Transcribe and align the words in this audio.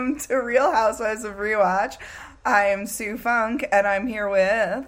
welcome 0.00 0.18
to 0.18 0.36
Real 0.36 0.72
Housewives 0.72 1.24
of 1.24 1.34
Rewatch. 1.34 1.98
I 2.42 2.68
am 2.68 2.86
Sue 2.86 3.18
Funke, 3.18 3.68
and 3.70 3.86
I'm 3.86 4.06
here 4.06 4.30
with 4.30 4.86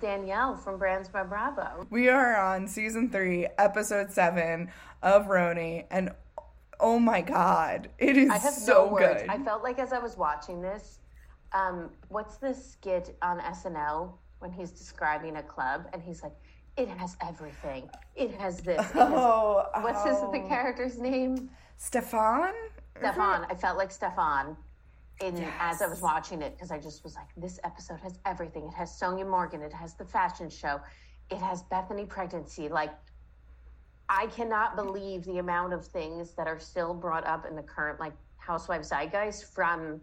Danielle 0.00 0.56
from 0.56 0.78
Brands 0.78 1.08
by 1.08 1.22
Bravo. 1.22 1.86
We 1.90 2.08
are 2.08 2.36
on 2.36 2.66
season 2.66 3.08
three, 3.08 3.46
episode 3.56 4.10
seven 4.10 4.68
of 5.00 5.26
RHONY, 5.26 5.86
and 5.92 6.10
oh 6.80 6.98
my 6.98 7.20
god, 7.20 7.88
it 7.98 8.16
is 8.16 8.30
I 8.30 8.38
have 8.38 8.52
so 8.52 8.86
no 8.86 8.92
words. 8.94 9.22
good. 9.22 9.30
I 9.30 9.38
felt 9.44 9.62
like 9.62 9.78
as 9.78 9.92
I 9.92 10.00
was 10.00 10.16
watching 10.16 10.60
this, 10.60 10.98
um, 11.52 11.90
what's 12.08 12.38
the 12.38 12.52
skit 12.52 13.16
on 13.22 13.38
SNL 13.38 14.10
when 14.40 14.50
he's 14.50 14.72
describing 14.72 15.36
a 15.36 15.42
club 15.42 15.86
and 15.92 16.02
he's 16.02 16.20
like, 16.24 16.34
"It 16.76 16.88
has 16.88 17.16
everything. 17.24 17.88
It 18.16 18.34
has 18.40 18.58
this." 18.58 18.80
It 18.80 18.86
has... 18.86 18.92
oh, 18.96 19.66
What's 19.82 20.02
his 20.02 20.16
oh. 20.18 20.32
the 20.32 20.40
character's 20.48 20.98
name? 20.98 21.48
Stefan? 21.76 22.54
Stefan. 22.98 23.46
I 23.50 23.54
felt 23.54 23.76
like 23.76 23.90
Stefan. 23.90 24.56
In, 25.20 25.44
as 25.58 25.82
I 25.82 25.88
was 25.88 26.00
watching 26.00 26.42
it, 26.42 26.54
because 26.54 26.70
I 26.70 26.78
just 26.78 27.02
was 27.02 27.16
like, 27.16 27.26
this 27.36 27.58
episode 27.64 27.98
has 28.00 28.20
everything. 28.24 28.68
It 28.68 28.74
has 28.74 28.90
Sonja 28.90 29.28
Morgan. 29.28 29.62
It 29.62 29.72
has 29.72 29.94
the 29.94 30.04
fashion 30.04 30.48
show. 30.48 30.80
It 31.28 31.38
has 31.38 31.64
Bethenny 31.64 32.08
pregnancy. 32.08 32.68
Like, 32.68 32.94
I 34.08 34.26
cannot 34.28 34.76
believe 34.76 35.24
the 35.24 35.38
amount 35.38 35.72
of 35.72 35.84
things 35.84 36.30
that 36.32 36.46
are 36.46 36.60
still 36.60 36.94
brought 36.94 37.26
up 37.26 37.46
in 37.46 37.56
the 37.56 37.62
current 37.62 37.98
like 37.98 38.12
Housewives 38.36 38.90
zeitgeist 38.90 39.52
from 39.52 40.00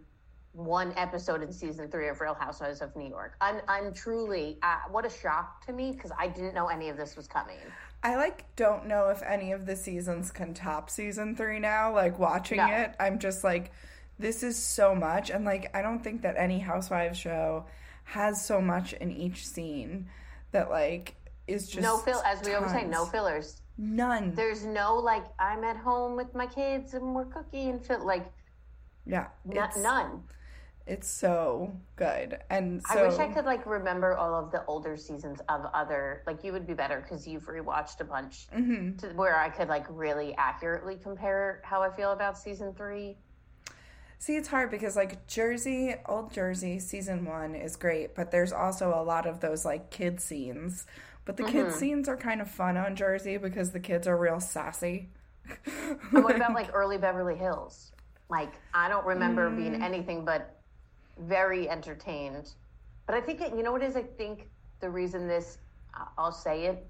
one 0.52 0.94
episode 0.96 1.42
in 1.42 1.52
season 1.52 1.90
three 1.90 2.08
of 2.08 2.22
Real 2.22 2.34
Housewives 2.34 2.82
of 2.82 2.96
New 2.96 3.10
York. 3.10 3.36
I'm, 3.42 3.62
I'm 3.68 3.94
truly 3.94 4.58
uh, 4.64 4.78
what 4.92 5.06
a 5.06 5.10
shock 5.10 5.66
to 5.66 5.74
me 5.74 5.92
because 5.92 6.12
I 6.18 6.28
didn't 6.28 6.54
know 6.54 6.68
any 6.68 6.90
of 6.90 6.98
this 6.98 7.16
was 7.16 7.28
coming. 7.28 7.58
I 8.06 8.18
like 8.18 8.46
don't 8.56 8.86
know 8.86 9.10
if 9.10 9.24
any 9.24 9.52
of 9.52 9.66
the 9.66 9.76
seasons 9.76 10.30
can 10.30 10.54
top 10.54 10.92
season 10.92 11.36
three 11.36 11.58
now. 11.58 11.92
Like 11.94 12.20
watching 12.20 12.58
No. 12.58 12.68
it, 12.68 12.94
I'm 13.00 13.18
just 13.18 13.44
like, 13.44 13.72
this 14.20 14.44
is 14.44 14.58
so 14.62 14.94
much, 14.94 15.32
and 15.32 15.44
like 15.44 15.76
I 15.76 15.82
don't 15.82 16.04
think 16.04 16.22
that 16.22 16.36
any 16.38 16.60
Housewives 16.60 17.18
show 17.18 17.66
has 18.04 18.46
so 18.46 18.62
much 18.62 18.94
in 18.94 19.12
each 19.12 19.48
scene 19.48 20.08
that 20.52 20.70
like 20.70 21.16
is 21.48 21.68
just 21.68 21.82
no 21.82 21.98
fill, 21.98 22.22
as 22.22 22.46
we 22.46 22.54
always 22.54 22.72
say, 22.72 22.84
no 22.86 23.06
fillers. 23.06 23.62
none. 23.80 24.36
There's 24.36 24.64
no 24.66 24.96
like 24.96 25.26
I'm 25.40 25.64
at 25.64 25.76
home 25.78 26.16
with 26.16 26.36
my 26.36 26.46
kids 26.46 26.94
and 26.94 27.16
we're 27.16 27.26
cooking 27.26 27.70
and 27.72 27.84
fill 27.84 28.06
like 28.06 28.32
yeah, 29.08 29.28
n- 29.52 29.70
none. 29.82 30.24
It's 30.88 31.10
so 31.10 31.76
good, 31.96 32.40
and 32.50 32.82
so 32.84 33.00
I 33.00 33.08
wish 33.08 33.20
I 33.20 33.28
could 33.28 33.46
like 33.46 33.66
remember 33.66 34.16
all 34.16 34.36
of 34.36 34.52
the 34.52 34.64
older 34.66 34.96
seasons 34.98 35.42
of 35.50 35.66
other 35.74 36.24
like 36.28 36.44
you 36.44 36.52
would 36.54 36.68
be 36.68 36.74
better 36.74 37.02
because 37.02 37.28
you've 37.28 37.46
rewatched 37.48 38.00
a 38.02 38.04
bunch 38.06 38.48
Mhm. 38.54 38.98
to 39.00 39.08
where 39.10 39.36
I 39.38 39.50
could 39.50 39.68
like 39.68 39.86
really 39.90 40.36
accurately 40.36 40.98
compare 40.98 41.62
how 41.64 41.82
I 41.82 41.90
feel 41.92 42.12
about 42.12 42.38
season 42.38 42.74
three. 42.76 43.18
See, 44.18 44.36
it's 44.38 44.48
hard 44.48 44.72
because 44.72 44.96
like 44.96 45.28
Jersey, 45.28 45.96
old 46.08 46.32
Jersey, 46.34 46.80
season 46.80 47.26
one 47.26 47.54
is 47.56 47.76
great, 47.76 48.16
but 48.16 48.32
there's 48.32 48.52
also 48.54 48.90
a 48.90 49.04
lot 49.04 49.26
of 49.26 49.40
those 49.42 49.66
like 49.66 49.92
kid 49.92 50.20
scenes. 50.22 50.86
But 51.26 51.38
the 51.38 51.44
kid 51.44 51.68
Mm-hmm. 51.68 51.78
scenes 51.80 52.08
are 52.08 52.18
kind 52.18 52.42
of 52.42 52.50
fun 52.50 52.78
on 52.78 52.96
Jersey 52.96 53.38
because 53.38 53.72
the 53.72 53.80
kids 53.80 54.08
are 54.08 54.18
real 54.18 54.40
sassy. 54.40 55.10
And 56.14 56.24
what 56.24 56.36
about 56.36 56.54
like 56.56 56.70
early 56.74 56.98
Beverly 56.98 57.36
Hills? 57.36 57.92
Like 58.30 58.54
I 58.74 58.90
don't 58.90 59.06
remember 59.06 59.50
Mm. 59.50 59.56
being 59.56 59.76
anything 59.76 60.26
but 60.26 60.62
very 61.20 61.70
entertained. 61.70 62.52
But 63.06 63.16
I 63.16 63.22
think 63.22 63.42
it, 63.42 63.56
you 63.56 63.64
know 63.64 63.72
what 63.72 63.82
it 63.82 63.88
is. 63.90 63.96
I 63.96 64.04
think 64.04 64.50
the 64.80 64.90
reason 64.90 65.28
this, 65.28 65.58
I'll 66.18 66.32
say 66.32 66.66
it, 66.66 66.86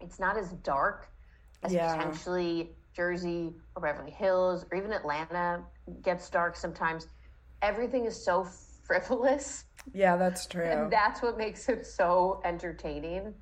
it's 0.00 0.18
not 0.18 0.36
as 0.36 0.50
dark 0.62 1.08
as 1.62 1.72
Yeah. 1.72 1.94
potentially 1.94 2.70
Jersey 2.94 3.54
or 3.74 3.82
Beverly 3.82 4.10
Hills 4.10 4.64
or 4.70 4.76
even 4.78 4.92
Atlanta 4.92 5.62
gets 6.02 6.28
dark 6.30 6.56
sometimes. 6.56 7.06
Everything 7.62 8.04
is 8.06 8.22
so 8.22 8.44
frivolous, 8.84 9.64
Yeah, 9.92 10.16
that's 10.16 10.46
true. 10.46 10.64
and 10.64 10.90
that's 10.90 11.22
what 11.22 11.36
makes 11.38 11.68
it 11.68 11.86
so 11.86 12.40
entertaining. 12.44 13.34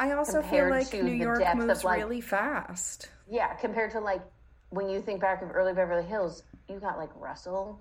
I 0.00 0.12
also 0.12 0.42
feel 0.42 0.68
like 0.68 0.92
New 0.92 1.12
York 1.12 1.40
moves 1.54 1.84
like- 1.84 1.98
really 1.98 2.20
fast. 2.20 3.10
Yeah, 3.28 3.54
compared 3.54 3.92
to 3.92 4.00
like 4.00 4.22
when 4.70 4.88
you 4.88 5.00
think 5.00 5.20
back 5.20 5.42
of 5.42 5.54
early 5.54 5.72
Beverly 5.74 6.02
Hills, 6.04 6.42
you 6.68 6.78
got 6.80 6.98
like 6.98 7.10
Russell 7.14 7.80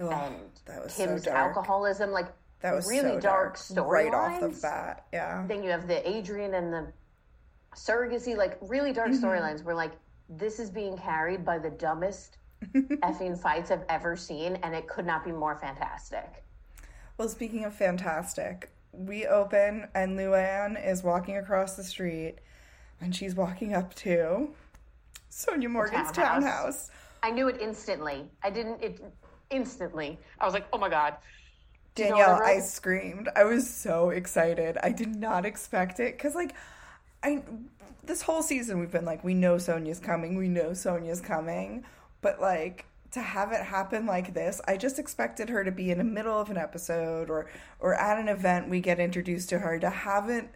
Ugh, 0.00 0.12
and 0.12 0.34
that 0.66 0.82
was 0.84 0.94
Kim's 0.94 1.24
so 1.24 1.30
alcoholism, 1.32 2.10
like 2.10 2.26
That 2.60 2.74
was 2.74 2.86
really 2.88 3.14
so 3.14 3.20
dark, 3.20 3.58
right 3.76 4.12
off 4.12 4.40
the 4.40 4.48
bat. 4.62 5.06
Yeah, 5.12 5.44
Then 5.46 5.62
you 5.62 5.70
have 5.70 5.88
the 5.88 6.06
Adrian 6.08 6.54
and 6.54 6.72
the 6.72 6.86
surrogacy, 7.74 8.36
like 8.36 8.58
really 8.60 8.92
dark 8.92 9.10
Mm-hmm. 9.10 9.24
storylines 9.24 9.62
where 9.64 9.74
like 9.74 9.92
this 10.28 10.58
is 10.58 10.70
being 10.70 10.96
carried 10.98 11.44
by 11.44 11.58
the 11.58 11.70
dumbest 11.70 12.38
effing 12.74 13.38
fights 13.40 13.70
I've 13.70 13.84
ever 13.88 14.16
seen, 14.16 14.56
and 14.62 14.74
it 14.74 14.88
could 14.88 15.06
not 15.06 15.24
be 15.24 15.32
more 15.32 15.56
fantastic. 15.56 16.42
Well, 17.18 17.28
speaking 17.28 17.64
of 17.64 17.74
fantastic, 17.74 18.70
we 18.92 19.26
open 19.26 19.88
and 19.94 20.18
Luann 20.18 20.82
is 20.84 21.02
walking 21.02 21.36
across 21.36 21.76
the 21.76 21.84
street, 21.84 22.36
and 23.00 23.14
she's 23.14 23.34
walking 23.34 23.74
up 23.74 23.94
to 23.96 24.50
Sonja 25.30 25.68
Morgan's 25.70 26.10
townhouse. 26.12 26.42
townhouse. 26.42 26.90
I 27.22 27.30
knew 27.30 27.48
it 27.48 27.60
instantly. 27.60 28.28
I 28.42 28.50
didn't 28.50 28.82
it 28.82 29.00
instantly. 29.50 30.18
I 30.40 30.44
was 30.44 30.54
like, 30.54 30.66
oh 30.72 30.78
my 30.78 30.88
god. 30.88 31.16
Do 31.94 32.02
you 32.02 32.10
know 32.10 32.16
Danielle, 32.16 32.42
I 32.42 32.52
I 32.52 32.60
screamed. 32.60 33.28
I 33.34 33.44
was 33.44 33.68
so 33.68 34.10
excited. 34.10 34.76
I 34.82 34.90
did 34.90 35.16
not 35.16 35.46
expect 35.46 35.98
it 35.98 36.16
because, 36.16 36.34
like, 36.34 36.54
I 37.22 37.42
this 38.04 38.22
whole 38.22 38.42
season 38.42 38.78
we've 38.78 38.90
been 38.90 39.04
like, 39.04 39.24
we 39.24 39.34
know 39.34 39.56
Sonja's 39.56 39.98
coming, 39.98 40.36
we 40.36 40.48
know 40.48 40.70
Sonja's 40.70 41.20
coming, 41.20 41.84
but 42.20 42.40
like 42.40 42.84
to 43.12 43.20
have 43.20 43.52
it 43.52 43.62
happen 43.62 44.04
like 44.04 44.34
this, 44.34 44.60
I 44.68 44.76
just 44.76 44.98
expected 44.98 45.48
her 45.48 45.64
to 45.64 45.72
be 45.72 45.90
in 45.90 45.98
the 45.98 46.04
middle 46.04 46.38
of 46.38 46.50
an 46.50 46.56
episode 46.56 47.30
or 47.30 47.48
or 47.80 47.94
at 47.94 48.18
an 48.18 48.28
event 48.28 48.68
we 48.68 48.80
get 48.80 48.98
introduced 49.00 49.48
to 49.50 49.60
her. 49.60 49.78
To 49.78 49.90
have 49.90 50.28
it 50.28 50.50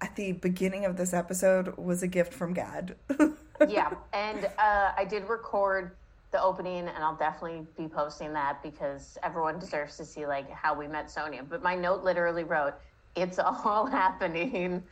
at 0.00 0.16
the 0.16 0.32
beginning 0.32 0.84
of 0.84 0.96
this 0.96 1.12
episode 1.12 1.76
was 1.76 2.02
a 2.02 2.08
gift 2.08 2.32
from 2.32 2.54
Gad. 2.54 2.96
yeah, 3.68 3.92
and 4.12 4.46
uh, 4.58 4.92
I 4.96 5.04
did 5.08 5.28
record 5.28 5.92
the 6.30 6.42
opening, 6.42 6.88
and 6.88 6.98
I'll 6.98 7.16
definitely 7.16 7.66
be 7.76 7.88
posting 7.88 8.32
that 8.34 8.62
because 8.62 9.16
everyone 9.22 9.58
deserves 9.58 9.96
to 9.96 10.04
see 10.04 10.26
like 10.26 10.50
how 10.50 10.74
we 10.74 10.86
met 10.86 11.06
Sonja. 11.06 11.48
But 11.48 11.62
my 11.62 11.74
note 11.74 12.04
literally 12.04 12.44
wrote, 12.44 12.74
"It's 13.16 13.38
all 13.64 13.86
happening. 13.86 14.82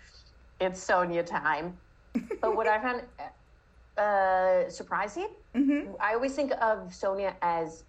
It's 0.61 0.85
Sonja 0.85 1.25
time." 1.25 1.77
But 2.41 2.57
what 2.57 2.67
I 2.67 2.79
found 2.81 3.03
uh, 3.99 4.71
surprising, 4.71 5.29
I 6.01 6.15
always 6.15 6.35
think 6.35 6.53
of 6.53 6.89
Sonja 6.89 7.35
as 7.43 7.85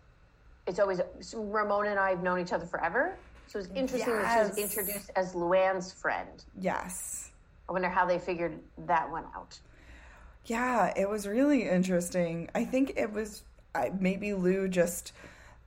it's 0.67 0.79
always 0.79 0.99
Ramona 1.33 1.91
and 1.91 1.99
I 1.99 2.09
have 2.09 2.23
known 2.23 2.39
each 2.39 2.51
other 2.51 2.65
forever. 2.65 3.15
So 3.47 3.59
it's 3.59 3.69
interesting 3.73 4.13
that 4.13 4.53
she 4.55 4.61
was 4.61 4.77
introduced 4.77 5.11
as 5.15 5.33
Luann's 5.33 5.93
friend. 5.93 6.43
yes. 6.59 7.31
I 7.69 7.73
wonder 7.73 7.89
how 7.89 8.05
they 8.05 8.17
figured 8.17 8.59
that 8.85 9.09
one 9.11 9.25
out. 9.35 9.59
Yeah, 10.47 10.93
it 10.95 11.09
was 11.09 11.27
really 11.27 11.67
interesting. 11.69 12.49
I 12.55 12.65
think 12.65 12.93
it 12.95 13.11
was 13.11 13.43
I, 13.75 13.91
maybe 13.99 14.33
Lou 14.33 14.67
just 14.67 15.11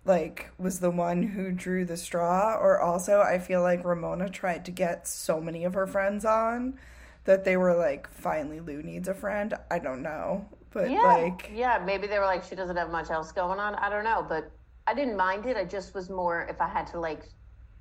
like 0.04 0.50
was 0.58 0.80
the 0.80 0.90
one 0.90 1.22
who 1.22 1.52
drew 1.52 1.84
the 1.84 1.96
straw, 1.96 2.56
or 2.56 2.80
also 2.80 3.20
I 3.20 3.38
feel 3.38 3.62
like 3.62 3.84
Ramona 3.84 4.28
tried 4.30 4.64
to 4.66 4.70
get 4.72 5.06
so 5.06 5.40
many 5.40 5.64
of 5.64 5.74
her 5.74 5.86
friends 5.86 6.24
on 6.24 6.78
that 7.24 7.44
they 7.44 7.56
were 7.56 7.74
like, 7.74 8.08
finally, 8.10 8.60
Lou 8.60 8.82
needs 8.82 9.08
a 9.08 9.14
friend. 9.14 9.54
I 9.70 9.78
don't 9.78 10.02
know, 10.02 10.48
but 10.70 10.90
Yeah, 10.90 11.00
like, 11.02 11.50
yeah, 11.54 11.82
maybe 11.84 12.06
they 12.06 12.18
were 12.18 12.24
like, 12.24 12.44
she 12.44 12.54
doesn't 12.54 12.76
have 12.76 12.90
much 12.90 13.10
else 13.10 13.32
going 13.32 13.58
on. 13.60 13.74
I 13.76 13.90
don't 13.90 14.04
know, 14.04 14.24
but 14.28 14.50
I 14.86 14.94
didn't 14.94 15.16
mind 15.16 15.46
it. 15.46 15.56
I 15.56 15.64
just 15.64 15.94
was 15.94 16.08
more 16.10 16.46
if 16.48 16.60
I 16.60 16.68
had 16.68 16.86
to 16.88 17.00
like 17.00 17.28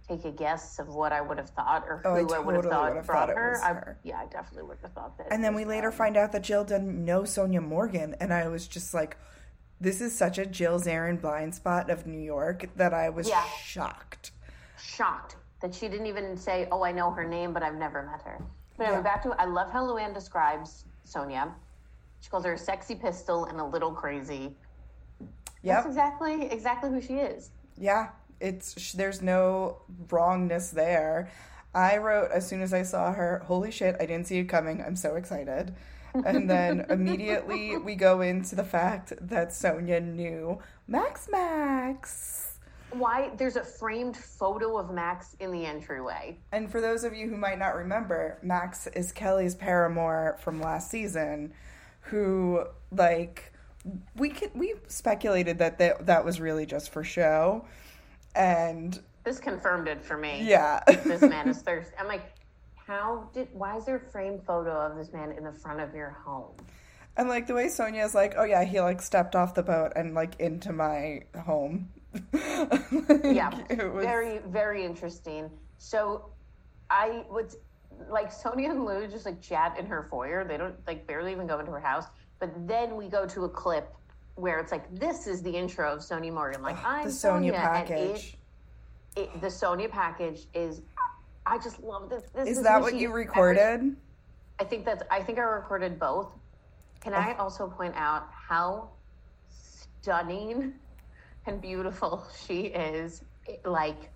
take 0.09 0.25
a 0.25 0.31
guess 0.31 0.79
of 0.79 0.87
what 0.89 1.13
I 1.13 1.21
would 1.21 1.37
have 1.37 1.49
thought 1.51 1.85
or 1.87 1.97
who 1.97 2.09
Oh, 2.09 2.13
I 2.13 2.19
I, 2.37 2.39
would 2.39 2.55
have 2.55 2.65
thought 2.65 2.89
would've 2.91 3.05
brought 3.05 3.27
thought 3.27 3.29
it 3.29 3.37
her. 3.37 3.51
was 3.51 3.61
I, 3.61 3.73
her. 3.73 3.97
yeah, 4.03 4.19
I 4.19 4.25
definitely 4.25 4.63
would 4.63 4.77
have 4.81 4.91
thought 4.93 5.17
that. 5.17 5.27
and 5.31 5.43
then 5.43 5.53
we 5.53 5.65
later 5.65 5.91
find 5.91 6.17
out 6.17 6.31
that 6.31 6.41
Jill 6.43 6.63
didn't 6.63 7.03
know 7.05 7.21
Sonja 7.21 7.61
Morgan, 7.65 8.15
and 8.19 8.33
I 8.33 8.47
was 8.47 8.67
just 8.67 8.93
like, 8.93 9.17
this 9.79 10.01
is 10.01 10.13
such 10.17 10.37
a 10.37 10.45
Jill 10.45 10.79
Zarin 10.79 11.21
blind 11.21 11.55
spot 11.55 11.89
of 11.89 12.05
New 12.07 12.19
York 12.19 12.65
that 12.75 12.93
I 12.93 13.09
was 13.09 13.29
Yeah. 13.29 13.43
shocked. 13.63 14.31
shocked 14.81 15.35
that 15.61 15.73
she 15.75 15.87
didn't 15.89 16.05
even 16.07 16.35
say, 16.37 16.67
"Oh, 16.71 16.83
I 16.83 16.91
know 16.93 17.11
her 17.11 17.25
name, 17.25 17.53
but 17.53 17.63
I've 17.63 17.75
never 17.75 18.01
met 18.03 18.21
her." 18.23 18.41
But 18.77 18.85
anyway, 18.85 18.99
Yeah. 18.99 19.03
back 19.03 19.23
to 19.23 19.31
I 19.37 19.45
love 19.45 19.69
how 19.71 19.85
Luann 19.85 20.13
describes 20.13 20.85
Sonja. 21.05 21.51
She 22.21 22.29
calls 22.29 22.45
her 22.45 22.53
a 22.53 22.57
sexy 22.57 22.95
pistol 22.95 23.45
and 23.45 23.59
a 23.59 23.63
little 23.63 23.91
crazy. 23.93 24.55
Yep. 25.61 25.75
That's 25.75 25.87
exactly 25.87 26.49
exactly 26.51 26.89
who 26.89 27.01
she 27.01 27.19
is. 27.19 27.51
Yeah, 27.77 28.09
it's 28.39 28.79
sh- 28.79 28.93
there's 28.93 29.21
no 29.21 29.81
wrongness 30.09 30.69
there. 30.69 31.29
I 31.73 31.97
wrote 31.97 32.31
as 32.31 32.47
soon 32.47 32.61
as 32.61 32.73
I 32.73 32.83
saw 32.83 33.13
her, 33.13 33.43
holy 33.45 33.71
shit, 33.71 33.95
I 33.99 34.05
didn't 34.05 34.27
see 34.27 34.39
it 34.39 34.45
coming. 34.45 34.81
I'm 34.81 34.95
so 34.95 35.15
excited. 35.15 35.75
And 36.13 36.49
then 36.49 36.85
immediately 36.89 37.77
we 37.77 37.95
go 37.95 38.21
into 38.21 38.55
the 38.55 38.63
fact 38.63 39.13
that 39.21 39.49
Sonja 39.49 40.03
knew 40.03 40.59
Max 40.87 41.27
Max. 41.31 42.57
Why 42.91 43.29
there's 43.37 43.55
a 43.55 43.63
framed 43.63 44.17
photo 44.17 44.79
of 44.79 44.89
Max 44.89 45.35
in 45.39 45.51
the 45.51 45.63
entryway. 45.65 46.39
And 46.51 46.71
for 46.71 46.81
those 46.81 47.03
of 47.03 47.13
you 47.13 47.29
who 47.29 47.37
might 47.37 47.59
not 47.59 47.75
remember, 47.75 48.39
Max 48.41 48.87
is 48.87 49.11
Kelly's 49.11 49.53
paramour 49.53 50.37
from 50.41 50.59
last 50.59 50.89
season, 50.89 51.53
who 52.01 52.63
like 52.91 53.53
we 54.15 54.29
could 54.29 54.51
we 54.55 54.73
speculated 54.87 55.59
that 55.59 55.77
that, 55.77 56.07
that 56.07 56.25
was 56.25 56.41
really 56.41 56.65
just 56.65 56.91
for 56.91 57.03
show. 57.03 57.65
And 58.35 58.99
This 59.23 59.39
confirmed 59.39 59.87
it 59.87 60.01
for 60.01 60.17
me. 60.17 60.43
yeah. 60.43 60.81
This 60.87 61.21
man 61.21 61.49
is 61.49 61.61
thirsty. 61.61 61.93
I'm 61.99 62.07
like, 62.07 62.33
how 62.75 63.29
did? 63.33 63.47
Why 63.53 63.77
is 63.77 63.85
there 63.85 63.97
a 63.97 63.99
framed 64.11 64.43
photo 64.45 64.71
of 64.71 64.95
this 64.97 65.11
man 65.13 65.31
in 65.31 65.43
the 65.43 65.51
front 65.51 65.79
of 65.79 65.93
your 65.93 66.09
home? 66.25 66.53
And 67.17 67.27
like 67.27 67.47
the 67.47 67.53
way 67.53 67.65
Sonja 67.67 68.05
is 68.05 68.15
like, 68.15 68.33
oh 68.37 68.43
yeah, 68.45 68.63
he 68.63 68.79
like 68.81 69.01
stepped 69.01 69.35
off 69.35 69.53
the 69.53 69.63
boat 69.63 69.93
and 69.95 70.13
like 70.15 70.39
into 70.39 70.71
my 70.71 71.23
home. 71.43 71.89
yeah, 72.33 73.51
it 73.69 73.93
was- 73.93 74.05
very 74.05 74.39
very 74.47 74.85
interesting. 74.85 75.49
So, 75.77 76.29
I 76.89 77.23
would 77.29 77.53
like 78.09 78.31
Sonja 78.33 78.69
and 78.69 78.85
Lou 78.85 79.07
just 79.07 79.25
like 79.25 79.41
chat 79.41 79.77
in 79.77 79.85
her 79.85 80.07
foyer. 80.09 80.43
They 80.45 80.57
don't 80.57 80.75
like 80.87 81.05
barely 81.07 81.31
even 81.31 81.47
go 81.47 81.59
into 81.59 81.71
her 81.71 81.79
house. 81.79 82.05
But 82.39 82.51
then 82.67 82.95
we 82.95 83.07
go 83.09 83.25
to 83.27 83.43
a 83.45 83.49
clip 83.49 83.93
where 84.39 84.59
it's 84.59 84.71
like 84.71 84.93
this 84.97 85.27
is 85.27 85.41
the 85.41 85.51
intro 85.51 85.91
of 85.93 85.99
Sonja 85.99 86.31
Morgan. 86.33 86.61
Like 86.61 86.83
I'm 86.83 87.03
the 87.03 87.09
Sonja 87.09 87.51
Sonja, 87.51 87.53
and 87.53 87.55
it, 87.55 87.55
package. 87.55 88.37
it, 89.15 89.41
the 89.41 89.47
Sonja 89.47 89.89
package 89.89 90.47
is. 90.53 90.81
I 91.45 91.57
just 91.57 91.81
love 91.81 92.09
this. 92.09 92.23
This 92.33 92.57
Is 92.57 92.63
that 92.63 92.77
who 92.77 92.83
what 92.83 92.95
you 92.95 93.09
is. 93.09 93.15
recorded? 93.15 93.95
I 94.59 94.63
think 94.63 94.85
that's. 94.85 95.03
I 95.11 95.21
think 95.21 95.39
I 95.39 95.41
recorded 95.41 95.99
both. 95.99 96.31
Can 97.01 97.13
I 97.13 97.33
oh. 97.37 97.43
also 97.43 97.67
point 97.67 97.95
out 97.95 98.27
how 98.31 98.89
stunning 99.49 100.73
and 101.45 101.61
beautiful 101.61 102.25
she 102.45 102.67
is? 102.67 103.23
It- 103.47 103.65
Like 103.65 104.09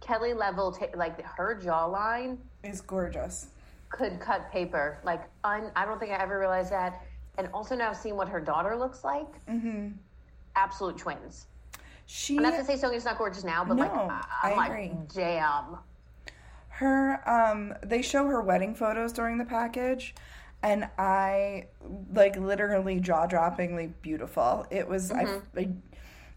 Kelly 0.00 0.34
level, 0.34 0.72
ta- 0.72 0.86
like 0.96 1.22
her 1.22 1.58
jawline 1.62 2.38
Is 2.64 2.80
gorgeous. 2.80 3.48
could 3.90 4.18
cut 4.20 4.50
paper. 4.50 4.98
Like 5.04 5.22
un, 5.44 5.70
I 5.76 5.84
don't 5.84 6.00
think 6.00 6.12
I 6.12 6.16
ever 6.16 6.38
realized 6.38 6.72
that. 6.72 7.02
And 7.38 7.48
also 7.54 7.74
now 7.74 7.92
seeing 7.92 8.16
what 8.16 8.28
her 8.28 8.40
daughter 8.40 8.76
looks 8.76 9.04
like. 9.04 9.44
Mm-hmm. 9.46 9.88
Absolute 10.56 10.98
twins. 10.98 11.46
She 12.06 12.36
Not 12.36 12.56
to 12.58 12.64
say 12.64 12.74
Sonja's 12.74 13.04
not 13.04 13.16
gorgeous 13.16 13.44
now, 13.44 13.64
but 13.64 13.76
like 13.78 13.94
No, 13.94 14.02
I- 14.02 14.24
I 14.42 14.50
I'm 14.50 14.56
like, 14.56 14.70
agree. 14.70 14.92
damn. 15.14 15.78
her 16.68 17.28
um 17.28 17.74
they 17.82 18.02
show 18.02 18.26
her 18.26 18.40
wedding 18.42 18.74
photos 18.74 19.12
during 19.12 19.38
the 19.38 19.44
package 19.44 20.14
and 20.62 20.88
I 20.98 21.66
like 22.14 22.36
literally 22.36 23.00
jaw-droppingly 23.00 23.92
beautiful. 24.02 24.66
It 24.70 24.86
was 24.88 25.10
I, 25.10 25.40
I 25.56 25.68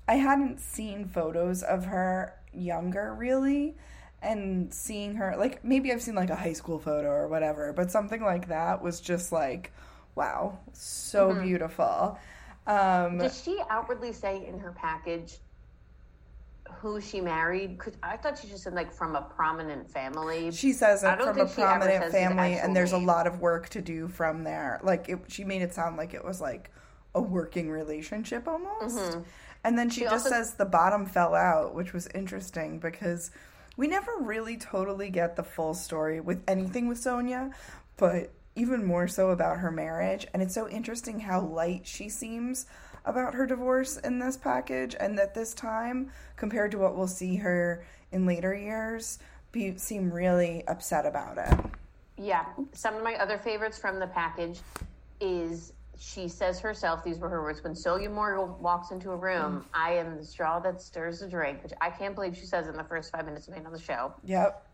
I 0.07 0.15
hadn't 0.15 0.59
seen 0.59 1.05
photos 1.07 1.61
of 1.63 1.85
her 1.85 2.33
younger 2.53 3.13
really 3.13 3.75
and 4.21 4.73
seeing 4.73 5.15
her 5.15 5.35
like 5.37 5.63
maybe 5.65 5.91
I've 5.91 6.01
seen 6.01 6.15
like 6.15 6.29
a 6.29 6.35
high 6.35 6.53
school 6.53 6.79
photo 6.79 7.09
or 7.09 7.27
whatever, 7.27 7.73
but 7.73 7.91
something 7.91 8.21
like 8.23 8.47
that 8.47 8.81
was 8.81 9.01
just 9.01 9.31
like 9.31 9.73
wow, 10.15 10.57
so 10.73 11.33
beautiful. 11.33 12.17
Um 12.67 13.19
Did 13.19 13.33
she 13.33 13.59
outwardly 13.69 14.11
say 14.13 14.45
in 14.47 14.57
her 14.59 14.71
package 14.71 15.37
who 16.79 16.99
she 16.99 17.21
married? 17.21 17.77
Because 17.77 17.93
I 18.01 18.17
thought 18.17 18.37
she 18.39 18.47
just 18.47 18.63
said 18.63 18.73
like 18.73 18.91
from 18.91 19.15
a 19.15 19.21
prominent 19.21 19.89
family. 19.89 20.51
She 20.51 20.73
says 20.73 21.03
it 21.03 21.17
from 21.19 21.29
a 21.29 21.33
think 21.33 21.49
she 21.55 21.61
ever 21.61 21.79
prominent 21.79 22.11
family, 22.11 22.53
and 22.55 22.75
there's 22.75 22.91
a 22.93 22.97
lot 22.97 23.27
of 23.27 23.39
work 23.39 23.69
to 23.69 23.81
do 23.81 24.07
from 24.07 24.43
there. 24.43 24.79
Like 24.83 25.09
it, 25.09 25.19
she 25.27 25.43
made 25.43 25.61
it 25.61 25.73
sound 25.73 25.97
like 25.97 26.13
it 26.13 26.23
was 26.25 26.41
like 26.41 26.71
a 27.13 27.21
working 27.21 27.69
relationship 27.69 28.47
almost. 28.47 29.19
And 29.63 29.77
then 29.77 29.89
she, 29.89 30.01
She 30.01 30.05
just 30.05 30.25
also- 30.25 30.29
says 30.29 30.53
the 30.55 30.65
bottom 30.65 31.05
fell 31.05 31.33
out, 31.33 31.73
which 31.73 31.93
was 31.93 32.07
interesting 32.13 32.77
because 32.79 33.31
we 33.77 33.87
never 33.87 34.11
really 34.19 34.57
totally 34.57 35.09
get 35.09 35.35
the 35.35 35.43
full 35.43 35.73
story 35.73 36.19
with 36.19 36.43
anything 36.47 36.87
with 36.87 36.97
Sonja, 36.99 37.51
but 37.97 38.31
even 38.55 38.83
more 38.83 39.07
so 39.07 39.29
about 39.29 39.57
her 39.57 39.71
marriage. 39.71 40.25
And 40.33 40.41
it's 40.41 40.53
so 40.53 40.67
interesting 40.67 41.19
how 41.19 41.41
light 41.41 41.85
she 41.85 42.09
seems 42.09 42.65
about 43.03 43.35
her 43.35 43.45
divorce 43.45 43.97
in 43.97 44.17
this 44.17 44.35
package, 44.35 44.95
and 44.99 45.17
that 45.19 45.35
this 45.35 45.53
time, 45.53 46.09
compared 46.37 46.71
to 46.71 46.77
what 46.79 46.97
we'll 46.97 47.07
see 47.07 47.35
her 47.35 47.85
in 48.11 48.25
later 48.25 48.55
years, 48.55 49.19
be 49.51 49.77
seem 49.77 50.11
really 50.11 50.63
upset 50.67 51.05
about 51.05 51.37
it. 51.37 51.59
Yeah. 52.17 52.45
Some 52.73 52.95
of 52.95 53.03
my 53.03 53.15
other 53.15 53.37
favorites 53.37 53.77
from 53.77 53.99
the 53.99 54.07
package 54.07 54.59
is 55.21 55.73
she 55.97 56.27
says 56.27 56.59
herself, 56.59 57.03
these 57.03 57.19
were 57.19 57.29
her 57.29 57.41
words, 57.43 57.63
when 57.63 57.73
Sonja 57.73 58.11
Morgan 58.11 58.59
walks 58.59 58.91
into 58.91 59.11
a 59.11 59.15
room, 59.15 59.61
Mm. 59.61 59.65
I 59.73 59.93
am 59.93 60.17
the 60.17 60.25
straw 60.25 60.59
that 60.59 60.81
stirs 60.81 61.19
the 61.19 61.27
drink, 61.27 61.63
which 61.63 61.73
I 61.79 61.89
can't 61.89 62.15
believe 62.15 62.35
she 62.35 62.45
says 62.45 62.67
in 62.67 62.75
the 62.75 62.83
first 62.83 63.11
five 63.11 63.25
minutes 63.25 63.47
of 63.47 63.53
being 63.53 63.65
on 63.65 63.71
the 63.71 63.79
show. 63.79 64.13
Yep. 64.25 64.67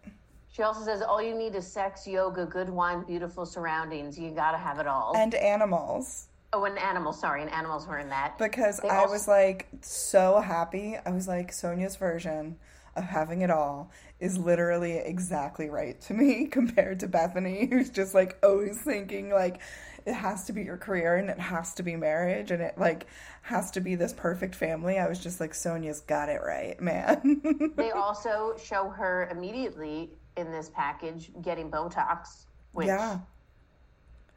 She 0.52 0.64
also 0.64 0.84
says, 0.84 1.02
all 1.02 1.22
you 1.22 1.34
need 1.34 1.56
is 1.56 1.66
sex, 1.66 2.06
yoga, 2.06 2.46
good 2.46 2.70
wine, 2.70 3.04
beautiful 3.06 3.46
surroundings. 3.46 4.20
You 4.20 4.32
gotta 4.32 4.58
have 4.58 4.80
it 4.80 4.88
all. 4.88 5.14
And 5.16 5.34
animals. 5.34 6.28
oh, 6.54 6.66
and 6.66 6.78
animals, 6.78 7.20
sorry, 7.20 7.42
and 7.42 7.50
animals 7.52 7.88
were 7.88 7.98
in 8.00 8.10
that. 8.10 8.38
Because 8.38 8.80
They 8.82 8.90
I 8.90 8.98
also- 8.98 9.14
was 9.14 9.28
like 9.28 9.68
so 9.82 10.42
happy. 10.42 10.98
I 11.06 11.12
was 11.12 11.28
like, 11.28 11.52
Sonja's 11.52 11.96
version 11.96 12.58
of 12.98 13.06
having 13.06 13.40
it 13.42 13.50
all 13.50 13.90
is 14.20 14.38
literally 14.38 14.98
exactly 14.98 15.70
right 15.70 16.00
to 16.02 16.14
me 16.14 16.46
compared 16.52 17.00
to 17.00 17.08
Bethenny, 17.08 17.70
who's 17.70 17.90
just 17.90 18.14
like 18.14 18.38
always 18.44 18.82
thinking 18.82 19.30
like 19.32 19.62
it 20.06 20.14
has 20.14 20.44
to 20.46 20.52
be 20.54 20.64
your 20.64 20.76
career 20.78 21.16
and 21.16 21.30
it 21.30 21.40
has 21.40 21.74
to 21.76 21.84
be 21.84 21.96
marriage 21.96 22.52
and 22.52 22.62
it 22.62 22.78
like 22.78 23.06
has 23.44 23.72
to 23.72 23.80
be 23.80 23.96
this 23.96 24.12
perfect 24.12 24.56
family. 24.56 25.00
I 25.00 25.08
was 25.08 25.20
just 25.20 25.40
like, 25.40 25.54
Sonja's 25.54 26.02
got 26.02 26.28
it 26.28 26.42
right, 26.46 26.80
man. 26.82 27.72
They 27.78 27.92
also 27.92 28.56
show 28.62 28.90
her 28.90 29.30
immediately 29.32 30.10
in 30.38 30.52
this 30.52 30.70
package 30.70 31.32
getting 31.42 31.70
Botox, 31.70 32.46
which 32.72 32.88
yeah. 32.88 33.20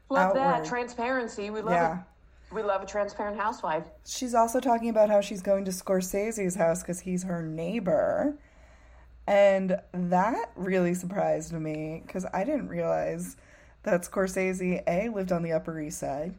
love 0.09 0.33
that 0.35 0.65
transparency. 0.65 1.49
We 1.49 1.61
love 1.61 1.73
Yeah. 1.73 1.99
it. 1.99 2.05
We 2.53 2.61
love 2.61 2.83
a 2.83 2.85
transparent 2.85 3.37
housewife. 3.37 3.85
She's 4.05 4.35
also 4.35 4.59
talking 4.59 4.89
about 4.89 5.09
how 5.09 5.19
she's 5.19 5.41
going 5.41 5.65
to 5.65 5.71
Scorsese's 5.71 6.55
house 6.55 6.81
because 6.81 6.99
he's 6.99 7.23
her 7.23 7.41
neighbor. 7.41 8.37
And 9.27 9.79
that 9.91 10.51
really 10.55 10.93
surprised 10.93 11.51
me 11.53 12.03
because 12.05 12.25
I 12.31 12.43
didn't 12.43 12.67
realize 12.67 13.37
that 13.83 14.03
Scorsese, 14.03 14.83
A, 14.87 15.09
lived 15.09 15.31
on 15.31 15.41
the 15.41 15.53
Upper 15.53 15.79
East 15.79 15.99
Side. 15.99 16.35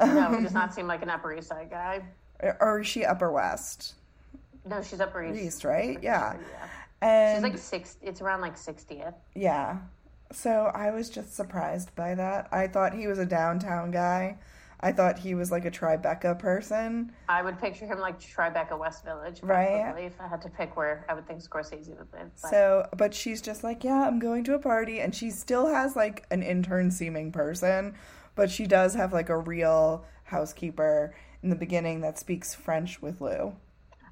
No, 0.00 0.06
he 0.36 0.42
does 0.42 0.46
um, 0.48 0.54
not 0.54 0.74
seem 0.74 0.86
like 0.86 1.02
an 1.02 1.10
Upper 1.10 1.32
East 1.34 1.48
Side 1.48 1.68
guy. 1.70 2.02
Or, 2.40 2.56
or 2.60 2.80
is 2.80 2.86
she 2.86 3.04
Upper 3.04 3.30
West? 3.30 3.94
No, 4.64 4.80
she's 4.82 5.00
Upper 5.00 5.24
East. 5.24 5.42
East, 5.42 5.64
right? 5.64 5.98
Yeah. 6.02 6.34
Yeah. 6.34 6.66
And 7.02 7.36
She's 7.36 7.42
like 7.52 7.58
six. 7.58 7.96
It's 8.02 8.20
around 8.20 8.40
like 8.40 8.56
sixtieth. 8.56 9.14
yeah. 9.34 9.78
So 10.32 10.70
I 10.74 10.92
was 10.92 11.10
just 11.10 11.34
surprised 11.34 11.92
by 11.96 12.14
that. 12.14 12.48
I 12.52 12.68
thought 12.68 12.94
he 12.94 13.08
was 13.08 13.18
a 13.18 13.26
downtown 13.26 13.90
guy. 13.90 14.38
I 14.78 14.92
thought 14.92 15.18
he 15.18 15.34
was 15.34 15.50
like 15.50 15.64
a 15.64 15.70
Tribeca 15.72 16.38
person. 16.38 17.12
I 17.28 17.42
would 17.42 17.58
picture 17.60 17.84
him 17.84 17.98
like 17.98 18.18
Tribeca 18.20 18.78
West 18.78 19.04
Village, 19.04 19.40
Right. 19.42 19.82
probably, 19.82 20.04
If 20.04 20.20
I 20.20 20.28
had 20.28 20.40
to 20.42 20.48
pick 20.48 20.76
where 20.76 21.04
I 21.08 21.14
would 21.14 21.26
think 21.26 21.42
Scorsese 21.42 21.88
would 21.98 22.12
live. 22.12 22.30
But 22.40 22.50
So, 22.50 22.88
but 22.96 23.12
she's 23.12 23.42
just 23.42 23.64
like, 23.64 23.82
yeah, 23.82 24.06
I'm 24.06 24.18
going 24.20 24.44
to 24.44 24.54
a 24.54 24.58
party, 24.60 25.00
and 25.00 25.14
she 25.14 25.30
still 25.30 25.66
has 25.66 25.96
like 25.96 26.24
an 26.30 26.42
intern 26.44 26.90
seeming 26.92 27.32
person, 27.32 27.94
but 28.36 28.50
she 28.52 28.66
does 28.66 28.94
have 28.94 29.12
like 29.12 29.28
a 29.30 29.36
real 29.36 30.04
housekeeper 30.24 31.12
in 31.42 31.50
the 31.50 31.56
beginning 31.56 32.00
that 32.02 32.18
speaks 32.18 32.54
French 32.54 33.02
with 33.02 33.20
Lou. 33.20 33.54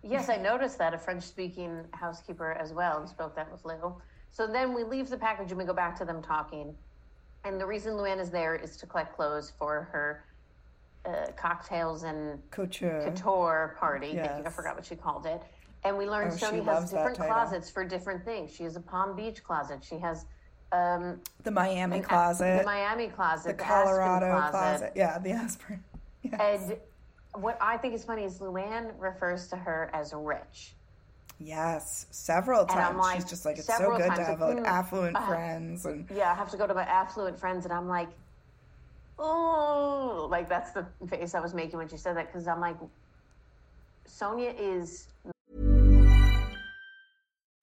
Yes, 0.02 0.28
I 0.28 0.36
noticed 0.36 0.78
that 0.78 0.94
a 0.94 0.98
French-speaking 0.98 1.84
housekeeper 1.92 2.52
as 2.52 2.72
well 2.72 2.98
and 2.98 3.08
spoke 3.08 3.34
that 3.36 3.50
with 3.50 3.64
Lou. 3.64 3.94
So 4.30 4.46
then 4.46 4.74
we 4.74 4.84
leave 4.84 5.08
the 5.08 5.16
package 5.16 5.50
and 5.50 5.58
we 5.58 5.64
go 5.64 5.72
back 5.72 5.96
to 5.98 6.04
them 6.04 6.22
talking. 6.22 6.74
And 7.44 7.60
the 7.60 7.66
reason 7.66 7.94
Luann 7.94 8.20
is 8.20 8.30
there 8.30 8.54
is 8.54 8.76
to 8.78 8.86
collect 8.86 9.14
clothes 9.16 9.52
for 9.58 9.88
her 9.92 10.24
uh, 11.06 11.32
cocktails 11.36 12.02
and 12.02 12.40
Couture. 12.50 13.02
couture 13.04 13.76
party. 13.78 14.14
Thank 14.14 14.38
you. 14.40 14.46
I 14.46 14.50
forgot 14.50 14.76
what 14.76 14.84
she 14.84 14.96
called 14.96 15.26
it. 15.26 15.42
And 15.84 15.96
we 15.96 16.06
learned 16.06 16.32
Oh, 16.32 16.36
Sonja 16.36 16.64
has 16.64 16.90
different 16.90 17.18
closets 17.18 17.70
for 17.70 17.84
different 17.84 18.24
things. 18.24 18.52
She 18.54 18.64
has 18.64 18.76
a 18.76 18.80
Palm 18.80 19.14
Beach 19.16 19.42
closet. 19.42 19.84
She 19.84 19.96
has 19.98 20.26
um, 20.72 21.20
The 21.44 21.50
Miami 21.52 22.00
the 22.00 22.06
closet. 22.06 22.58
The 22.58 22.64
Miami 22.66 23.08
closet, 23.08 23.56
the 23.56 23.62
the, 23.62 23.68
Colorado 23.68 24.26
closet. 24.26 24.50
closet. 24.50 24.92
Yeah, 24.94 25.18
the 25.18 25.30
aspirin. 25.30 25.82
Yes. 26.24 26.68
And 26.68 26.76
what 27.34 27.58
I 27.60 27.76
think 27.76 27.94
is 27.94 28.04
funny 28.04 28.24
is 28.24 28.38
Luann 28.38 28.92
refers 28.98 29.48
to 29.48 29.56
her 29.56 29.90
as 29.92 30.12
rich. 30.14 30.74
yes, 31.38 32.06
several 32.10 32.64
times. 32.66 32.90
I'm 32.90 32.98
like, 32.98 33.16
She's 33.16 33.30
just 33.30 33.44
like, 33.44 33.58
it's 33.58 33.66
so 33.66 33.96
good 33.96 34.14
to 34.14 34.22
have 34.22 34.40
like, 34.40 34.56
like 34.56 34.64
mm, 34.64 34.66
affluent 34.66 35.16
uh, 35.16 35.26
friends. 35.26 35.84
And 35.84 36.08
Yeah, 36.14 36.32
I 36.32 36.34
have 36.34 36.50
to 36.50 36.56
go 36.56 36.66
to 36.66 36.74
my 36.74 36.82
affluent 36.84 37.38
friends, 37.38 37.64
and 37.64 37.72
I'm 37.72 37.88
like, 37.88 38.08
oh, 39.18 40.28
like 40.30 40.48
that's 40.48 40.72
the 40.72 40.86
face 41.08 41.34
I 41.34 41.40
was 41.40 41.54
making 41.54 41.78
when 41.78 41.88
she 41.88 41.96
said 41.96 42.16
that 42.16 42.32
because 42.32 42.48
I'm 42.48 42.60
like, 42.60 42.76
Sonja 44.08 44.54
is 44.58 45.08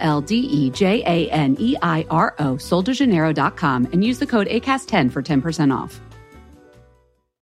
L 0.00 0.20
D 0.20 0.36
E 0.36 0.70
J 0.70 1.02
A 1.06 1.30
N 1.30 1.56
E 1.58 1.76
I 1.82 2.06
R 2.10 2.34
O, 2.38 2.54
soldejaneiro.com, 2.54 3.88
and 3.92 4.04
use 4.04 4.18
the 4.18 4.26
code 4.26 4.48
ACAST10 4.48 5.12
for 5.12 5.22
10% 5.22 5.74
off. 5.76 6.00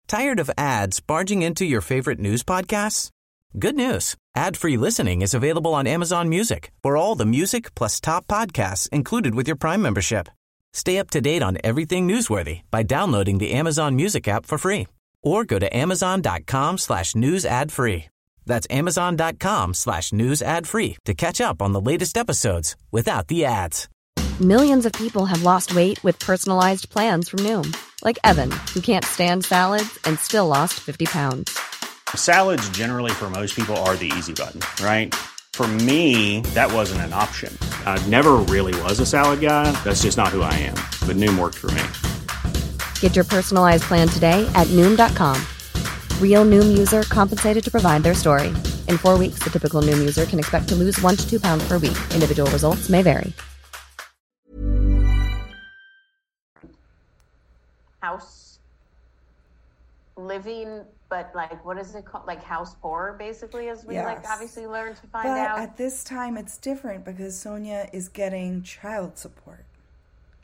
Tired 0.07 0.39
of 0.39 0.49
ads 0.57 0.99
barging 0.99 1.43
into 1.43 1.65
your 1.65 1.81
favorite 1.81 2.19
news 2.19 2.43
podcasts? 2.43 3.11
Good 3.57 3.75
news. 3.75 4.15
Ad-free 4.35 4.77
listening 4.77 5.21
is 5.21 5.33
available 5.33 5.73
on 5.73 5.87
Amazon 5.87 6.29
Music 6.29 6.71
for 6.81 6.97
all 6.97 7.15
the 7.15 7.25
music 7.25 7.73
plus 7.75 7.99
top 7.99 8.27
podcasts 8.27 8.89
included 8.89 9.35
with 9.35 9.47
your 9.47 9.55
Prime 9.55 9.81
membership. 9.81 10.27
Stay 10.73 10.99
up 10.99 11.09
to 11.11 11.21
date 11.21 11.43
on 11.43 11.57
everything 11.63 12.07
newsworthy 12.07 12.61
by 12.71 12.83
downloading 12.83 13.37
the 13.37 13.51
Amazon 13.51 13.95
Music 13.95 14.27
app 14.27 14.45
for 14.45 14.57
free 14.57 14.87
or 15.23 15.43
go 15.45 15.59
to 15.59 15.75
amazon.com 15.75 16.77
slash 16.77 17.15
news 17.15 17.45
ad 17.45 17.71
free. 17.71 18.05
That's 18.49 18.67
amazon.com 18.71 19.75
slash 19.75 20.11
news 20.11 20.41
ad 20.41 20.67
free 20.67 20.97
to 21.05 21.13
catch 21.13 21.39
up 21.39 21.61
on 21.61 21.71
the 21.71 21.79
latest 21.79 22.17
episodes 22.17 22.75
without 22.91 23.27
the 23.27 23.45
ads. 23.45 23.87
Millions 24.41 24.85
of 24.85 24.93
people 24.93 25.25
have 25.25 25.43
lost 25.43 25.75
weight 25.75 26.03
with 26.03 26.17
personalized 26.17 26.89
plans 26.89 27.29
from 27.29 27.41
Noom, 27.41 27.77
like 28.03 28.17
Evan, 28.23 28.51
who 28.73 28.81
can't 28.81 29.05
stand 29.05 29.45
salads 29.45 29.99
and 30.03 30.17
still 30.17 30.47
lost 30.47 30.73
50 30.79 31.05
pounds. 31.05 31.59
Salads, 32.15 32.67
generally, 32.69 33.11
for 33.11 33.29
most 33.29 33.55
people, 33.55 33.77
are 33.85 33.95
the 33.95 34.11
easy 34.17 34.33
button, 34.33 34.61
right? 34.83 35.13
For 35.53 35.67
me, 35.67 36.41
that 36.55 36.73
wasn't 36.73 37.01
an 37.01 37.13
option. 37.13 37.55
I 37.85 38.03
never 38.07 38.37
really 38.47 38.73
was 38.81 38.99
a 38.99 39.05
salad 39.05 39.41
guy. 39.41 39.71
That's 39.83 40.03
just 40.03 40.17
not 40.17 40.29
who 40.29 40.41
I 40.41 40.53
am. 40.55 40.75
But 41.05 41.17
Noom 41.17 41.37
worked 41.37 41.57
for 41.57 41.69
me. 41.71 41.83
Get 43.01 43.15
your 43.15 43.25
personalized 43.25 43.83
plan 43.83 44.07
today 44.07 44.49
at 44.55 44.67
Noom.com. 44.67 45.37
Real 46.19 46.45
Noom 46.45 46.77
user 46.77 47.03
compensated 47.03 47.63
to 47.65 47.71
provide 47.71 48.03
their 48.03 48.13
story. 48.13 48.47
In 48.87 48.97
four 48.97 49.17
weeks, 49.17 49.39
the 49.43 49.49
typical 49.49 49.81
Noom 49.81 49.97
user 49.97 50.25
can 50.25 50.39
expect 50.39 50.69
to 50.69 50.75
lose 50.75 51.01
one 51.01 51.17
to 51.17 51.29
two 51.29 51.39
pounds 51.39 51.67
per 51.67 51.77
week. 51.77 51.97
Individual 52.13 52.49
results 52.51 52.89
may 52.89 53.01
vary. 53.01 53.33
House 58.01 58.59
living, 60.17 60.83
but 61.09 61.31
like, 61.33 61.63
what 61.65 61.77
is 61.77 61.95
it 61.95 62.05
called? 62.05 62.27
Like 62.27 62.43
house 62.43 62.75
poor, 62.81 63.15
basically, 63.17 63.69
as 63.69 63.85
we 63.85 63.97
like 63.97 64.25
obviously 64.29 64.67
learn 64.67 64.95
to 64.95 65.07
find 65.07 65.27
But 65.27 65.37
out. 65.37 65.59
at 65.59 65.77
this 65.77 66.03
time, 66.03 66.37
it's 66.37 66.57
different 66.57 67.05
because 67.05 67.33
Sonja 67.33 67.89
is 67.93 68.09
getting 68.09 68.63
child 68.63 69.17
support. 69.17 69.65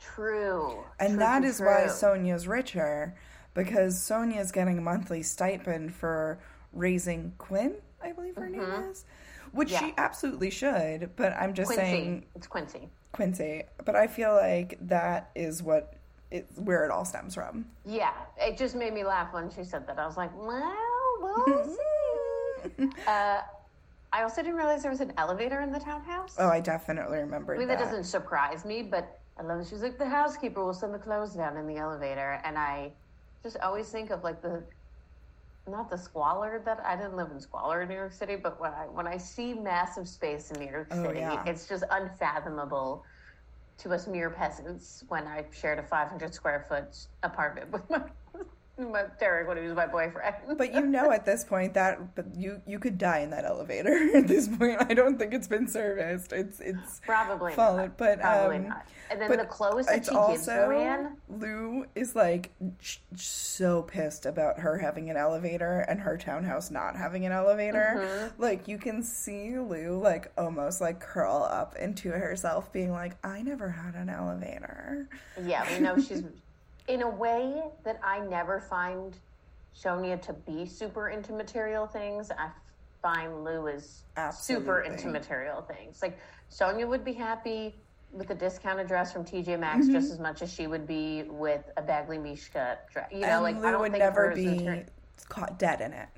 True. 0.00 0.84
And 0.98 1.10
True, 1.10 1.18
that 1.18 1.40
true, 1.40 1.48
is 1.48 1.60
why. 1.60 1.84
Sonja's 1.88 2.46
richer 2.46 3.14
because 3.56 3.96
Sonja's 3.98 4.52
getting 4.52 4.78
a 4.78 4.80
monthly 4.82 5.22
stipend 5.24 5.92
for 5.94 6.38
raising 6.72 7.32
Quinn, 7.38 7.74
I 8.04 8.12
believe 8.12 8.36
her 8.36 8.48
name 8.48 8.60
is, 8.90 9.04
which 9.52 9.70
Mm-hmm. 9.70 9.84
Yeah. 9.86 9.90
she 9.90 9.94
absolutely 9.98 10.50
should. 10.50 11.10
But 11.16 11.32
I'm 11.32 11.54
just 11.54 11.68
Quincy. 11.68 11.82
saying 11.82 12.24
It's 12.36 12.46
Quincy. 12.46 12.88
Quincy. 13.12 13.62
But 13.84 13.96
I 13.96 14.06
feel 14.06 14.34
like 14.34 14.76
that 14.82 15.30
is 15.34 15.62
what 15.62 15.94
it 16.30 16.46
where 16.56 16.84
it 16.84 16.90
all 16.90 17.04
stems 17.04 17.34
from. 17.34 17.64
Yeah, 17.86 18.12
it 18.36 18.58
just 18.58 18.74
made 18.76 18.92
me 18.92 19.04
laugh 19.04 19.32
when 19.32 19.48
she 19.50 19.64
said 19.64 19.86
that. 19.86 19.98
I 19.98 20.06
was 20.06 20.16
like, 20.18 20.30
well, 20.36 20.76
we'll 21.20 21.64
see. 22.78 22.90
uh, 23.08 23.40
I 24.12 24.22
also 24.22 24.42
didn't 24.42 24.56
realize 24.56 24.82
there 24.82 24.90
was 24.90 25.00
an 25.00 25.12
elevator 25.16 25.60
in 25.62 25.72
the 25.72 25.80
townhouse. 25.80 26.36
Oh, 26.38 26.48
I 26.48 26.60
definitely 26.60 27.18
remember 27.18 27.54
I 27.54 27.58
mean, 27.58 27.68
that. 27.68 27.78
that 27.78 27.84
doesn't 27.84 28.04
surprise 28.04 28.64
me, 28.64 28.82
but 28.82 29.18
I 29.38 29.42
love 29.42 29.58
that 29.58 29.68
she's 29.68 29.82
like, 29.82 29.98
the 29.98 30.08
housekeeper 30.08 30.64
will 30.64 30.72
send 30.74 30.92
the 30.94 30.98
clothes 30.98 31.34
down 31.34 31.56
in 31.56 31.66
the 31.66 31.76
elevator. 31.76 32.40
And 32.44 32.56
I 32.58 32.92
just 33.46 33.58
always 33.62 33.88
think 33.90 34.10
of 34.10 34.24
like 34.24 34.42
the, 34.42 34.64
not 35.68 35.88
the 35.88 35.96
squalor 35.96 36.62
that 36.64 36.80
I 36.84 36.96
didn't 36.96 37.16
live 37.16 37.30
in 37.30 37.40
squalor 37.40 37.82
in 37.82 37.88
New 37.88 37.94
York 37.94 38.12
City, 38.12 38.36
but 38.36 38.60
when 38.60 38.72
I, 38.72 38.86
when 38.86 39.06
I 39.06 39.16
see 39.16 39.54
massive 39.54 40.08
space 40.08 40.50
in 40.50 40.60
New 40.60 40.70
York 40.70 40.88
Oh, 40.90 41.02
City, 41.02 41.20
yeah. 41.20 41.44
it's 41.46 41.68
just 41.68 41.84
unfathomable 41.90 43.04
to 43.78 43.92
us 43.92 44.08
mere 44.08 44.30
peasants 44.30 45.04
when 45.08 45.26
I 45.28 45.44
shared 45.52 45.78
a 45.78 45.82
500 45.82 46.34
square 46.34 46.64
foot 46.68 46.96
apartment 47.22 47.70
with 47.74 47.88
my, 47.88 48.02
my 48.78 49.04
Derek 49.18 49.48
when 49.48 49.56
he 49.56 49.64
was 49.64 49.74
my 49.74 49.86
boyfriend. 49.86 50.36
But 50.58 50.74
you 50.74 50.82
know, 50.82 51.10
at 51.10 51.24
this 51.24 51.44
point, 51.44 51.74
that 51.74 52.14
but 52.14 52.26
you 52.34 52.60
you 52.66 52.78
could 52.78 52.98
die 52.98 53.20
in 53.20 53.30
that 53.30 53.44
elevator. 53.44 54.10
At 54.14 54.28
this 54.28 54.48
point, 54.48 54.78
I 54.80 54.94
don't 54.94 55.18
think 55.18 55.34
it's 55.34 55.48
been 55.48 55.66
serviced. 55.66 56.32
It's 56.32 56.60
it's 56.60 57.00
Probably 57.04 57.52
followed, 57.52 57.76
not. 57.76 57.98
but 57.98 58.20
Probably 58.20 58.56
um, 58.56 58.68
not. 58.68 58.86
And 59.10 59.20
then 59.20 59.36
the 59.36 59.44
clothes 59.44 59.86
that 59.86 59.98
it's 59.98 60.08
she 60.08 60.14
gives 60.14 60.48
also 60.48 60.68
Luann. 60.70 61.12
Lou 61.28 61.86
is 61.94 62.16
like 62.16 62.52
sh- 62.80 62.98
so 63.14 63.82
pissed 63.82 64.26
about 64.26 64.58
her 64.58 64.78
having 64.78 65.10
an 65.10 65.16
elevator 65.16 65.80
and 65.88 66.00
her 66.00 66.16
townhouse 66.16 66.70
not 66.70 66.96
having 66.96 67.24
an 67.24 67.32
elevator. 67.32 67.94
Mm-hmm. 67.98 68.42
Like 68.42 68.68
you 68.68 68.78
can 68.78 69.02
see 69.02 69.58
Lou 69.58 69.98
like 69.98 70.32
almost 70.36 70.80
like 70.80 71.00
curl 71.00 71.42
up 71.50 71.76
into 71.76 72.10
herself, 72.10 72.72
being 72.72 72.90
like, 72.92 73.16
"I 73.24 73.42
never 73.42 73.70
had 73.70 73.94
an 73.94 74.08
elevator." 74.08 75.08
Yeah, 75.44 75.66
we 75.72 75.80
know 75.80 75.98
she's 75.98 76.24
in 76.88 77.02
a 77.02 77.08
way 77.08 77.62
that 77.84 78.00
I 78.02 78.20
never 78.20 78.60
find 78.60 79.16
Sonja 79.74 80.20
to 80.22 80.32
be 80.32 80.66
super 80.66 81.10
into 81.10 81.32
material 81.32 81.86
things. 81.86 82.30
I 82.30 82.48
find 83.02 83.44
Lou 83.44 83.66
is 83.66 84.04
super 84.32 84.80
into 84.80 85.08
material 85.08 85.62
things. 85.62 86.00
Like 86.02 86.18
Sonja 86.50 86.86
would 86.86 87.04
be 87.04 87.12
happy 87.12 87.74
with 88.12 88.30
a 88.30 88.34
discounted 88.34 88.86
dress 88.86 89.12
from 89.12 89.24
TJ 89.24 89.58
Maxx 89.58 89.84
mm-hmm. 89.86 89.94
just 89.94 90.12
as 90.12 90.18
much 90.18 90.42
as 90.42 90.52
she 90.52 90.66
would 90.66 90.86
be 90.86 91.24
with 91.24 91.64
a 91.76 91.82
Badgley 91.82 92.18
Mischka 92.18 92.78
dress. 92.90 93.10
You 93.12 93.20
know, 93.20 93.26
and 93.26 93.42
like 93.42 93.56
Lou 93.56 93.66
I 93.66 93.70
don't 93.72 93.80
would 93.82 93.92
think 93.92 94.02
never 94.02 94.34
be 94.34 94.44
materi- 94.46 94.86
caught 95.28 95.58
dead 95.58 95.80
in 95.80 95.92
it. 95.92 96.08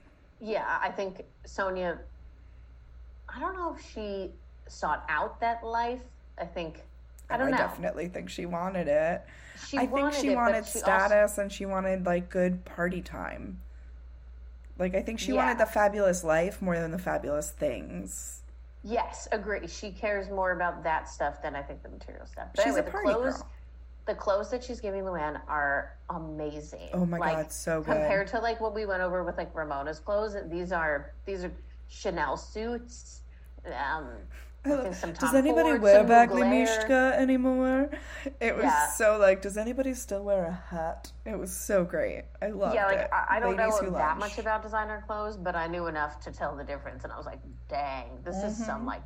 Yeah, 0.40 0.78
I 0.80 0.90
think 0.90 1.24
Sonja. 1.46 1.98
I 3.28 3.40
don't 3.40 3.56
know 3.56 3.74
if 3.74 3.92
she 3.92 4.30
sought 4.68 5.04
out 5.08 5.40
that 5.40 5.64
life. 5.64 6.02
I 6.38 6.44
think 6.44 6.84
I 7.30 7.36
don't 7.36 7.48
I 7.48 7.50
know. 7.52 7.56
definitely 7.58 8.08
think 8.08 8.30
she 8.30 8.46
wanted 8.46 8.88
it. 8.88 9.22
She 9.66 9.76
I 9.78 9.86
think 9.86 10.12
she 10.14 10.28
it, 10.28 10.36
wanted 10.36 10.64
she 10.66 10.78
also- 10.78 10.80
status 10.80 11.38
and 11.38 11.52
she 11.52 11.66
wanted 11.66 12.06
like 12.06 12.30
good 12.30 12.64
party 12.64 13.02
time. 13.02 13.60
Like 14.78 14.94
I 14.94 15.02
think 15.02 15.18
she 15.18 15.32
wanted 15.32 15.58
the 15.58 15.66
fabulous 15.66 16.22
life 16.22 16.62
more 16.62 16.78
than 16.78 16.90
the 16.92 16.98
fabulous 16.98 17.50
things. 17.50 18.42
Yes, 18.84 19.26
agree. 19.32 19.66
She 19.66 19.90
cares 19.90 20.28
more 20.30 20.52
about 20.52 20.84
that 20.84 21.08
stuff 21.08 21.42
than 21.42 21.56
I 21.56 21.62
think 21.62 21.82
the 21.82 21.88
material 21.88 22.26
stuff. 22.26 22.48
But 22.54 22.62
She's 22.64 22.76
a 22.76 22.78
anyway, 22.78 22.86
the 22.86 22.90
party 22.92 23.08
clothes, 23.12 23.36
girl. 23.38 23.48
the 24.06 24.14
clothes 24.14 24.50
that 24.52 24.62
she's 24.62 24.80
giving 24.80 25.02
Luann 25.02 25.40
are 25.48 25.96
amazing. 26.10 26.90
Oh 26.94 27.04
my 27.04 27.18
like, 27.18 27.36
God, 27.36 27.52
so 27.52 27.80
good. 27.80 27.94
Compared 27.96 28.28
to 28.28 28.38
like 28.38 28.60
what 28.60 28.74
we 28.74 28.86
went 28.86 29.02
over 29.02 29.24
with 29.24 29.36
like 29.36 29.52
Ramona's 29.52 29.98
clothes, 29.98 30.36
these 30.46 30.70
are 30.70 31.12
these 31.26 31.42
are 31.44 31.50
Chanel 31.88 32.36
suits. 32.36 33.22
Um, 33.66 33.72
I 33.72 33.74
think 33.74 34.06
some 34.06 34.47
Does 34.64 35.34
anybody 35.34 35.70
Ford, 35.70 35.82
wear 35.82 36.04
Badgley 36.04 36.42
Mischka 36.42 37.14
anymore? 37.16 37.90
It 38.40 38.54
was 38.54 38.64
Yeah. 38.64 38.88
so 38.90 39.16
like, 39.18 39.40
does 39.40 39.56
anybody 39.56 39.94
still 39.94 40.22
wear 40.24 40.44
a 40.46 40.52
hat? 40.74 41.12
It 41.24 41.38
was 41.38 41.54
so 41.56 41.84
great. 41.84 42.24
I 42.42 42.48
love 42.48 42.72
it. 42.72 42.76
Yeah, 42.76 42.86
like 42.86 42.98
it. 42.98 43.08
I, 43.12 43.36
I 43.36 43.40
don't 43.40 43.56
Ladies 43.56 43.80
know 43.80 43.90
that 43.90 44.18
Lunch. 44.18 44.20
much 44.20 44.38
about 44.38 44.62
designer 44.62 45.02
clothes, 45.06 45.36
but 45.36 45.54
I 45.54 45.68
knew 45.68 45.86
enough 45.86 46.20
to 46.24 46.32
tell 46.32 46.54
the 46.56 46.64
difference, 46.64 47.04
and 47.04 47.12
I 47.12 47.16
was 47.16 47.26
like, 47.26 47.40
"Dang, 47.68 48.18
this 48.24 48.36
is 48.36 48.54
Mm-hmm. 48.54 48.64
some 48.64 48.86
like." 48.86 49.04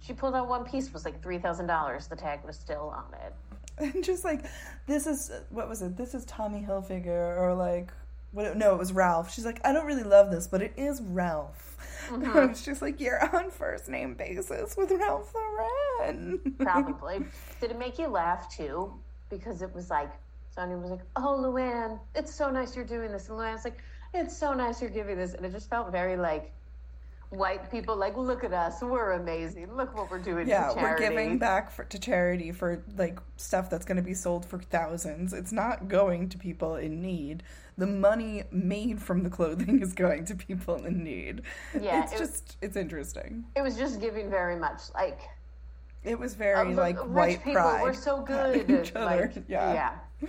She 0.00 0.12
pulled 0.12 0.34
out 0.34 0.48
one 0.48 0.64
piece 0.64 0.92
was 0.92 1.04
like 1.04 1.22
three 1.22 1.38
thousand 1.38 1.66
dollars. 1.66 2.06
The 2.08 2.16
tag 2.16 2.40
was 2.44 2.56
still 2.58 2.94
on 2.94 3.14
it. 3.24 3.34
and 3.94 4.04
just 4.04 4.24
like 4.24 4.44
this 4.86 5.06
is 5.06 5.30
what 5.50 5.68
was 5.68 5.82
it 5.82 5.96
this 5.96 6.12
is 6.12 6.24
tommy 6.24 6.60
hilfiger 6.68 7.38
or 7.40 7.54
like 7.54 7.92
what 8.32 8.56
no 8.56 8.74
it 8.74 8.78
was 8.78 8.92
ralph 8.92 9.32
she's 9.32 9.44
like 9.44 9.60
i 9.64 9.72
don't 9.72 9.86
really 9.86 10.02
love 10.02 10.32
this 10.32 10.48
but 10.48 10.60
it 10.60 10.72
is 10.76 11.00
ralph 11.00 11.76
Mm-hmm. 12.08 12.38
it's 12.50 12.64
just 12.64 12.82
like 12.82 13.00
you're 13.00 13.22
on 13.36 13.50
first 13.50 13.88
name 13.88 14.14
basis 14.14 14.76
with 14.76 14.90
ralph 14.90 15.32
lauren 15.34 16.54
Probably. 16.58 17.20
Did 17.60 17.70
it 17.70 17.78
make 17.78 17.98
you 17.98 18.08
laugh 18.08 18.54
too? 18.54 18.92
Because 19.30 19.62
it 19.62 19.74
was 19.74 19.90
like 19.90 20.10
Sonja 20.56 20.80
was 20.80 20.90
like, 20.90 21.04
"Oh, 21.16 21.38
Luann, 21.40 22.00
it's 22.14 22.34
so 22.34 22.50
nice 22.50 22.74
you're 22.74 22.84
doing 22.84 23.12
this," 23.12 23.28
and 23.28 23.38
Luann's 23.38 23.64
like, 23.64 23.78
"It's 24.14 24.36
so 24.36 24.54
nice 24.54 24.80
you're 24.80 24.90
giving 24.90 25.16
this," 25.16 25.34
and 25.34 25.44
it 25.46 25.52
just 25.52 25.70
felt 25.70 25.92
very 25.92 26.16
like 26.16 26.52
white 27.30 27.70
people 27.70 27.94
like, 27.96 28.16
"Look 28.16 28.42
at 28.44 28.52
us, 28.54 28.80
we're 28.82 29.12
amazing. 29.12 29.74
Look 29.76 29.94
what 29.96 30.10
we're 30.10 30.18
doing 30.18 30.48
yeah 30.48 30.72
we're 30.74 30.98
giving 30.98 31.38
back 31.38 31.70
for, 31.70 31.84
to 31.84 31.98
charity 31.98 32.52
for 32.52 32.82
like 32.96 33.18
stuff 33.36 33.68
that's 33.68 33.84
going 33.84 33.96
to 33.98 34.02
be 34.02 34.14
sold 34.14 34.46
for 34.46 34.58
thousands 34.58 35.32
it's 35.32 35.52
not 35.52 35.88
going 35.88 36.28
to 36.30 36.38
people 36.38 36.76
in 36.76 37.02
need 37.02 37.42
the 37.76 37.86
money 37.86 38.44
made 38.50 39.00
from 39.00 39.22
the 39.22 39.30
clothing 39.30 39.80
is 39.82 39.92
going 39.92 40.24
to 40.24 40.34
people 40.34 40.76
in 40.84 41.04
need 41.04 41.42
Yeah, 41.78 42.02
it's 42.04 42.12
it- 42.14 42.18
just 42.18 42.56
it's 42.62 42.76
interesting 42.76 43.44
It 43.54 43.62
was 43.62 43.76
just 43.76 44.00
giving 44.00 44.30
very 44.30 44.56
much 44.56 44.80
like 44.94 45.20
It 46.04 46.18
was 46.18 46.34
very 46.34 46.54
Um, 46.58 46.76
like 46.76 46.96
rich 47.00 47.08
white 47.08 47.38
people 47.44 47.60
pride. 47.62 47.82
were 47.82 47.92
so 47.94 48.20
good. 48.34 48.70
each 48.70 48.92
other. 48.96 49.30
Like, 49.34 49.44
yeah. 49.48 49.72
yeah. 49.74 50.28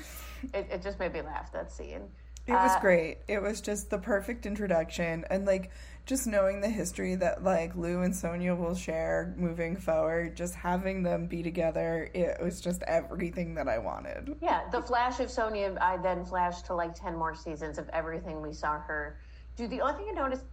It, 0.53 0.67
it 0.71 0.81
just 0.81 0.99
made 0.99 1.13
me 1.13 1.21
laugh 1.21 1.51
that 1.53 1.71
scene. 1.71 2.01
It 2.47 2.53
was 2.53 2.71
Uh, 2.75 2.79
great. 2.79 3.19
It 3.27 3.41
was 3.41 3.61
just 3.61 3.89
the 3.89 3.97
perfect 3.99 4.45
introduction 4.45 5.23
and 5.29 5.45
like 5.45 5.69
just 6.09 6.25
knowing 6.25 6.59
the 6.59 6.67
history 6.67 7.13
that 7.13 7.43
like 7.43 7.75
Lou 7.75 8.01
and 8.01 8.11
Sonja 8.11 8.57
will 8.57 8.73
share 8.73 9.35
moving 9.37 9.75
forward, 9.77 10.35
just 10.35 10.55
having 10.55 11.03
them 11.03 11.27
be 11.27 11.43
together, 11.43 12.09
it 12.15 12.41
was 12.41 12.59
just 12.59 12.81
everything 12.87 13.53
that 13.53 13.67
I 13.69 13.77
wanted. 13.77 14.35
Yeah, 14.41 14.61
the 14.71 14.81
flash 14.81 15.19
of 15.19 15.27
Sonja, 15.29 15.79
I 15.79 15.97
then 15.97 16.25
flashed 16.25 16.65
to 16.65 16.73
like 16.73 16.95
10 16.95 17.15
more 17.15 17.35
seasons 17.35 17.77
of 17.77 17.87
everything 17.89 18.41
we 18.41 18.53
saw 18.53 18.79
her 18.79 19.19
do. 19.55 19.67
The 19.67 19.81
only 19.81 19.93
thing 20.03 20.07
I 20.09 20.19
noticed, 20.19 20.45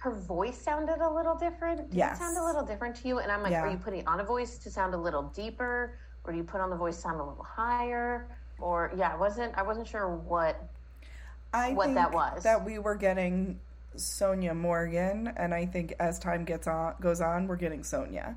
her 0.00 0.10
voice 0.12 0.58
sounded 0.60 0.98
a 0.98 1.08
little 1.10 1.34
different. 1.34 1.88
Did 1.88 1.96
Yes. 1.96 2.16
it 2.18 2.20
sound 2.24 2.36
a 2.36 2.44
little 2.44 2.62
different 2.62 2.96
to 2.96 3.08
you? 3.08 3.20
And 3.20 3.32
I'm 3.32 3.42
like, 3.42 3.52
Yeah. 3.52 3.62
are 3.62 3.70
you 3.70 3.78
putting 3.78 4.06
on 4.06 4.20
a 4.20 4.24
voice 4.24 4.58
to 4.58 4.70
sound 4.70 4.92
a 4.92 4.98
little 4.98 5.22
deeper? 5.22 5.96
Or 6.24 6.32
do 6.32 6.36
you 6.36 6.44
put 6.44 6.60
on 6.60 6.68
the 6.68 6.76
voice 6.76 6.96
to 6.96 7.00
sound 7.02 7.18
a 7.18 7.24
little 7.24 7.42
higher? 7.42 8.28
Or, 8.60 8.92
yeah, 8.94 9.10
I 9.10 9.16
wasn't, 9.16 9.56
I 9.56 9.62
wasn't 9.62 9.86
sure 9.88 10.06
what. 10.06 10.62
I 11.54 11.72
What 11.72 11.84
think 11.86 11.94
that 11.96 12.12
was. 12.12 12.42
that 12.42 12.62
we 12.62 12.78
were 12.78 12.94
getting 12.96 13.58
Sonja 13.96 14.54
Morgan, 14.54 15.32
and 15.36 15.52
I 15.54 15.66
think 15.66 15.94
as 15.98 16.18
time 16.18 16.44
gets 16.44 16.66
on 16.66 16.94
goes 17.00 17.20
on, 17.20 17.46
we're 17.46 17.56
getting 17.56 17.80
Sonja. 17.80 18.36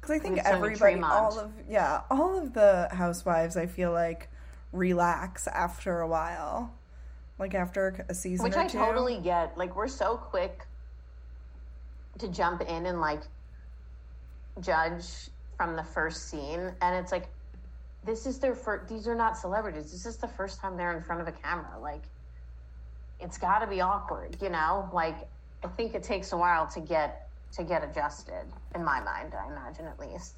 Because 0.00 0.16
I 0.16 0.18
think 0.18 0.38
everybody, 0.38 0.94
Tremont. 0.94 1.12
all 1.12 1.38
of 1.38 1.52
yeah, 1.68 2.02
all 2.10 2.38
of 2.38 2.54
the 2.54 2.88
housewives, 2.90 3.56
I 3.56 3.66
feel 3.66 3.92
like 3.92 4.28
relax 4.72 5.46
after 5.46 6.00
a 6.00 6.08
while, 6.08 6.72
like 7.38 7.54
after 7.54 8.04
a 8.08 8.14
season 8.14 8.44
Which 8.44 8.56
I 8.56 8.66
two. 8.66 8.78
totally 8.78 9.18
get. 9.18 9.58
Like, 9.58 9.76
we're 9.76 9.88
so 9.88 10.16
quick 10.16 10.66
to 12.18 12.28
jump 12.28 12.62
in 12.62 12.86
and 12.86 13.00
like 13.00 13.22
judge 14.60 15.04
from 15.56 15.76
the 15.76 15.84
first 15.84 16.28
scene. 16.28 16.72
And 16.80 16.96
it's 16.96 17.12
like, 17.12 17.28
this 18.04 18.26
is 18.26 18.38
their 18.38 18.54
first, 18.54 18.88
these 18.88 19.06
are 19.06 19.14
not 19.14 19.36
celebrities. 19.36 19.92
This 19.92 20.06
is 20.06 20.16
the 20.16 20.28
first 20.28 20.60
time 20.60 20.76
they're 20.76 20.96
in 20.96 21.02
front 21.02 21.20
of 21.20 21.28
a 21.28 21.32
camera. 21.32 21.78
Like, 21.80 22.02
it's 23.20 23.38
got 23.38 23.60
to 23.60 23.66
be 23.66 23.80
awkward, 23.80 24.36
you 24.40 24.48
know? 24.48 24.88
Like, 24.92 25.16
I 25.62 25.68
think 25.68 25.94
it 25.94 26.02
takes 26.02 26.32
a 26.32 26.36
while 26.36 26.66
to 26.68 26.80
get 26.80 27.28
to 27.52 27.64
get 27.64 27.82
adjusted 27.82 28.44
in 28.76 28.84
my 28.84 29.00
mind 29.00 29.34
i 29.34 29.44
imagine 29.50 29.84
at 29.84 29.98
least 29.98 30.34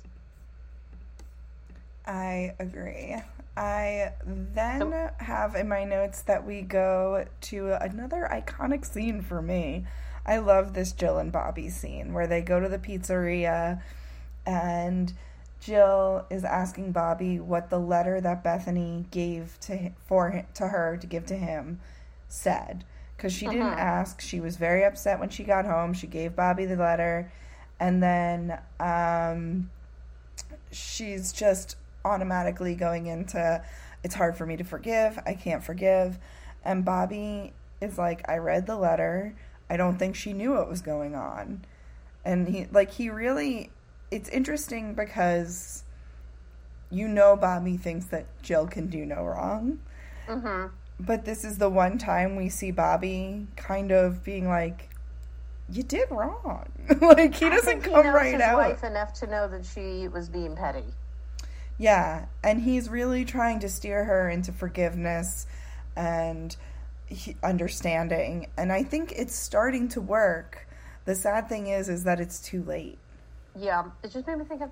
I 2.06 2.54
agree. 2.58 3.16
I 3.56 4.12
then 4.26 5.10
have 5.18 5.54
in 5.54 5.68
my 5.68 5.84
notes 5.84 6.22
that 6.22 6.44
we 6.44 6.62
go 6.62 7.26
to 7.42 7.72
another 7.80 8.28
iconic 8.30 8.84
scene 8.84 9.22
for 9.22 9.42
me. 9.42 9.84
I 10.24 10.38
love 10.38 10.74
this 10.74 10.92
Jill 10.92 11.18
and 11.18 11.30
Bobby 11.30 11.68
scene 11.68 12.12
where 12.12 12.26
they 12.26 12.40
go 12.40 12.60
to 12.60 12.68
the 12.68 12.78
pizzeria 12.78 13.82
and 14.46 15.12
Jill 15.60 16.26
is 16.30 16.44
asking 16.44 16.92
Bobby 16.92 17.38
what 17.38 17.70
the 17.70 17.78
letter 17.78 18.20
that 18.20 18.42
Bethenny 18.42 19.08
gave 19.10 19.58
to 19.60 19.90
for 20.06 20.44
to 20.54 20.68
her 20.68 20.96
to 20.96 21.06
give 21.06 21.26
to 21.26 21.36
him 21.36 21.80
said 22.32 22.84
because 23.16 23.32
she 23.32 23.46
didn't 23.46 23.62
ask. 23.62 24.20
She 24.20 24.40
was 24.40 24.56
very 24.56 24.84
upset 24.84 25.20
when 25.20 25.28
she 25.28 25.44
got 25.44 25.64
home. 25.64 25.92
She 25.92 26.06
gave 26.06 26.34
Bobby 26.34 26.64
the 26.64 26.76
letter, 26.76 27.30
and 27.78 28.02
then 28.02 28.58
um, 28.80 29.70
she's 30.70 31.32
just 31.32 31.76
automatically 32.04 32.74
going 32.74 33.06
into 33.06 33.62
it's 34.02 34.14
hard 34.14 34.36
for 34.36 34.46
me 34.46 34.56
to 34.56 34.64
forgive. 34.64 35.18
I 35.24 35.34
can't 35.34 35.62
forgive. 35.62 36.18
And 36.64 36.84
Bobby 36.84 37.52
is 37.80 37.98
like, 37.98 38.28
I 38.28 38.38
read 38.38 38.66
the 38.66 38.76
letter. 38.76 39.34
I 39.70 39.76
don't 39.76 39.98
think 39.98 40.16
she 40.16 40.32
knew 40.32 40.52
what 40.52 40.68
was 40.68 40.82
going 40.82 41.14
on. 41.14 41.64
And 42.24 42.48
he 42.48 42.66
like 42.70 42.92
he 42.92 43.10
really 43.10 43.70
it's 44.10 44.28
interesting 44.28 44.94
because 44.94 45.84
you 46.90 47.08
know 47.08 47.36
Bobby 47.36 47.76
thinks 47.76 48.06
that 48.06 48.26
Jill 48.42 48.66
can 48.66 48.88
do 48.88 49.06
no 49.06 49.24
wrong. 49.24 49.80
But 51.06 51.24
this 51.24 51.44
is 51.44 51.58
the 51.58 51.68
one 51.70 51.98
time 51.98 52.36
we 52.36 52.48
see 52.48 52.70
Bobby 52.70 53.46
kind 53.56 53.90
of 53.92 54.22
being 54.24 54.48
like, 54.48 54.90
"You 55.68 55.82
did 55.82 56.10
wrong." 56.10 56.66
like 57.00 57.34
he 57.34 57.48
doesn't 57.48 57.64
think 57.64 57.86
he 57.86 57.90
come 57.90 58.04
knows 58.04 58.14
right 58.14 58.34
his 58.34 58.40
out. 58.40 58.56
wife 58.58 58.84
enough 58.84 59.12
to 59.14 59.26
know 59.26 59.48
that 59.48 59.64
she 59.64 60.08
was 60.08 60.28
being 60.28 60.56
petty 60.56 60.84
Yeah, 61.78 62.26
and 62.42 62.60
he's 62.62 62.88
really 62.88 63.24
trying 63.24 63.60
to 63.60 63.68
steer 63.68 64.04
her 64.04 64.28
into 64.28 64.52
forgiveness 64.52 65.46
and 65.96 66.56
he, 67.06 67.36
understanding, 67.42 68.48
and 68.56 68.72
I 68.72 68.82
think 68.84 69.12
it's 69.16 69.34
starting 69.34 69.88
to 69.90 70.00
work. 70.00 70.66
The 71.04 71.14
sad 71.14 71.48
thing 71.48 71.66
is, 71.68 71.88
is 71.88 72.04
that 72.04 72.20
it's 72.20 72.40
too 72.40 72.62
late. 72.62 72.98
Yeah, 73.54 73.84
it 74.02 74.12
just 74.12 74.26
made 74.26 74.38
me 74.38 74.44
think 74.44 74.62
of 74.62 74.70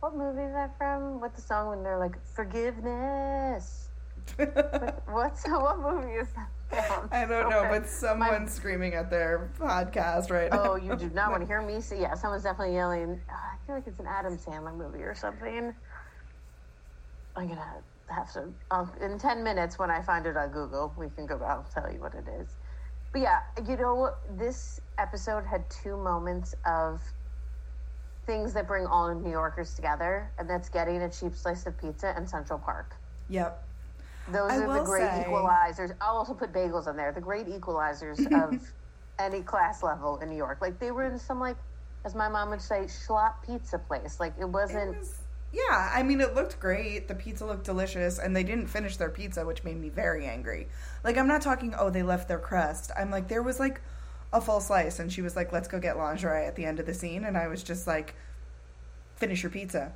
what 0.00 0.16
movie 0.16 0.42
is 0.42 0.52
that 0.54 0.76
from? 0.78 1.20
What 1.20 1.34
the 1.34 1.42
song 1.42 1.68
when 1.68 1.82
they're 1.82 1.98
like 1.98 2.16
forgiveness? 2.34 3.89
What- 4.38 5.02
What's 5.08 5.46
what 5.48 5.78
movie 5.80 6.12
is 6.14 6.28
that 6.34 6.86
from? 6.86 7.08
I 7.10 7.24
don't 7.26 7.50
know, 7.50 7.66
but 7.68 7.88
someone's 7.88 8.52
screaming 8.52 8.94
at 8.94 9.10
their 9.10 9.50
podcast 9.58 10.30
right 10.30 10.50
now. 10.52 10.72
Oh, 10.72 10.76
you 10.76 10.94
do 10.96 11.10
not 11.10 11.30
want 11.32 11.42
to 11.42 11.46
hear 11.52 11.60
me 11.62 11.80
say 11.80 12.00
yeah. 12.00 12.14
Someone's 12.14 12.44
definitely 12.44 12.74
yelling. 12.76 13.20
"Ah, 13.28 13.54
I 13.54 13.66
feel 13.66 13.74
like 13.74 13.86
it's 13.88 13.98
an 13.98 14.06
Adam 14.06 14.38
Sandler 14.38 14.74
movie 14.76 15.02
or 15.02 15.14
something. 15.14 15.74
I'm 17.36 17.48
gonna 17.48 17.74
have 18.08 18.32
to. 18.34 18.48
I'll, 18.70 18.92
in 19.00 19.18
ten 19.18 19.42
minutes, 19.42 19.78
when 19.78 19.90
I 19.90 20.00
find 20.02 20.26
it 20.26 20.36
on 20.36 20.50
Google, 20.50 20.92
we 20.96 21.08
can 21.10 21.26
go. 21.26 21.40
I'll 21.44 21.66
tell 21.74 21.92
you 21.92 22.00
what 22.00 22.14
it 22.14 22.24
is. 22.40 22.48
But 23.12 23.22
yeah, 23.22 23.40
you 23.68 23.76
know, 23.76 24.12
this 24.38 24.80
episode 24.98 25.44
had 25.44 25.68
two 25.70 25.96
moments 25.96 26.54
of 26.64 27.00
things 28.26 28.52
that 28.52 28.68
bring 28.68 28.86
all 28.86 29.12
New 29.12 29.30
Yorkers 29.30 29.74
together, 29.74 30.30
and 30.38 30.48
that's 30.48 30.68
getting 30.68 31.02
a 31.02 31.10
cheap 31.10 31.34
slice 31.34 31.66
of 31.66 31.76
pizza 31.80 32.14
in 32.16 32.26
Central 32.28 32.58
Park. 32.60 32.94
Yep. 33.28 33.64
Those 34.32 34.52
I 34.52 34.56
are 34.58 34.78
the 34.78 34.84
great 34.84 35.10
say- 35.10 35.24
equalizers. 35.28 35.94
I'll 36.00 36.16
also 36.16 36.34
put 36.34 36.52
bagels 36.52 36.86
on 36.86 36.96
there. 36.96 37.12
The 37.12 37.20
great 37.20 37.46
equalizers 37.46 38.20
of 38.44 38.60
any 39.18 39.42
class 39.42 39.82
level 39.82 40.18
in 40.18 40.30
New 40.30 40.36
York. 40.36 40.58
Like 40.60 40.78
they 40.78 40.90
were 40.90 41.04
in 41.04 41.18
some 41.18 41.40
like, 41.40 41.56
as 42.04 42.14
my 42.14 42.28
mom 42.28 42.50
would 42.50 42.62
say, 42.62 42.82
schlop 42.82 43.34
pizza 43.46 43.78
place. 43.78 44.18
Like 44.20 44.34
it 44.38 44.48
wasn't. 44.48 44.94
It 44.94 44.98
was- 44.98 45.18
yeah, 45.52 45.90
I 45.92 46.04
mean, 46.04 46.20
it 46.20 46.36
looked 46.36 46.60
great. 46.60 47.08
The 47.08 47.14
pizza 47.16 47.44
looked 47.44 47.64
delicious, 47.64 48.20
and 48.20 48.36
they 48.36 48.44
didn't 48.44 48.68
finish 48.68 48.96
their 48.96 49.10
pizza, 49.10 49.44
which 49.44 49.64
made 49.64 49.80
me 49.80 49.88
very 49.88 50.24
angry. 50.26 50.68
Like, 51.02 51.18
I'm 51.18 51.26
not 51.26 51.42
talking, 51.42 51.74
oh, 51.76 51.90
they 51.90 52.04
left 52.04 52.28
their 52.28 52.38
crust. 52.38 52.92
I'm 52.96 53.10
like, 53.10 53.26
there 53.26 53.42
was 53.42 53.58
like 53.58 53.80
a 54.32 54.40
full 54.40 54.60
slice, 54.60 55.00
and 55.00 55.12
she 55.12 55.22
was 55.22 55.34
like, 55.34 55.50
let's 55.52 55.66
go 55.66 55.80
get 55.80 55.96
lingerie 55.96 56.46
at 56.46 56.54
the 56.54 56.64
end 56.64 56.78
of 56.78 56.86
the 56.86 56.94
scene, 56.94 57.24
and 57.24 57.36
I 57.36 57.48
was 57.48 57.64
just 57.64 57.88
like, 57.88 58.14
finish 59.16 59.42
your 59.42 59.50
pizza. 59.50 59.92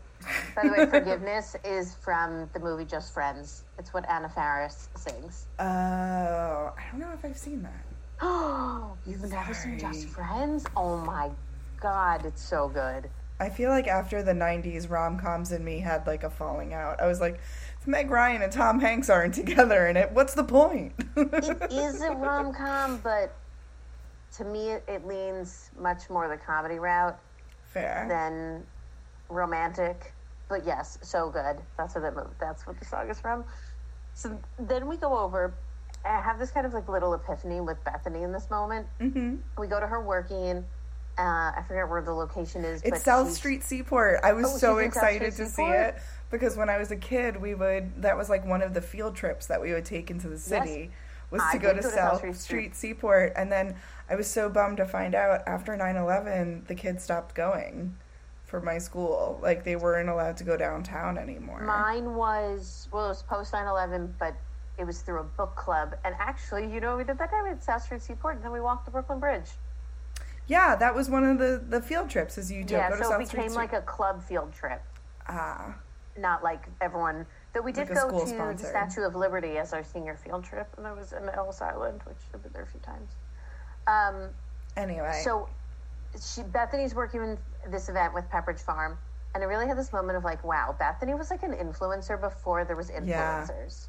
By 0.54 0.62
the 0.62 0.70
way, 0.70 0.86
forgiveness 0.86 1.56
is 1.64 1.94
from 1.94 2.48
the 2.52 2.60
movie 2.60 2.84
Just 2.84 3.12
Friends. 3.12 3.64
It's 3.78 3.92
what 3.92 4.08
Anna 4.08 4.28
Faris 4.28 4.88
sings. 4.96 5.46
Oh, 5.58 5.62
I 5.64 6.82
don't 6.90 7.00
know 7.00 7.10
if 7.12 7.24
I've 7.24 7.36
seen 7.36 7.62
that. 7.62 7.84
Oh, 8.20 8.96
you've 9.06 9.28
never 9.30 9.54
seen 9.54 9.78
Just 9.78 10.08
Friends? 10.08 10.64
Oh 10.76 10.96
my 10.98 11.30
god, 11.80 12.24
it's 12.24 12.42
so 12.42 12.68
good. 12.68 13.10
I 13.40 13.48
feel 13.50 13.70
like 13.70 13.88
after 13.88 14.22
the 14.22 14.32
90s, 14.32 14.88
rom 14.88 15.18
coms 15.18 15.50
and 15.50 15.64
me 15.64 15.80
had 15.80 16.06
like 16.06 16.22
a 16.22 16.30
falling 16.30 16.72
out. 16.72 17.00
I 17.00 17.06
was 17.06 17.20
like, 17.20 17.40
if 17.80 17.86
Meg 17.86 18.10
Ryan 18.10 18.42
and 18.42 18.52
Tom 18.52 18.78
Hanks 18.80 19.10
aren't 19.10 19.34
together 19.34 19.86
in 19.88 19.96
it, 19.96 20.12
what's 20.12 20.34
the 20.34 20.44
point? 20.44 20.92
It 21.16 21.62
is 21.72 22.00
a 22.00 22.12
rom 22.12 22.54
com, 22.54 23.00
but 23.02 23.34
to 24.36 24.44
me, 24.44 24.70
it, 24.70 24.84
it 24.88 25.06
leans 25.06 25.70
much 25.78 26.08
more 26.08 26.28
the 26.28 26.36
comedy 26.36 26.78
route. 26.78 27.18
Fair. 27.74 28.06
than 28.08 28.64
romantic. 29.28 30.12
But 30.48 30.66
yes, 30.66 30.98
so 31.02 31.30
good. 31.30 31.56
That's 31.76 31.94
what 31.94 32.02
that 32.02 32.14
movie, 32.14 32.28
that's 32.40 32.66
what 32.66 32.78
the 32.78 32.84
song 32.84 33.08
is 33.08 33.20
from. 33.20 33.44
So 34.14 34.38
then 34.58 34.86
we 34.86 34.96
go 34.96 35.18
over. 35.18 35.54
I 36.04 36.20
have 36.20 36.38
this 36.38 36.50
kind 36.50 36.66
of 36.66 36.74
like 36.74 36.88
little 36.88 37.14
epiphany 37.14 37.60
with 37.60 37.82
Bethenny 37.84 38.22
in 38.22 38.32
this 38.32 38.50
moment. 38.50 38.86
Mm-hmm. 39.00 39.36
We 39.58 39.66
go 39.66 39.80
to 39.80 39.86
her 39.86 40.02
working. 40.02 40.64
Uh, 41.16 41.52
I 41.56 41.64
forget 41.66 41.88
where 41.88 42.02
the 42.02 42.12
location 42.12 42.64
is. 42.64 42.82
It's 42.82 42.90
but 42.90 43.00
South 43.00 43.32
Street 43.32 43.62
Seaport. 43.62 44.20
I 44.22 44.32
was 44.32 44.46
Oh, 44.46 44.48
so 44.58 44.78
she's 44.78 44.86
in 44.86 44.92
South 44.92 45.04
excited 45.04 45.32
to 45.36 45.46
see 45.46 45.62
it 45.62 45.96
because 46.30 46.56
when 46.56 46.68
I 46.68 46.78
was 46.78 46.90
a 46.90 46.96
kid, 46.96 47.40
we 47.40 47.54
would 47.54 48.02
that 48.02 48.16
was 48.16 48.28
like 48.28 48.44
one 48.44 48.62
of 48.62 48.74
the 48.74 48.80
field 48.80 49.14
trips 49.16 49.46
that 49.46 49.60
we 49.60 49.72
would 49.72 49.84
take 49.84 50.10
into 50.10 50.28
the 50.28 50.38
city 50.38 50.90
was 51.30 51.42
to 51.52 51.58
go 51.58 51.70
to 51.72 51.80
go 51.80 51.88
to 51.88 51.94
South 51.94 52.18
Street 52.18 52.36
Street 52.36 52.76
Seaport 52.76 53.32
and 53.36 53.50
then 53.50 53.76
I 54.08 54.16
was 54.16 54.30
so 54.30 54.48
bummed 54.48 54.76
to 54.78 54.84
find 54.84 55.14
out 55.14 55.42
after 55.46 55.76
9/11 55.76 56.66
the 56.66 56.74
kids 56.74 57.02
stopped 57.02 57.34
going 57.34 57.96
for 58.54 58.60
my 58.64 58.78
school. 58.78 59.40
Like 59.42 59.64
they 59.64 59.74
weren't 59.74 60.08
allowed 60.08 60.36
to 60.36 60.44
go 60.44 60.56
downtown 60.56 61.18
anymore. 61.18 61.60
Mine 61.60 62.14
was 62.14 62.88
well, 62.92 63.06
it 63.06 63.08
was 63.08 63.22
post 63.24 63.52
9/11, 63.52 64.12
but 64.18 64.36
it 64.78 64.84
was 64.84 65.00
through 65.00 65.20
a 65.20 65.24
book 65.24 65.56
club. 65.56 65.96
And 66.04 66.14
actually, 66.20 66.72
you 66.72 66.80
know, 66.80 66.96
we 66.96 67.02
did 67.02 67.18
that 67.18 67.30
time 67.30 67.46
at 67.46 67.64
South 67.64 67.82
Street 67.82 68.00
Seaport, 68.02 68.36
and 68.36 68.44
then 68.44 68.52
we 68.52 68.60
walked 68.60 68.84
the 68.84 68.92
Brooklyn 68.92 69.18
Bridge. 69.18 69.50
yeah, 70.46 70.76
that 70.76 70.94
was 70.94 71.10
one 71.10 71.24
of 71.24 71.38
the 71.38 71.62
the 71.68 71.80
field 71.82 72.08
trips 72.10 72.38
as 72.38 72.52
you 72.52 72.62
do 72.62 72.74
yeah, 72.74 72.90
go 72.90 72.96
to 72.98 73.04
so 73.04 73.20
it 73.20 73.26
Street 73.26 73.42
became 73.42 73.54
like 73.54 73.72
a 73.72 73.82
club 73.82 74.22
field 74.22 74.52
trip. 74.52 74.82
ah. 75.28 75.74
not 76.16 76.44
like 76.44 76.62
everyone. 76.80 77.26
Though 77.54 77.62
we 77.62 77.72
did 77.72 77.88
Like 77.88 77.98
go 77.98 78.24
to 78.24 78.52
the. 78.56 78.58
Statue 78.58 79.02
of 79.02 79.16
Liberty 79.16 79.58
as 79.58 79.72
our 79.72 79.82
senior 79.82 80.16
field 80.16 80.44
trip, 80.44 80.68
and 80.76 80.86
I 80.86 80.92
was 80.92 81.12
in 81.12 81.28
Ellis 81.28 81.60
Island, 81.60 82.02
which 82.04 82.18
I've 82.32 82.42
been 82.42 82.52
there 82.52 82.62
a 82.62 82.66
few 82.66 82.80
times. 82.80 83.10
Um, 83.86 84.30
Anyway. 84.76 85.20
so 85.24 85.48
she, 86.20 86.42
Bethenny's 86.42 86.94
working 86.94 87.22
in 87.22 87.38
this 87.70 87.88
event 87.88 88.14
with 88.14 88.28
Pepperidge 88.30 88.60
Farm, 88.60 88.98
and 89.34 89.42
I 89.42 89.46
really 89.46 89.66
had 89.66 89.76
this 89.78 89.92
moment 89.92 90.16
of 90.16 90.24
like, 90.24 90.44
wow, 90.44 90.74
Bethenny 90.78 91.16
was 91.16 91.30
like 91.30 91.42
an 91.42 91.52
influencer 91.52 92.20
before 92.20 92.64
there 92.64 92.76
was 92.76 92.90
Yeah. 92.90 93.44
influencers. 93.46 93.88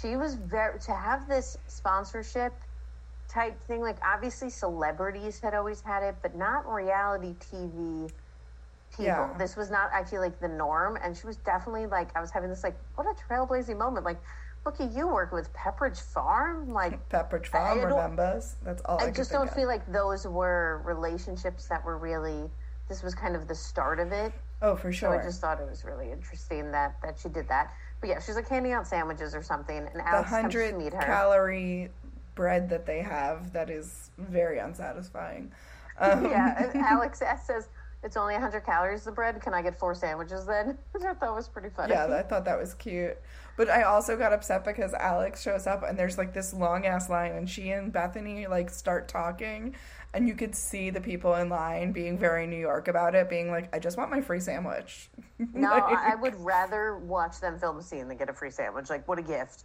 She 0.00 0.16
was 0.16 0.34
very 0.34 0.78
to 0.80 0.92
have 0.94 1.28
this 1.28 1.56
sponsorship 1.66 2.52
type 3.28 3.60
thing. 3.64 3.80
Like 3.82 3.96
obviously, 4.04 4.48
celebrities 4.50 5.40
had 5.40 5.54
always 5.54 5.80
had 5.80 6.02
it, 6.02 6.16
but 6.22 6.34
not 6.36 6.66
reality 6.72 7.34
TV 7.34 8.10
people. 8.90 9.04
Yeah. 9.04 9.34
This 9.38 9.56
was 9.56 9.70
not, 9.70 9.90
I 9.92 10.02
feel 10.04 10.20
like, 10.20 10.40
the 10.40 10.48
norm. 10.48 10.96
And 11.02 11.16
she 11.16 11.26
was 11.26 11.36
definitely 11.38 11.86
like, 11.86 12.16
I 12.16 12.20
was 12.20 12.30
having 12.30 12.48
this 12.50 12.64
like, 12.64 12.76
what 12.94 13.06
a 13.06 13.14
trailblazing 13.32 13.76
moment. 13.78 14.04
Like, 14.04 14.18
look 14.64 14.80
at 14.80 14.92
you 14.92 15.06
working 15.08 15.36
with 15.36 15.52
Pepperidge 15.52 16.00
Farm. 16.00 16.72
Like, 16.72 17.08
Pepperidge 17.10 17.46
Farm 17.46 17.78
remembers. 17.80 18.56
That's 18.64 18.82
all 18.82 19.00
I, 19.00 19.06
I 19.06 19.10
just 19.10 19.30
don't 19.30 19.48
of. 19.48 19.54
feel 19.54 19.68
like 19.68 19.86
those 19.92 20.26
were 20.26 20.82
relationships 20.84 21.66
that 21.68 21.84
were 21.84 21.98
really. 21.98 22.50
This 22.90 23.04
was 23.04 23.14
kind 23.14 23.36
of 23.36 23.46
the 23.46 23.54
start 23.54 24.00
of 24.00 24.10
it. 24.10 24.32
Oh, 24.60 24.74
for 24.74 24.92
So 24.92 24.98
sure. 24.98 25.20
I 25.20 25.22
just 25.22 25.40
thought 25.40 25.60
it 25.60 25.70
was 25.70 25.84
really 25.84 26.10
interesting 26.10 26.72
that 26.72 26.96
that 27.04 27.18
she 27.20 27.28
did 27.28 27.46
that. 27.48 27.72
But 28.00 28.10
yeah, 28.10 28.18
she's 28.20 28.34
like 28.34 28.48
handing 28.48 28.72
out 28.72 28.84
sandwiches 28.84 29.32
or 29.32 29.42
something, 29.44 29.76
and 29.78 29.94
the 29.94 30.06
Alex 30.06 30.28
comes 30.28 30.52
to 30.52 30.58
hundred 30.58 30.76
meet 30.76 30.92
her. 30.92 31.00
calorie 31.00 31.90
bread 32.34 32.68
that 32.68 32.86
they 32.86 33.00
have 33.00 33.52
that 33.52 33.70
is 33.70 34.10
very 34.18 34.58
unsatisfying. 34.58 35.50
Um, 36.02 36.24
yeah, 36.24 36.70
Alex 36.76 37.20
says 37.44 37.68
it's 38.02 38.16
only 38.16 38.34
100 38.34 38.64
calories 38.64 39.04
the 39.04 39.12
bread. 39.12 39.40
Can 39.40 39.52
I 39.52 39.62
get 39.62 39.78
four 39.78 39.94
sandwiches 39.94 40.46
then? 40.46 40.78
Which 40.92 41.02
I 41.08 41.14
thought 41.14 41.34
was 41.34 41.48
pretty 41.48 41.68
funny. 41.68 41.92
Yeah, 41.92 42.06
I 42.06 42.22
thought 42.22 42.44
that 42.46 42.58
was 42.58 42.74
cute. 42.74 43.18
But 43.56 43.68
I 43.68 43.82
also 43.82 44.16
got 44.16 44.32
upset 44.32 44.64
because 44.64 44.94
Alex 44.94 45.42
shows 45.42 45.66
up 45.66 45.82
and 45.82 45.98
there's 45.98 46.16
like 46.16 46.32
this 46.32 46.54
long 46.54 46.86
ass 46.86 47.10
line 47.10 47.32
and 47.32 47.48
she 47.48 47.70
and 47.70 47.92
Bethenny 47.92 48.48
like 48.48 48.70
start 48.70 49.06
talking 49.06 49.74
and 50.12 50.26
you 50.26 50.34
could 50.34 50.54
see 50.56 50.90
the 50.90 51.00
people 51.00 51.34
in 51.36 51.48
line 51.48 51.92
being 51.92 52.18
very 52.18 52.46
New 52.46 52.58
York 52.58 52.88
about 52.88 53.14
it, 53.14 53.28
being 53.28 53.50
like, 53.50 53.74
I 53.74 53.78
just 53.78 53.96
want 53.96 54.10
my 54.10 54.20
free 54.20 54.40
sandwich. 54.40 55.08
no, 55.38 55.70
Like, 55.70 55.84
I 55.84 56.12
I 56.12 56.14
would 56.16 56.34
rather 56.36 56.98
watch 56.98 57.40
them 57.40 57.58
film 57.58 57.78
a 57.78 57.82
scene 57.82 58.08
than 58.08 58.16
get 58.16 58.28
a 58.28 58.32
free 58.32 58.50
sandwich. 58.50 58.90
Like, 58.90 59.06
what 59.06 59.18
a 59.18 59.22
gift! 59.22 59.64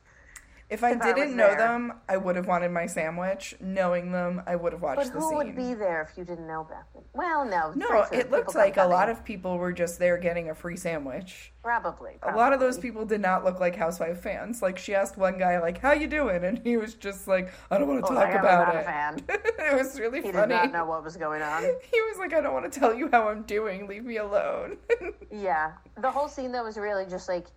If 0.68 0.84
I 0.84 0.96
didn't 0.96 1.36
know 1.36 1.50
there. 1.50 1.58
them, 1.58 1.94
I 2.10 2.18
would 2.18 2.36
have 2.36 2.48
wanted 2.48 2.72
my 2.72 2.88
sandwich. 2.88 3.54
Knowing 3.62 4.12
them, 4.12 4.42
I 4.48 4.56
would 4.56 4.74
have 4.74 4.82
watched 4.82 4.98
But 4.98 5.14
the 5.14 5.22
scene. 5.22 5.22
But 5.22 5.30
who 5.30 5.36
would 5.38 5.56
be 5.56 5.74
there 5.76 6.02
if 6.10 6.18
you 6.18 6.24
didn't 6.24 6.48
know 6.48 6.68
Bethenny? 6.70 7.04
Well, 7.14 7.46
no. 7.46 7.72
no, 7.76 8.08
it 8.12 8.32
looked 8.32 8.56
like 8.56 8.76
a 8.78 8.86
lot 8.86 9.08
of 9.08 9.24
people 9.24 9.60
were 9.60 9.72
just 9.72 10.00
there 10.00 10.18
getting 10.18 10.50
a 10.50 10.56
free 10.56 10.76
sandwich. 10.76 11.54
probably, 11.62 12.14
A 12.24 12.36
lot 12.36 12.52
of 12.52 12.60
those 12.60 12.80
people 12.80 13.06
did 13.06 13.22
not 13.22 13.46
look 13.46 13.60
like 13.60 13.76
housewife 13.76 14.20
fans. 14.22 14.64
Like 14.64 14.80
she 14.80 14.96
asked 14.96 15.18
one 15.18 15.38
guy, 15.38 15.60
like, 15.60 15.78
"How 15.80 15.92
you 15.92 16.08
doing?" 16.08 16.44
and 16.44 16.58
he 16.64 16.78
was 16.78 16.96
just 16.96 17.28
like, 17.28 17.52
"I 17.70 17.78
don't 17.78 17.88
want 17.88 18.04
to 18.04 18.12
Oh, 18.12 18.16
talk 18.16 18.28
I 18.30 18.32
about 18.32 18.68
not 18.68 18.76
a 18.76 18.80
it." 18.80 18.86
fan. 18.86 19.20
it 19.30 19.78
was 19.78 20.00
really 20.00 20.22
funny. 20.22 20.34
He 20.34 20.40
did 20.40 20.50
not 20.50 20.72
know 20.72 20.86
what 20.86 21.04
was 21.04 21.16
going 21.16 21.44
on. 21.44 21.62
He 21.92 22.02
was 22.02 22.18
like, 22.18 22.34
"I 22.34 22.42
don't 22.42 22.54
want 22.54 22.72
to 22.72 22.80
tell 22.80 22.94
you 22.94 23.08
how 23.12 23.30
I'm 23.30 23.44
doing. 23.44 23.88
Leave 23.88 24.04
me 24.06 24.18
alone." 24.18 24.78
Yeah, 25.32 25.74
the 25.98 26.10
whole 26.10 26.28
scene 26.28 26.52
though 26.52 26.64
was 26.64 26.78
really 26.78 27.06
just 27.06 27.28
like 27.30 27.48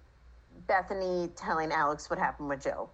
Bethenny 0.69 1.31
telling 1.37 1.73
Alex 1.73 2.11
what 2.11 2.19
happened 2.19 2.49
with 2.49 2.63
Joe. 2.63 2.91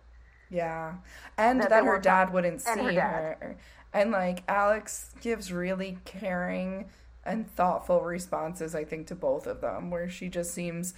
Yeah, 0.50 0.94
and 1.37 1.61
That 1.61 1.70
that, 1.70 1.85
her 1.85 1.98
dad 1.98 2.24
talk- 2.26 2.35
wouldn't 2.35 2.62
her 2.64 2.74
see 2.88 2.94
dad. 2.94 3.37
her, 3.40 3.57
and 3.92 4.11
like 4.11 4.42
Alex 4.48 5.11
gives 5.20 5.52
really 5.52 5.98
caring 6.04 6.87
and 7.24 7.50
thoughtful 7.57 8.02
responses. 8.02 8.74
I 8.74 8.85
think 8.85 9.07
to 9.09 9.14
both 9.14 9.46
of 9.46 9.61
them, 9.61 9.90
where 9.90 10.09
she 10.09 10.28
just 10.28 10.52
seems 10.52 10.94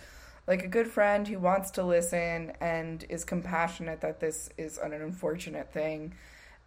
like 0.46 0.62
a 0.64 0.68
good 0.68 0.88
friend 0.88 1.26
who 1.26 1.38
wants 1.38 1.70
to 1.72 1.82
listen 1.84 2.52
and 2.60 3.04
is 3.08 3.24
compassionate 3.24 4.00
that 4.02 4.20
this 4.20 4.48
is 4.58 4.78
an 4.78 4.92
unfortunate 4.92 5.72
thing. 5.72 6.14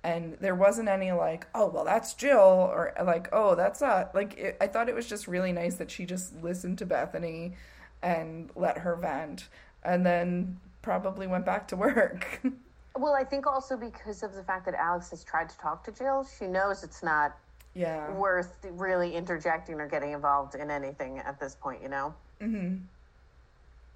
And 0.04 0.38
there 0.40 0.56
wasn't 0.56 0.88
any 0.88 1.12
like, 1.12 1.46
oh 1.54 1.68
well, 1.68 1.84
that's 1.84 2.14
Jill, 2.14 2.38
or 2.40 2.94
like, 3.04 3.28
oh 3.34 3.56
that's 3.56 3.82
not 3.82 4.16
like. 4.16 4.38
It, 4.38 4.58
I 4.62 4.68
thought 4.68 4.88
it 4.88 4.96
was 4.96 5.08
just 5.08 5.28
really 5.28 5.52
nice 5.52 5.76
that 5.76 5.92
she 5.92 6.06
just 6.06 6.34
listened 6.42 6.78
to 6.78 6.86
Bethenny 6.86 7.56
and 8.02 8.50
let 8.56 8.78
her 8.80 8.96
vent, 8.96 9.50
and 9.84 10.06
then 10.06 10.60
probably 10.82 11.28
went 11.28 11.46
back 11.46 11.68
to 11.68 11.76
work. 11.76 12.40
Well, 12.98 13.14
I 13.14 13.24
think 13.24 13.48
also 13.48 13.78
because 13.78 14.24
of 14.24 14.34
the 14.34 14.44
fact 14.44 14.66
that 14.66 14.74
Alex 14.76 15.12
has 15.12 15.24
tried 15.24 15.50
to 15.50 15.58
talk 15.58 15.84
to 15.86 15.92
Jill, 15.92 16.28
she 16.38 16.48
knows 16.48 16.84
it's 16.84 17.04
not 17.04 17.38
yeah, 17.76 18.12
worth 18.12 18.66
really 18.72 19.16
interjecting 19.16 19.80
or 19.80 19.88
getting 19.88 20.12
involved 20.12 20.56
in 20.56 20.72
anything 20.72 21.20
at 21.20 21.40
this 21.40 21.56
point, 21.56 21.82
you 21.82 21.90
know? 21.90 22.14
Mm-hmm. 22.42 22.78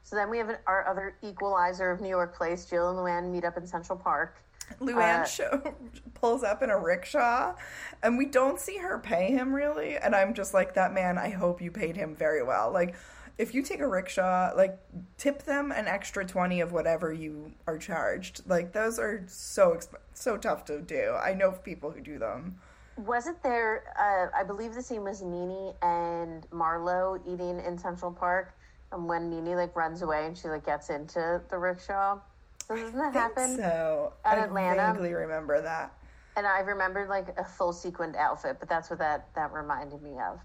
So 0.03 0.15
then 0.15 0.29
we 0.29 0.37
have 0.37 0.49
an, 0.49 0.57
our 0.67 0.87
other 0.87 1.15
equalizer 1.23 1.89
of 1.89 2.01
New 2.01 2.09
York 2.09 2.35
Place. 2.35 2.65
Jill 2.65 2.89
and 2.89 2.99
Luann 2.99 3.31
meet 3.31 3.45
up 3.45 3.57
in 3.57 3.65
Central 3.65 3.97
Park. 3.97 4.37
Luann 4.79 5.21
Uh, 5.21 5.25
show, 5.25 5.75
pulls 6.13 6.43
up 6.43 6.61
in 6.61 6.69
a 6.69 6.77
rickshaw, 6.77 7.55
and 8.01 8.17
we 8.17 8.25
don't 8.25 8.59
see 8.59 8.77
her 8.77 8.99
pay 8.99 9.31
him 9.31 9.53
really. 9.53 9.97
And 9.97 10.15
I'm 10.15 10.33
just 10.33 10.53
like, 10.53 10.73
that 10.75 10.93
man. 10.93 11.17
I 11.17 11.29
hope 11.29 11.61
you 11.61 11.71
paid 11.71 11.95
him 11.95 12.15
very 12.15 12.43
well. 12.43 12.71
Like, 12.71 12.95
if 13.37 13.53
you 13.53 13.61
take 13.63 13.79
a 13.79 13.87
rickshaw, 13.87 14.51
like 14.55 14.77
tip 15.17 15.43
them 15.43 15.71
an 15.71 15.87
extra 15.87 16.25
twenty 16.25 16.61
of 16.61 16.71
whatever 16.71 17.11
you 17.11 17.51
are 17.67 17.77
charged. 17.77 18.41
Like 18.47 18.73
those 18.73 18.99
are 18.99 19.23
so 19.27 19.71
exp- 19.71 19.95
so 20.13 20.37
tough 20.37 20.65
to 20.65 20.81
do. 20.81 21.13
I 21.13 21.33
know 21.33 21.51
people 21.51 21.91
who 21.91 22.01
do 22.01 22.19
them. 22.19 22.57
Wasn't 22.95 23.41
there, 23.41 23.83
uh, 23.99 24.37
I 24.37 24.43
believe 24.43 24.75
the 24.75 24.83
scene 24.83 25.03
was 25.03 25.23
Nene 25.23 25.73
and 25.81 26.47
Marlo 26.51 27.19
eating 27.27 27.59
in 27.65 27.75
Central 27.77 28.11
Park. 28.11 28.53
And 28.91 29.07
when 29.07 29.31
Nene 29.31 29.55
like 29.55 29.75
runs 29.75 30.03
away 30.03 30.27
and 30.27 30.37
she 30.37 30.47
like 30.47 30.65
gets 30.65 30.91
into 30.91 31.41
the 31.49 31.57
rickshaw. 31.57 32.19
So 32.67 32.75
doesn't 32.75 32.97
that 32.97 33.13
happen? 33.13 33.57
So 33.57 34.13
At 34.23 34.37
I 34.37 34.43
Atlanta? 34.43 34.93
vaguely 34.93 35.13
remember 35.13 35.59
that. 35.59 35.91
And 36.37 36.45
I 36.45 36.59
remembered 36.59 37.09
like 37.09 37.35
a 37.39 37.43
full 37.43 37.73
sequined 37.73 38.15
outfit, 38.15 38.57
but 38.59 38.69
that's 38.69 38.91
what 38.91 38.99
that 38.99 39.27
that 39.33 39.51
reminded 39.51 40.03
me 40.03 40.11
of. 40.19 40.39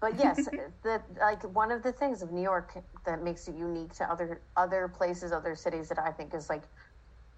But 0.00 0.18
yes, 0.18 0.48
the 0.82 1.02
like 1.20 1.42
one 1.54 1.70
of 1.72 1.82
the 1.82 1.92
things 1.92 2.22
of 2.22 2.30
New 2.30 2.42
York 2.42 2.74
that 3.04 3.22
makes 3.22 3.48
it 3.48 3.56
unique 3.56 3.92
to 3.94 4.10
other 4.10 4.40
other 4.56 4.88
places, 4.88 5.32
other 5.32 5.56
cities 5.56 5.88
that 5.88 5.98
I 5.98 6.12
think 6.12 6.34
is 6.34 6.48
like 6.48 6.62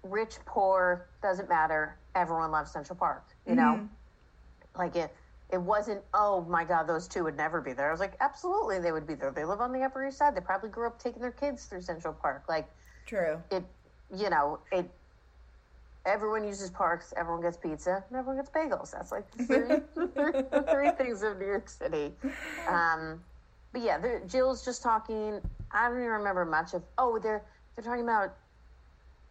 rich, 0.03 0.35
poor, 0.45 1.07
doesn't 1.21 1.49
matter. 1.49 1.97
Everyone 2.15 2.51
loves 2.51 2.71
Central 2.71 2.97
Park. 2.97 3.25
You 3.47 3.55
know, 3.55 3.79
mm-hmm. 3.79 3.85
like 4.77 4.95
it. 4.95 5.15
It 5.51 5.61
wasn't. 5.61 6.01
Oh 6.13 6.41
my 6.47 6.63
God, 6.63 6.87
those 6.87 7.07
two 7.07 7.23
would 7.23 7.35
never 7.35 7.61
be 7.61 7.73
there. 7.73 7.89
I 7.89 7.91
was 7.91 7.99
like, 7.99 8.13
absolutely, 8.19 8.79
they 8.79 8.91
would 8.91 9.07
be 9.07 9.15
there. 9.15 9.31
They 9.31 9.43
live 9.43 9.59
on 9.59 9.73
the 9.73 9.81
Upper 9.81 10.07
East 10.07 10.17
Side. 10.17 10.35
They 10.35 10.41
probably 10.41 10.69
grew 10.69 10.87
up 10.87 11.01
taking 11.01 11.21
their 11.21 11.31
kids 11.31 11.65
through 11.65 11.81
Central 11.81 12.13
Park. 12.13 12.43
Like 12.47 12.69
True. 13.05 13.41
it 13.51 13.63
you 14.15 14.29
know 14.29 14.59
it 14.71 14.89
everyone 16.05 16.43
uses 16.43 16.69
parks 16.69 17.13
everyone 17.15 17.41
gets 17.41 17.57
pizza 17.57 18.03
and 18.09 18.17
everyone 18.17 18.37
gets 18.37 18.49
bagels. 18.49 18.91
That's 18.91 19.11
like 19.11 19.29
the 19.31 19.45
three, 20.15 20.31
the 20.51 20.65
three 20.71 20.91
things 20.91 21.23
of 21.23 21.37
new 21.37 21.45
york 21.45 21.69
city. 21.69 22.13
Um, 22.67 23.21
but 23.71 23.81
yeah 23.81 24.19
jill's 24.27 24.63
just 24.65 24.83
talking. 24.83 25.39
I 25.71 25.87
don't 25.87 25.97
even 25.97 26.09
remember 26.09 26.45
much 26.45 26.73
of 26.73 26.83
oh 26.97 27.19
they're 27.19 27.43
they're 27.75 27.85
talking 27.85 28.03
about 28.03 28.35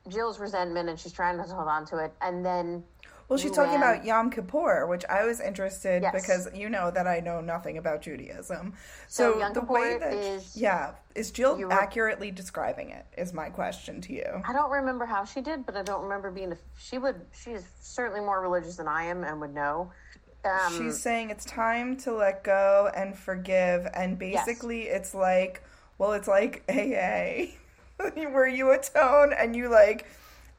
jill's 0.08 0.38
resentment 0.38 0.88
and 0.88 0.98
she's 0.98 1.12
trying 1.12 1.36
to 1.36 1.42
hold 1.42 1.68
on 1.68 1.84
to 1.86 1.98
it. 1.98 2.12
And 2.20 2.44
then 2.44 2.84
Well, 3.30 3.38
she's 3.38 3.52
talking 3.52 3.76
about 3.76 4.04
Yom 4.04 4.28
Kippur, 4.28 4.86
which 4.88 5.04
I 5.08 5.24
was 5.24 5.40
interested 5.40 6.02
Yes. 6.02 6.12
because 6.12 6.48
you 6.52 6.68
know 6.68 6.90
that 6.90 7.06
I 7.06 7.20
know 7.20 7.40
nothing 7.40 7.78
about 7.78 8.02
Judaism. 8.02 8.74
So 9.06 9.38
So, 9.40 9.50
the 9.54 9.60
way 9.60 9.98
that 9.98 10.12
is- 10.12 10.56
yeah, 10.56 10.94
is 11.14 11.30
Jill 11.30 11.56
You 11.56 11.68
re- 11.68 11.74
accurately 11.76 12.32
describing 12.32 12.90
it? 12.90 13.06
Is 13.16 13.32
my 13.32 13.48
question 13.48 14.00
to 14.02 14.12
you. 14.12 14.42
i 14.48 14.52
don't 14.52 14.70
remember 14.72 15.04
how 15.06 15.24
she 15.24 15.40
did 15.40 15.64
but 15.64 15.76
i 15.76 15.82
don't 15.82 16.02
remember 16.02 16.30
being 16.32 16.50
a, 16.52 16.56
she 16.76 16.98
would 16.98 17.24
She 17.32 17.52
is 17.52 17.64
certainly 17.80 18.20
more 18.20 18.40
religious 18.40 18.76
than 18.76 18.88
i 18.88 19.04
am 19.04 19.22
and 19.22 19.40
would 19.40 19.54
know 19.54 19.92
um, 20.44 20.76
She's 20.76 21.00
saying 21.00 21.30
it's 21.30 21.44
time 21.44 21.96
to 21.98 22.12
let 22.14 22.42
go 22.42 22.90
and 22.96 23.16
forgive, 23.16 23.86
and 23.92 24.18
basically 24.18 24.84
it's 24.84 25.14
like, 25.14 25.62
well, 25.98 26.12
it's 26.14 26.26
like 26.28 26.64
AA, 26.66 27.56
where 27.98 28.48
you 28.48 28.70
atone 28.72 29.34
and 29.34 29.54
you 29.54 29.68
like, 29.68 30.06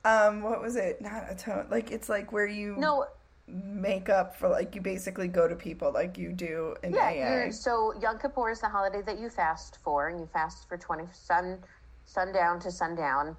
um, 0.05 0.41
what 0.41 0.61
was 0.61 0.75
it? 0.75 1.01
Not 1.01 1.23
a 1.29 1.31
atone, 1.33 1.67
like 1.69 1.91
it's 1.91 2.09
like 2.09 2.31
where 2.31 2.47
you 2.47 2.75
no 2.77 3.05
make 3.47 4.07
up 4.09 4.35
for 4.35 4.47
like 4.47 4.75
you 4.75 4.81
basically 4.81 5.27
go 5.27 5.47
to 5.47 5.55
people 5.55 5.91
like 5.91 6.17
you 6.17 6.31
do 6.31 6.75
in 6.83 6.93
Yeah, 6.93 7.47
AA. 7.47 7.51
so 7.51 7.93
Yom 8.01 8.17
Kippur 8.17 8.49
is 8.49 8.61
the 8.61 8.69
holiday 8.69 9.01
that 9.01 9.19
you 9.19 9.29
fast 9.29 9.77
for, 9.83 10.07
and 10.09 10.19
you 10.19 10.27
fast 10.31 10.67
for 10.67 10.77
twenty 10.77 11.05
sun 11.13 11.59
sundown 12.05 12.59
to 12.61 12.71
sundown. 12.71 13.35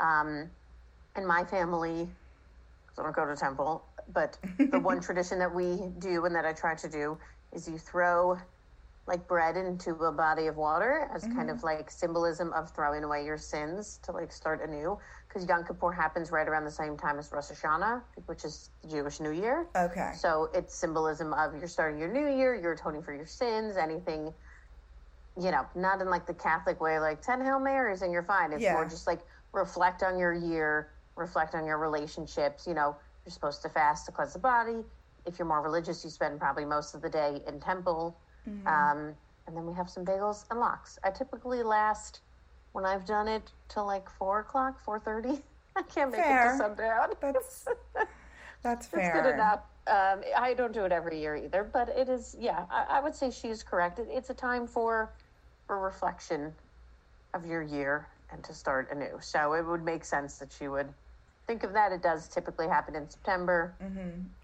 Um, 0.00 0.50
in 1.16 1.26
my 1.26 1.44
family, 1.44 2.08
I 2.98 3.02
don't 3.02 3.14
go 3.14 3.24
to 3.26 3.36
temple, 3.36 3.84
but 4.12 4.36
the 4.58 4.78
one 4.80 5.00
tradition 5.08 5.38
that 5.38 5.54
we 5.54 5.78
do 5.98 6.24
and 6.26 6.34
that 6.34 6.44
I 6.44 6.52
try 6.52 6.74
to 6.74 6.88
do 6.88 7.16
is 7.52 7.68
you 7.68 7.78
throw 7.78 8.36
like 9.06 9.26
bread 9.28 9.56
into 9.56 9.90
a 9.90 10.12
body 10.12 10.46
of 10.46 10.56
water 10.56 11.08
as 11.14 11.24
kind 11.24 11.50
of 11.50 11.62
like 11.62 11.90
symbolism 11.90 12.52
of 12.54 12.70
throwing 12.70 13.04
away 13.04 13.24
your 13.24 13.36
sins 13.36 13.98
to 14.02 14.12
like 14.12 14.32
start 14.32 14.62
anew. 14.62 14.98
Because 15.34 15.48
Yom 15.48 15.64
Kippur 15.64 15.90
happens 15.90 16.30
right 16.30 16.46
around 16.46 16.64
the 16.64 16.70
same 16.70 16.96
time 16.96 17.18
as 17.18 17.32
Rosh 17.32 17.50
Hashanah, 17.50 18.02
which 18.26 18.44
is 18.44 18.70
the 18.82 18.88
Jewish 18.88 19.18
New 19.18 19.32
Year. 19.32 19.66
Okay. 19.76 20.12
So 20.16 20.48
it's 20.54 20.76
symbolism 20.76 21.32
of 21.34 21.56
you're 21.58 21.66
starting 21.66 21.98
your 21.98 22.08
new 22.08 22.28
year, 22.28 22.54
you're 22.54 22.74
atoning 22.74 23.02
for 23.02 23.12
your 23.12 23.26
sins, 23.26 23.76
anything, 23.76 24.32
you 25.36 25.50
know, 25.50 25.66
not 25.74 26.00
in 26.00 26.08
like 26.08 26.24
the 26.26 26.34
Catholic 26.34 26.80
way, 26.80 27.00
like 27.00 27.20
10 27.20 27.40
Hail 27.40 27.58
Marys 27.58 28.02
and 28.02 28.12
you're 28.12 28.22
fine. 28.22 28.52
It's 28.52 28.62
Yeah. 28.62 28.74
more 28.74 28.84
just 28.84 29.08
like 29.08 29.22
reflect 29.52 30.04
on 30.04 30.16
your 30.18 30.32
year, 30.32 30.92
reflect 31.16 31.56
on 31.56 31.66
your 31.66 31.78
relationships. 31.78 32.64
You 32.64 32.74
know, 32.74 32.96
you're 33.26 33.32
supposed 33.32 33.60
to 33.62 33.68
fast 33.68 34.06
to 34.06 34.12
cleanse 34.12 34.34
the 34.34 34.38
body. 34.38 34.84
If 35.26 35.40
you're 35.40 35.48
more 35.48 35.62
religious, 35.62 36.04
you 36.04 36.10
spend 36.10 36.38
probably 36.38 36.64
most 36.64 36.94
of 36.94 37.02
the 37.02 37.10
day 37.10 37.40
in 37.48 37.58
temple. 37.58 38.20
Um, 38.68 39.16
and 39.48 39.56
then 39.56 39.66
we 39.66 39.74
have 39.74 39.90
some 39.90 40.04
bagels 40.04 40.44
and 40.52 40.60
lox. 40.60 40.96
I 41.02 41.10
typically 41.10 41.64
last 41.64 42.20
when 42.74 42.84
I've 42.84 43.06
done 43.06 43.28
it 43.28 43.52
till 43.68 43.86
like 43.86 44.10
four 44.10 44.40
o'clock, 44.40 44.78
four 44.84 44.98
thirty. 44.98 45.40
I 45.76 45.82
can't 45.82 46.10
make 46.10 46.20
Fair. 46.20 46.48
it 46.48 46.52
to 46.52 46.58
sundown. 46.58 47.08
That's 47.20 47.64
that's 48.62 48.86
fair. 48.86 49.16
It's 49.16 49.22
good 49.22 49.34
enough. 49.34 49.60
Um, 49.86 50.22
I 50.36 50.54
don't 50.54 50.72
do 50.72 50.84
it 50.84 50.92
every 50.92 51.20
year 51.20 51.36
either, 51.36 51.64
but 51.72 51.88
it 51.88 52.08
is. 52.08 52.36
Yeah, 52.38 52.66
I, 52.70 52.98
I 52.98 53.00
would 53.00 53.14
say 53.14 53.30
she's 53.30 53.62
correct. 53.62 53.98
It, 54.00 54.08
it's 54.10 54.30
a 54.30 54.34
time 54.34 54.66
for 54.66 55.10
for 55.66 55.78
reflection 55.78 56.52
of 57.32 57.46
your 57.46 57.62
year 57.62 58.08
and 58.32 58.42
to 58.44 58.52
start 58.52 58.90
anew. 58.90 59.18
So 59.20 59.54
it 59.54 59.64
would 59.64 59.84
make 59.84 60.04
sense 60.04 60.38
that 60.38 60.52
she 60.52 60.66
would 60.66 60.88
think 61.46 61.62
of 61.62 61.72
that. 61.74 61.92
It 61.92 62.02
does 62.02 62.26
typically 62.26 62.66
happen 62.66 62.96
in 62.96 63.08
September. 63.08 63.74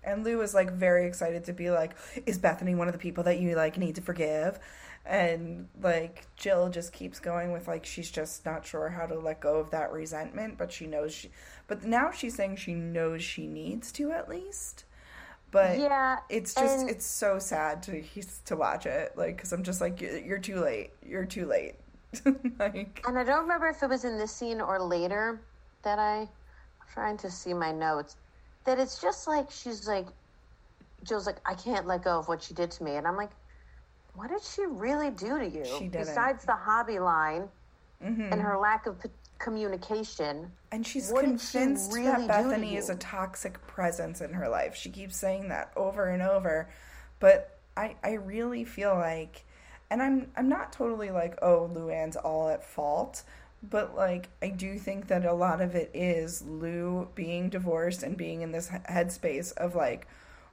And 0.04 0.24
Lou 0.24 0.38
was 0.38 0.54
like 0.54 0.70
very 0.70 1.06
excited 1.06 1.44
to 1.46 1.52
be 1.52 1.70
like, 1.70 1.96
"Is 2.26 2.38
Bethenny 2.38 2.76
one 2.76 2.86
of 2.86 2.92
the 2.92 2.98
people 2.98 3.24
that 3.24 3.40
you 3.40 3.56
like 3.56 3.76
need 3.76 3.96
to 3.96 4.02
forgive?" 4.02 4.60
And 5.06 5.68
like 5.82 6.26
Jill 6.36 6.68
just 6.68 6.92
keeps 6.92 7.18
going 7.18 7.52
with 7.52 7.66
like 7.66 7.84
she's 7.84 8.10
just 8.10 8.44
not 8.44 8.64
sure 8.66 8.90
how 8.90 9.06
to 9.06 9.18
let 9.18 9.40
go 9.40 9.56
of 9.56 9.70
that 9.70 9.92
resentment, 9.92 10.58
but 10.58 10.70
she 10.72 10.86
knows 10.86 11.12
she. 11.14 11.30
But 11.66 11.84
now 11.84 12.10
she's 12.10 12.34
saying 12.34 12.56
she 12.56 12.74
knows 12.74 13.22
she 13.22 13.46
needs 13.46 13.92
to 13.92 14.12
at 14.12 14.28
least. 14.28 14.84
But 15.50 15.78
Yeah, 15.78 16.18
it's 16.28 16.54
just 16.54 16.88
it's 16.88 17.06
so 17.06 17.38
sad 17.38 17.82
to 17.84 18.02
to 18.46 18.56
watch 18.56 18.86
it 18.86 19.16
like 19.16 19.36
because 19.36 19.52
I'm 19.52 19.64
just 19.64 19.80
like 19.80 20.00
"You- 20.00 20.22
you're 20.24 20.38
too 20.38 20.60
late, 20.60 20.90
you're 21.04 21.26
too 21.26 21.46
late. 21.46 21.74
like 22.58 23.02
And 23.06 23.18
I 23.18 23.24
don't 23.24 23.42
remember 23.42 23.66
if 23.68 23.82
it 23.82 23.88
was 23.88 24.04
in 24.04 24.18
this 24.18 24.32
scene 24.32 24.60
or 24.60 24.80
later 24.80 25.40
that 25.82 25.98
I, 25.98 26.20
I'm 26.20 26.28
trying 26.92 27.16
to 27.18 27.30
see 27.30 27.54
my 27.54 27.72
notes, 27.72 28.16
that 28.64 28.78
it's 28.78 29.00
just 29.00 29.26
like 29.26 29.50
she's 29.50 29.88
like, 29.88 30.06
Jill's 31.04 31.26
like, 31.26 31.38
I 31.46 31.54
can't 31.54 31.86
let 31.86 32.02
go 32.04 32.18
of 32.18 32.28
what 32.28 32.42
she 32.42 32.54
did 32.54 32.70
to 32.72 32.84
me. 32.84 32.96
And 32.96 33.06
I'm 33.06 33.16
like, 33.16 33.30
what 34.14 34.30
did 34.30 34.42
she 34.42 34.66
really 34.66 35.10
do 35.10 35.38
to 35.38 35.48
you? 35.48 35.64
She 35.64 35.88
didn't. 35.88 36.06
Besides 36.06 36.44
the 36.44 36.56
hobby 36.56 36.98
line 36.98 37.48
and 38.00 38.18
mm-hmm. 38.18 38.40
her 38.40 38.58
lack 38.58 38.86
of 38.86 39.00
p- 39.02 39.10
communication. 39.38 40.50
And 40.72 40.86
she's 40.86 41.08
did 41.08 41.20
convinced 41.20 41.92
really 41.92 42.26
that 42.26 42.28
Bethenny 42.28 42.76
is 42.76 42.90
a 42.90 42.96
toxic 42.96 43.64
presence 43.66 44.20
in 44.20 44.32
her 44.32 44.48
life. 44.48 44.76
She 44.76 44.90
keeps 44.90 45.16
saying 45.16 45.48
that 45.48 45.72
over 45.76 46.08
and 46.08 46.22
over. 46.22 46.68
But 47.18 47.58
I 47.76 47.96
I 48.02 48.12
really 48.14 48.64
feel 48.64 48.94
like 48.94 49.44
and 49.90 50.02
I'm 50.02 50.30
I'm 50.36 50.48
not 50.48 50.72
totally 50.72 51.10
like, 51.10 51.38
oh, 51.42 51.70
Luann's 51.74 52.16
all 52.16 52.48
at 52.48 52.64
fault. 52.64 53.22
But 53.62 53.94
like 53.94 54.28
I 54.40 54.48
do 54.48 54.78
think 54.78 55.08
that 55.08 55.24
a 55.24 55.34
lot 55.34 55.60
of 55.60 55.74
it 55.74 55.90
is 55.92 56.42
Lou 56.42 57.08
being 57.14 57.50
divorced 57.50 58.02
and 58.02 58.16
being 58.16 58.42
in 58.42 58.52
this 58.52 58.68
headspace 58.68 59.52
of 59.52 59.74
like 59.74 60.06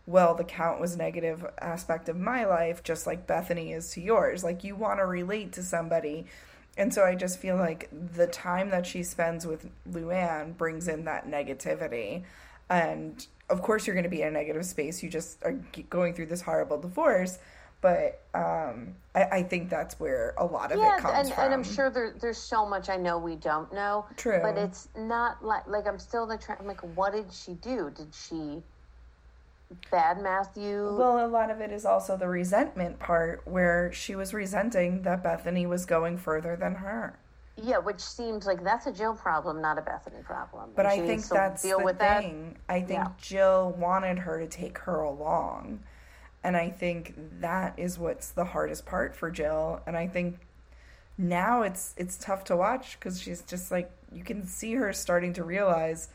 well, 0.07 0.33
the 0.33 0.45
count 0.45 0.79
was 0.79 0.95
negative 0.95 1.45
aspect 1.59 2.07
of 2.07 2.17
my 2.17 2.45
life, 2.45 2.81
just 2.81 3.05
like 3.05 3.27
Bethenny 3.27 3.75
is 3.75 3.91
to 3.91 4.01
yours. 4.01 4.41
Like, 4.41 4.63
you 4.63 4.73
want 4.73 4.99
to 4.99 5.05
relate 5.05 5.51
to 5.53 5.63
somebody. 5.63 6.25
And 6.77 6.93
so 6.93 7.03
I 7.03 7.13
just 7.13 7.39
feel 7.39 7.57
like 7.57 7.89
the 7.91 8.25
time 8.27 8.69
that 8.69 8.85
she 8.87 9.03
spends 9.03 9.45
with 9.45 9.69
Luann 9.91 10.55
brings 10.55 10.87
in 10.87 11.05
that 11.05 11.27
negativity. 11.27 12.23
And 12.69 13.25
of 13.49 13.61
course, 13.61 13.85
you're 13.85 13.95
going 13.95 14.05
to 14.05 14.09
be 14.09 14.21
in 14.21 14.29
a 14.29 14.31
negative 14.31 14.65
space. 14.65 15.03
You 15.03 15.09
just 15.09 15.43
are 15.43 15.59
going 15.89 16.13
through 16.13 16.27
this 16.27 16.41
horrible 16.41 16.79
divorce. 16.79 17.37
But 17.81 18.21
um, 18.33 18.95
I, 19.13 19.23
I 19.23 19.43
think 19.43 19.69
that's 19.69 19.99
where 19.99 20.35
a 20.37 20.45
lot 20.45 20.71
of 20.71 20.79
Yeah, 20.79 20.97
it 20.97 21.01
comes 21.01 21.13
and, 21.27 21.33
from. 21.33 21.43
and 21.43 21.53
I'm 21.53 21.63
sure 21.63 21.89
there, 21.89 22.15
there's 22.19 22.37
so 22.37 22.65
much 22.65 22.89
I 22.89 22.95
know 22.95 23.17
we 23.17 23.35
don't 23.35 23.71
know. 23.73 24.05
True. 24.15 24.39
But 24.41 24.57
it's 24.57 24.87
not 24.97 25.43
like, 25.43 25.67
like 25.67 25.85
I'm 25.85 25.99
still 25.99 26.27
like, 26.27 26.41
trying, 26.41 26.59
I'm 26.59 26.67
like, 26.67 26.81
what 26.95 27.13
did 27.13 27.31
she 27.31 27.53
do? 27.55 27.91
Did 27.95 28.07
she 28.13 28.63
bad 29.91 30.21
Matthew? 30.21 30.95
Well, 30.97 31.25
a 31.25 31.27
lot 31.27 31.49
of 31.49 31.61
it 31.61 31.71
is 31.71 31.85
also 31.85 32.17
the 32.17 32.27
resentment 32.27 32.99
part 32.99 33.41
where 33.45 33.91
she 33.91 34.15
was 34.15 34.33
resenting 34.33 35.01
that 35.03 35.23
Bethenny 35.23 35.67
was 35.67 35.85
going 35.85 36.17
further 36.17 36.55
than 36.55 36.75
her. 36.75 37.17
Yeah, 37.61 37.79
which 37.79 37.99
seems 37.99 38.45
like 38.45 38.63
that's 38.63 38.85
a 38.85 38.91
Jill 38.91 39.15
problem, 39.15 39.61
not 39.61 39.79
a 39.79 39.81
Bethenny 39.81 40.23
problem. 40.23 40.69
But 40.75 40.85
I 40.85 40.99
think 40.99 41.27
that's 41.27 41.63
deal 41.63 41.79
the 41.79 41.85
with 41.85 41.97
that. 41.99 42.21
thing. 42.21 42.57
I 42.69 42.79
think 42.81 42.99
Yeah. 43.03 43.07
Jill 43.19 43.71
wanted 43.71 44.19
her 44.19 44.39
to 44.39 44.47
take 44.47 44.77
her 44.79 44.99
along. 45.01 45.79
And 46.43 46.55
I 46.55 46.69
think 46.69 47.15
that 47.41 47.73
is 47.77 47.97
what's 47.97 48.29
the 48.29 48.45
hardest 48.45 48.85
part 48.85 49.15
for 49.15 49.31
Jill. 49.31 49.81
And 49.87 49.97
I 49.97 50.07
think 50.07 50.39
now 51.17 51.63
it's 51.63 51.95
it's 51.97 52.15
tough 52.15 52.43
to 52.45 52.55
watch 52.55 52.97
because 52.99 53.19
she's 53.19 53.41
just 53.41 53.71
like 53.71 53.91
you 54.11 54.23
can 54.23 54.45
see 54.45 54.75
her 54.75 54.93
starting 54.93 55.33
to 55.33 55.43
realize, 55.43 56.09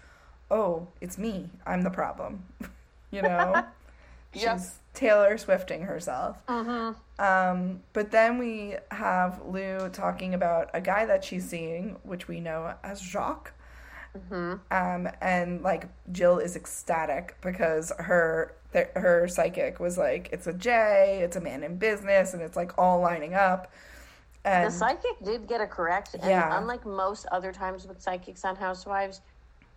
oh, 0.49 0.87
it's 1.01 1.19
me. 1.19 1.51
I'm 1.67 1.83
the 1.83 1.91
problem. 1.91 2.45
you 3.12 3.22
know, 3.22 3.64
she's 4.35 4.81
Taylor 4.94 5.38
Swifting 5.38 5.83
herself. 5.83 6.37
Um, 6.48 7.81
but 7.92 8.11
then 8.11 8.38
we 8.38 8.77
have 8.90 9.40
Lou 9.46 9.88
talking 9.90 10.35
about 10.35 10.70
a 10.75 10.81
guy 10.81 11.05
that 11.07 11.22
she's 11.22 11.48
seeing, 11.48 11.96
which 12.03 12.27
we 12.27 12.40
know 12.40 12.75
as 12.83 13.01
Jacques. 13.01 13.53
Um, 14.31 15.09
and 15.22 15.62
like 15.62 15.87
Jill 16.11 16.38
is 16.38 16.55
ecstatic 16.57 17.37
because 17.40 17.92
her 17.98 18.55
th- 18.75 18.90
her 18.96 19.27
psychic 19.29 19.81
was 19.81 19.96
like, 19.96 20.29
it's 20.33 20.46
a 20.46 20.53
J, 20.53 21.20
it's 21.22 21.37
a 21.37 21.40
man 21.40 21.62
in 21.62 21.77
business, 21.77 22.35
and 22.35 22.42
it's 22.42 22.57
like 22.57 22.77
all 22.77 23.01
lining 23.01 23.33
up. 23.35 23.72
And 24.44 24.66
The 24.66 24.70
psychic 24.70 25.22
did 25.25 25.46
get 25.46 25.61
it 25.62 25.70
correct, 25.70 26.12
and 26.14 26.25
Yeah. 26.25 26.59
unlike 26.59 26.85
most 26.85 27.25
other 27.33 27.53
times 27.53 27.87
with 27.87 28.03
psychics 28.03 28.44
on 28.44 28.55
Housewives, 28.57 29.22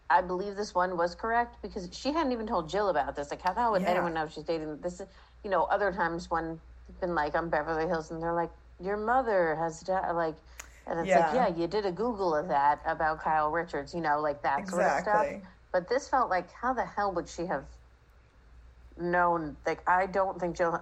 I 0.09 0.21
believe 0.21 0.55
this 0.55 0.75
one 0.75 0.97
was 0.97 1.15
correct 1.15 1.61
because 1.61 1.89
she 1.91 2.11
hadn't 2.11 2.31
even 2.31 2.45
told 2.47 2.69
Jill 2.69 2.89
about 2.89 3.15
this. 3.15 3.31
Like, 3.31 3.41
how 3.41 3.53
the 3.53 3.61
hell 3.61 3.71
would 3.71 3.81
Yeah. 3.81 3.89
anyone 3.91 4.13
know 4.13 4.27
she's 4.27 4.43
dating 4.43 4.79
this? 4.81 4.99
is- 5.01 5.07
You 5.43 5.49
know, 5.49 5.63
other 5.65 5.91
times 5.91 6.29
when 6.29 6.59
it's 6.89 6.97
been 6.99 7.15
like 7.15 7.35
on 7.35 7.49
Beverly 7.49 7.87
Hills, 7.87 8.11
and 8.11 8.21
they're 8.21 8.33
like, 8.33 8.51
"Your 8.79 8.97
mother 8.97 9.55
has 9.55 9.81
died," 9.81 10.11
like, 10.11 10.35
and 10.87 10.99
it's 10.99 11.09
like, 11.15 11.33
Yeah. 11.33 11.47
"Yeah, 11.47 11.55
you 11.55 11.67
did 11.67 11.85
a 11.85 11.91
Google 11.91 12.35
of 12.35 12.47
that 12.49 12.81
about 12.85 13.19
Kyle 13.21 13.51
Richards," 13.51 13.93
you 13.93 14.01
know, 14.01 14.19
like 14.21 14.41
that 14.43 14.67
sort 14.67 14.83
of 14.83 15.01
stuff. 15.01 15.27
But 15.71 15.87
this 15.87 16.07
felt 16.09 16.29
like, 16.29 16.51
how 16.51 16.73
the 16.73 16.85
hell 16.85 17.11
would 17.13 17.27
she 17.27 17.45
have 17.47 17.65
known? 18.97 19.57
Like, 19.65 19.87
I 19.87 20.05
don't 20.05 20.39
think 20.39 20.55
Jill, 20.55 20.81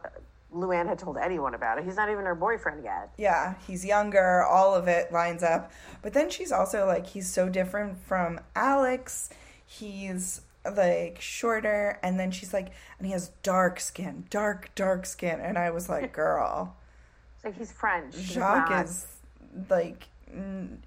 Luann 0.53 0.87
had 0.87 0.99
told 0.99 1.17
anyone 1.17 1.53
about 1.55 1.77
it. 1.79 1.83
He's 1.83 1.95
not 1.95 2.09
even 2.09 2.25
her 2.25 2.35
boyfriend 2.35 2.83
yet. 2.83 3.09
yeah, 3.17 3.55
he's 3.65 3.83
younger, 3.83 4.43
all 4.43 4.75
of 4.75 4.87
it 4.87 5.11
lines 5.11 5.43
up. 5.43 5.71
But 6.01 6.13
then 6.13 6.29
she's 6.29 6.51
also 6.51 6.85
like, 6.85 7.07
he's 7.07 7.29
so 7.29 7.49
different 7.49 7.97
from 8.05 8.39
Alex. 8.55 9.29
He's 9.65 10.41
like 10.65 11.19
shorter, 11.19 11.99
and 12.03 12.19
then 12.19 12.31
she's 12.31 12.53
like, 12.53 12.71
and 12.97 13.05
he 13.07 13.13
has 13.13 13.29
dark 13.41 13.79
skin, 13.79 14.25
dark, 14.29 14.69
dark 14.75 15.05
skin. 15.05 15.39
And 15.39 15.57
I 15.57 15.71
was 15.71 15.89
like, 15.89 16.13
girl, 16.21 16.75
It's 17.35 17.45
like 17.45 17.57
he's 17.57 17.71
French. 17.71 18.15
He's 18.15 18.29
Jacques 18.33 18.69
not. 18.69 18.85
is 18.85 19.07
like, 19.69 20.07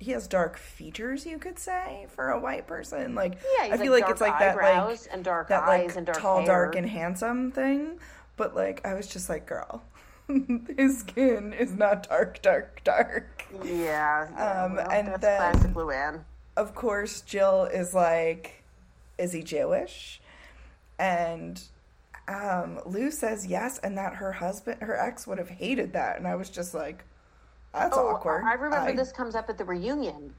he 0.01 0.11
has 0.13 0.27
dark 0.27 0.57
features, 0.57 1.25
you 1.27 1.39
could 1.39 1.59
say, 1.59 2.07
for 2.15 2.31
a 2.31 2.41
white 2.41 2.67
person. 2.67 3.15
Like, 3.15 3.35
Yeah, 3.59 3.75
I 3.75 3.77
feel 3.77 3.93
like 3.93 4.03
like, 4.05 4.11
it's 4.13 4.21
like 4.21 4.39
that, 4.39 4.57
like, 4.57 4.99
and 5.13 5.23
dark 5.25 5.49
that 5.49 5.63
eyes 5.65 5.89
like 5.89 5.97
and 5.97 6.07
dark 6.07 6.19
tall, 6.19 6.39
hair. 6.39 6.47
dark, 6.47 6.75
and 6.77 6.89
handsome 6.89 7.53
thing. 7.53 7.99
But 8.37 8.55
like, 8.55 8.87
I 8.87 8.95
was 8.95 9.07
just 9.07 9.29
like, 9.29 9.47
girl, 9.47 9.83
his 10.77 10.99
skin 11.01 11.53
is 11.53 11.73
not 11.75 12.09
dark, 12.09 12.43
dark, 12.43 12.83
dark. 12.85 13.45
Yeah. 13.65 14.29
yeah 14.37 14.63
Um, 14.65 14.77
well, 14.77 14.91
and 14.91 15.09
then- 15.09 15.19
classic 15.19 15.71
Luann. 15.73 16.21
Of 16.57 16.75
course, 16.75 17.21
Jill 17.21 17.65
is 17.65 17.93
like, 17.93 18.63
is 19.19 19.33
he 19.33 19.43
Jewish? 19.43 20.23
And 20.99 21.61
um, 22.29 22.81
Lou 22.87 23.11
says 23.11 23.47
yes, 23.47 23.79
and 23.79 23.99
that 23.99 24.15
her 24.15 24.33
husband, 24.33 24.81
her 24.81 24.99
ex, 24.99 25.27
would 25.27 25.37
have 25.37 25.51
hated 25.51 25.93
that. 25.93 26.17
And 26.17 26.27
I 26.27 26.35
was 26.35 26.49
just 26.49 26.73
like, 26.73 27.05
that's 27.75 27.95
Oh, 27.95 28.09
awkward. 28.09 28.43
I 28.45 28.55
remember 28.55 28.95
this 28.95 29.13
comes 29.13 29.35
up 29.35 29.51
at 29.51 29.59
the 29.59 29.65
reunion. 29.65 30.33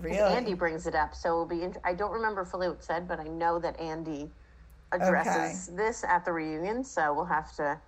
Really? 0.00 0.16
Andy 0.18 0.54
brings 0.54 0.86
it 0.86 0.94
up, 0.94 1.14
so 1.14 1.28
it'll 1.28 1.44
be. 1.46 1.62
Int- 1.62 1.76
I 1.84 1.92
don't 1.92 2.10
remember 2.10 2.46
fully 2.46 2.68
what 2.68 2.82
said, 2.82 3.06
but 3.06 3.20
I 3.20 3.24
know 3.24 3.58
that 3.58 3.78
Andy 3.78 4.30
addresses 4.94 5.66
this 5.74 6.04
at 6.04 6.24
the 6.24 6.32
reunion. 6.32 6.84
So 6.84 7.12
we'll 7.14 7.24
have 7.24 7.54
to 7.56 7.78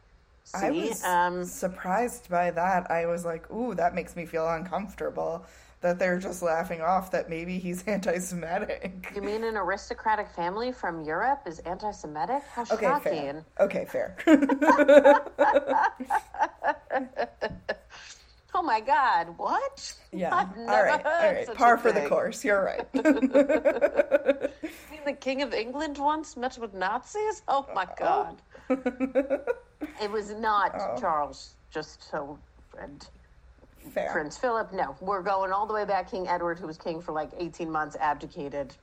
see. 0.45 0.59
I 0.59 0.71
was 0.71 1.05
um, 1.05 1.45
surprised 1.45 2.29
by 2.29 2.51
that. 2.51 2.91
I 2.91 3.07
was 3.07 3.25
like, 3.25 3.51
ooh, 3.51 3.75
that 3.75 3.95
makes 3.95 4.17
me 4.17 4.27
feel 4.27 4.49
uncomfortable. 4.49 5.45
That 5.83 5.99
they're 5.99 6.19
just 6.19 6.43
laughing 6.43 6.81
off 6.81 7.11
that 7.13 7.29
maybe 7.29 7.59
he's 7.59 7.83
anti 7.87 8.19
Semitic. 8.19 9.13
you 9.15 9.23
mean 9.23 9.45
an 9.45 9.57
aristocratic 9.57 10.29
family 10.31 10.73
from 10.73 11.05
Europe 11.05 11.43
is 11.47 11.59
anti-Semitic? 11.61 12.43
How 12.53 12.63
Okay, 12.63 12.87
shocking! 12.87 13.03
fair. 13.03 13.45
Okay, 13.61 13.85
fair. 13.85 14.17
Oh 18.57 18.63
my 18.63 18.81
God! 18.81 19.35
What? 19.37 19.95
yeah. 20.13 20.35
I've 20.35 20.59
All 20.59 20.83
right. 20.83 21.05
All 21.05 21.33
right. 21.33 21.55
Par 21.55 21.77
for 21.77 21.93
the 21.93 22.09
course. 22.09 22.43
You're 22.43 22.65
right. 22.65 22.89
The 25.05 25.13
King 25.13 25.43
of 25.43 25.55
England 25.55 25.99
once 25.99 26.37
met 26.37 26.59
with 26.59 26.75
Nazis? 26.75 27.43
Oh 27.47 27.65
my 27.77 27.87
God. 27.97 28.43
it 28.69 30.11
was 30.11 30.33
not 30.33 30.75
Oh. 30.75 30.97
Charles, 30.99 31.55
just 31.71 32.11
so. 32.11 32.37
And 32.81 33.07
fair. 33.95 34.11
Prince 34.11 34.37
Philip, 34.37 34.73
no. 34.73 34.97
We're 35.01 35.23
going 35.23 35.53
all 35.53 35.65
the 35.65 35.75
way 35.75 35.85
back. 35.85 36.11
King 36.11 36.27
Edward, 36.27 36.59
who 36.59 36.67
was 36.67 36.77
king 36.77 37.01
for 37.01 37.13
like 37.13 37.31
18 37.39 37.71
months, 37.71 37.97
abdicated. 38.01 38.75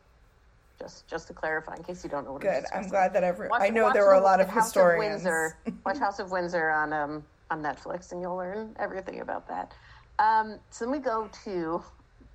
Just 0.79 1.07
just 1.07 1.27
to 1.27 1.33
clarify, 1.33 1.75
in 1.75 1.83
case 1.83 2.05
you 2.05 2.09
don't 2.09 2.25
know 2.25 2.33
what 2.33 2.41
Good. 2.41 2.63
I'm 2.73 2.87
gled 2.87 3.11
that 3.13 3.23
every. 3.23 3.49
Watch- 3.49 3.61
I 3.61 3.69
know 3.69 3.91
there 3.91 4.05
were 4.05 4.13
a 4.13 4.21
lot 4.21 4.39
of 4.39 4.47
House 4.47 4.67
historians. 4.67 5.21
Of 5.21 5.25
Windsor. 5.25 5.57
Watch 5.85 5.97
House 5.97 6.19
of 6.19 6.31
Windsor 6.31 6.69
on 6.69 6.93
um 6.93 7.23
on 7.53 7.61
Netflix, 7.61 8.11
and 8.11 8.21
you'll 8.21 8.35
learn 8.35 8.75
everything 8.79 9.21
about 9.21 9.47
that. 9.47 9.71
Um, 10.19 10.59
so 10.71 10.85
then 10.85 10.91
we 10.91 10.99
go 10.99 11.29
to 11.45 11.83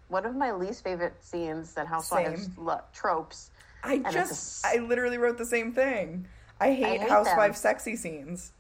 one 0.09 0.24
of 0.24 0.35
my 0.35 0.52
least 0.52 0.85
favorite 0.85 1.14
scenes 1.22 1.74
that 1.74 1.87
Housewives 1.87 2.48
lo- 2.57 2.81
tropes. 2.94 3.50
I 3.85 3.98
just, 3.98 4.33
s- 4.33 4.62
I 4.64 4.78
literally 4.78 5.18
wrote 5.18 5.38
the 5.38 5.46
same 5.46 5.72
thing. 5.72 6.26
I 6.61 6.72
hate, 6.72 7.00
hate 7.00 7.09
housewife 7.09 7.52
them. 7.52 7.54
sexy 7.54 7.96
scenes. 7.96 8.52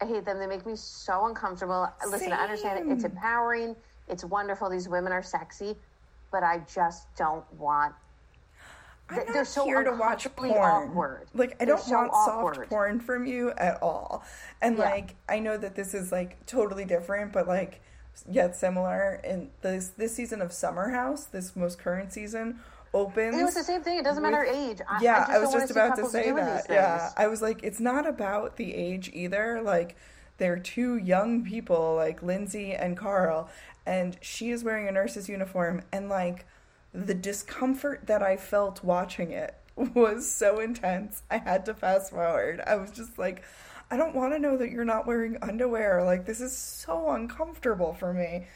I 0.00 0.06
hate 0.06 0.24
them. 0.24 0.38
They 0.38 0.46
make 0.46 0.66
me 0.66 0.74
so 0.76 1.26
uncomfortable. 1.26 1.88
Listen, 2.08 2.32
I 2.32 2.42
understand 2.42 2.88
it. 2.88 2.92
It's 2.92 3.04
empowering. 3.04 3.76
It's 4.08 4.24
wonderful. 4.24 4.68
These 4.68 4.88
women 4.88 5.12
are 5.12 5.22
sexy, 5.22 5.76
but 6.32 6.42
I 6.42 6.62
just 6.72 7.06
don't 7.16 7.44
want. 7.54 7.94
I'm 9.10 9.16
not 9.16 9.26
they're 9.32 9.44
so 9.44 9.64
here 9.64 9.82
to 9.84 9.92
watch 9.92 10.26
porn. 10.34 10.52
awkward. 10.52 11.26
Like 11.34 11.52
I 11.60 11.64
They're 11.64 11.76
don't 11.76 11.84
so 11.84 11.92
want 11.94 12.10
awkward. 12.12 12.54
soft 12.56 12.68
porn 12.70 13.00
from 13.00 13.26
you 13.26 13.50
at 13.52 13.82
all. 13.82 14.24
And 14.62 14.78
Yeah. 14.78 14.84
like 14.84 15.14
I 15.28 15.38
know 15.40 15.56
that 15.56 15.74
this 15.74 15.94
is 15.94 16.10
like 16.10 16.44
totally 16.46 16.84
different, 16.84 17.32
but 17.32 17.46
like 17.46 17.80
yet 18.30 18.56
similar. 18.56 19.20
In 19.24 19.50
this 19.60 19.88
this 19.90 20.14
season 20.14 20.40
of 20.40 20.52
Summer 20.52 20.90
House, 20.90 21.26
this 21.26 21.54
most 21.54 21.78
current 21.78 22.12
season 22.12 22.60
opens. 22.94 23.36
It 23.38 23.44
was 23.44 23.54
the 23.54 23.64
same 23.64 23.82
thing. 23.82 23.98
It 23.98 24.04
doesn't 24.04 24.22
matter 24.22 24.44
age. 24.44 24.78
I, 24.88 25.02
yeah, 25.02 25.26
I, 25.28 25.36
I, 25.36 25.38
was 25.40 25.52
just 25.52 25.70
about 25.70 25.96
to 25.96 26.08
say 26.08 26.30
that. 26.30 26.66
Yeah. 26.70 27.10
I 27.16 27.26
was 27.26 27.42
like, 27.42 27.62
it's 27.62 27.80
not 27.80 28.06
about 28.06 28.56
the 28.56 28.72
age 28.74 29.10
either. 29.12 29.60
Like, 29.60 29.96
they're 30.38 30.58
two 30.58 30.96
young 30.96 31.44
people, 31.44 31.96
like 31.96 32.22
Lindsay 32.22 32.72
and 32.72 32.96
Carl, 32.96 33.50
and 33.84 34.16
she 34.20 34.50
is 34.50 34.62
wearing 34.64 34.86
a 34.88 34.92
nurse's 34.92 35.28
uniform, 35.28 35.82
and 35.92 36.08
like 36.08 36.46
the 36.94 37.14
discomfort 37.14 38.06
that 38.06 38.22
I 38.22 38.36
felt 38.36 38.82
watching 38.82 39.32
it 39.32 39.54
was 39.76 40.30
so 40.30 40.60
intense. 40.60 41.22
I 41.30 41.38
had 41.38 41.66
to 41.66 41.74
fast 41.74 42.12
forward. 42.12 42.62
I 42.66 42.76
was 42.76 42.90
just 42.90 43.18
like. 43.18 43.42
I 43.90 43.98
don't 43.98 44.14
want 44.14 44.32
to 44.32 44.38
know 44.38 44.56
that 44.56 44.70
you're 44.70 44.84
not 44.86 45.06
wearing 45.06 45.36
underwear. 45.42 46.02
Like 46.02 46.24
this 46.24 46.40
is 46.40 46.56
so 46.56 47.10
uncomfortable 47.10 47.92
for 47.92 48.14
me. 48.14 48.46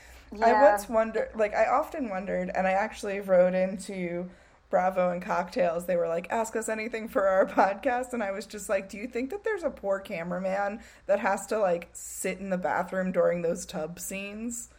I 0.42 0.52
once 0.52 0.88
wondered, 0.88 1.28
like 1.34 1.54
I 1.54 1.66
often 1.66 2.08
wondered, 2.08 2.50
and 2.54 2.66
I 2.66 2.72
actually 2.72 3.20
wrote 3.20 3.54
into 3.54 4.28
Bravo 4.70 5.10
and 5.10 5.22
Cocktails. 5.22 5.86
They 5.86 5.96
were 5.96 6.08
like, 6.08 6.26
"Ask 6.30 6.56
us 6.56 6.68
anything 6.68 7.08
for 7.08 7.26
our 7.26 7.46
podcast," 7.46 8.12
and 8.12 8.22
I 8.22 8.30
was 8.30 8.46
just 8.46 8.68
like, 8.68 8.88
"Do 8.88 8.98
you 8.98 9.06
think 9.06 9.30
that 9.30 9.44
there's 9.44 9.62
a 9.62 9.70
poor 9.70 10.00
cameraman 10.00 10.80
that 11.06 11.20
has 11.20 11.46
to 11.48 11.58
like 11.58 11.88
sit 11.92 12.38
in 12.38 12.50
the 12.50 12.58
bathroom 12.58 13.12
during 13.12 13.42
those 13.42 13.64
tub 13.64 13.98
scenes, 13.98 14.70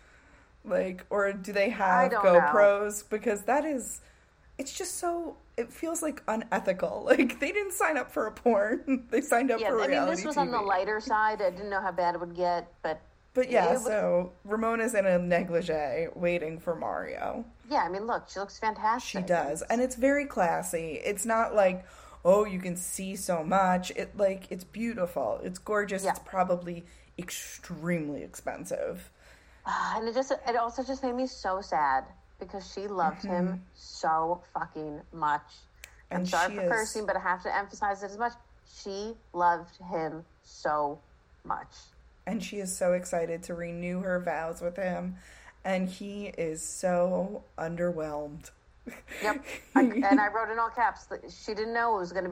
like, 0.66 1.06
or 1.10 1.32
do 1.34 1.54
they 1.54 1.70
have 1.70 2.12
don't 2.12 2.24
know. 2.24 2.40
GoPros? 2.40 3.04
Because 3.10 3.44
that 3.44 3.66
is, 3.66 4.02
it's 4.58 4.74
just 4.78 4.96
so." 4.98 5.38
It 5.58 5.74
feels 5.74 6.02
like 6.02 6.24
unethical. 6.28 7.04
Like 7.10 7.40
they 7.42 7.52
didn't 7.52 7.74
sign 7.74 7.98
up 7.98 8.12
for 8.12 8.28
a 8.28 8.32
porn; 8.32 9.08
they 9.12 9.20
signed 9.22 9.52
up 9.52 9.60
Yeah, 9.60 9.70
for 9.72 9.82
I 9.84 9.88
mean, 9.88 10.06
this 10.06 10.24
was 10.24 10.36
TV. 10.38 10.40
on 10.40 10.52
the 10.52 10.62
lighter 10.62 11.00
side. 11.02 11.42
I 11.42 11.50
didn't 11.50 11.70
know 11.70 11.82
how 11.82 11.92
bad 11.92 12.16
it 12.16 12.22
would 12.22 12.36
get, 12.36 12.72
but 12.82 13.02
But 13.34 13.52
yeah, 13.52 13.74
was- 13.74 13.84
so 13.86 14.32
Ramona's 14.46 14.94
in 14.96 15.06
a 15.06 15.18
negligee 15.20 16.08
waiting 16.16 16.60
for 16.60 16.76
Mario. 16.76 17.44
yeah, 17.70 17.84
I 17.84 17.90
mean, 17.90 18.08
look, 18.08 18.30
she 18.30 18.40
looks 18.40 18.58
fantastic. 18.58 19.10
She 19.22 19.22
does, 19.26 19.62
and 19.64 19.82
it's 19.82 19.96
very 19.96 20.26
classy. 20.26 21.00
It's 21.04 21.26
not 21.26 21.54
like, 21.54 21.86
oh, 22.24 22.46
you 22.46 22.60
can 22.60 22.76
see 22.78 23.16
so 23.18 23.44
much. 23.44 23.92
It 23.92 24.16
like 24.18 24.50
it's 24.50 24.64
beautiful. 24.64 25.42
It's 25.44 25.60
gorgeous. 25.60 26.04
Yeah. 26.06 26.12
It's 26.12 26.20
probably 26.20 26.86
extremely 27.18 28.24
expensive. 28.24 29.10
Ah, 29.72 29.98
and 30.00 30.08
it 30.08 30.16
just 30.16 30.32
it 30.32 30.56
also 30.56 30.84
just 30.84 31.04
made 31.04 31.14
me 31.14 31.28
so 31.28 31.62
sad 31.62 32.06
because 32.40 32.72
she 32.74 32.88
loved 32.88 33.24
him 33.24 33.62
so 33.76 34.42
fucking 34.54 35.00
much. 35.14 35.42
I'm 36.12 36.22
Mm-hmm. 36.22 36.22
And 36.22 36.28
sorry 36.28 36.56
for 36.56 36.62
is- 36.64 36.72
cursing, 36.72 37.06
but 37.06 37.16
I 37.16 37.20
have 37.20 37.44
to 37.44 37.56
emphasize 37.56 38.02
it 38.02 38.08
as 38.08 38.18
much. 38.18 38.34
She 38.82 39.14
loved 39.34 39.76
him 39.92 40.26
so 40.44 40.98
much. 41.44 41.68
And 42.26 42.44
she 42.44 42.58
is 42.58 42.76
so 42.76 42.94
excited 42.94 43.44
to 43.44 43.54
renew 43.54 44.02
her 44.02 44.20
vows 44.20 44.60
with 44.62 44.76
him, 44.76 45.18
and 45.64 45.88
he 45.88 46.28
is 46.38 46.64
so 46.68 47.44
underwhelmed. 47.60 48.50
Yep. 49.22 49.46
I, 49.76 49.82
and 49.82 50.20
I 50.20 50.28
wrote 50.30 50.50
in 50.52 50.58
all 50.58 50.70
caps 50.70 51.06
that 51.08 51.22
she 51.32 51.54
didn't 51.54 51.74
know 51.76 51.96
it 51.98 52.00
was 52.00 52.12
going 52.12 52.26
to 52.26 52.32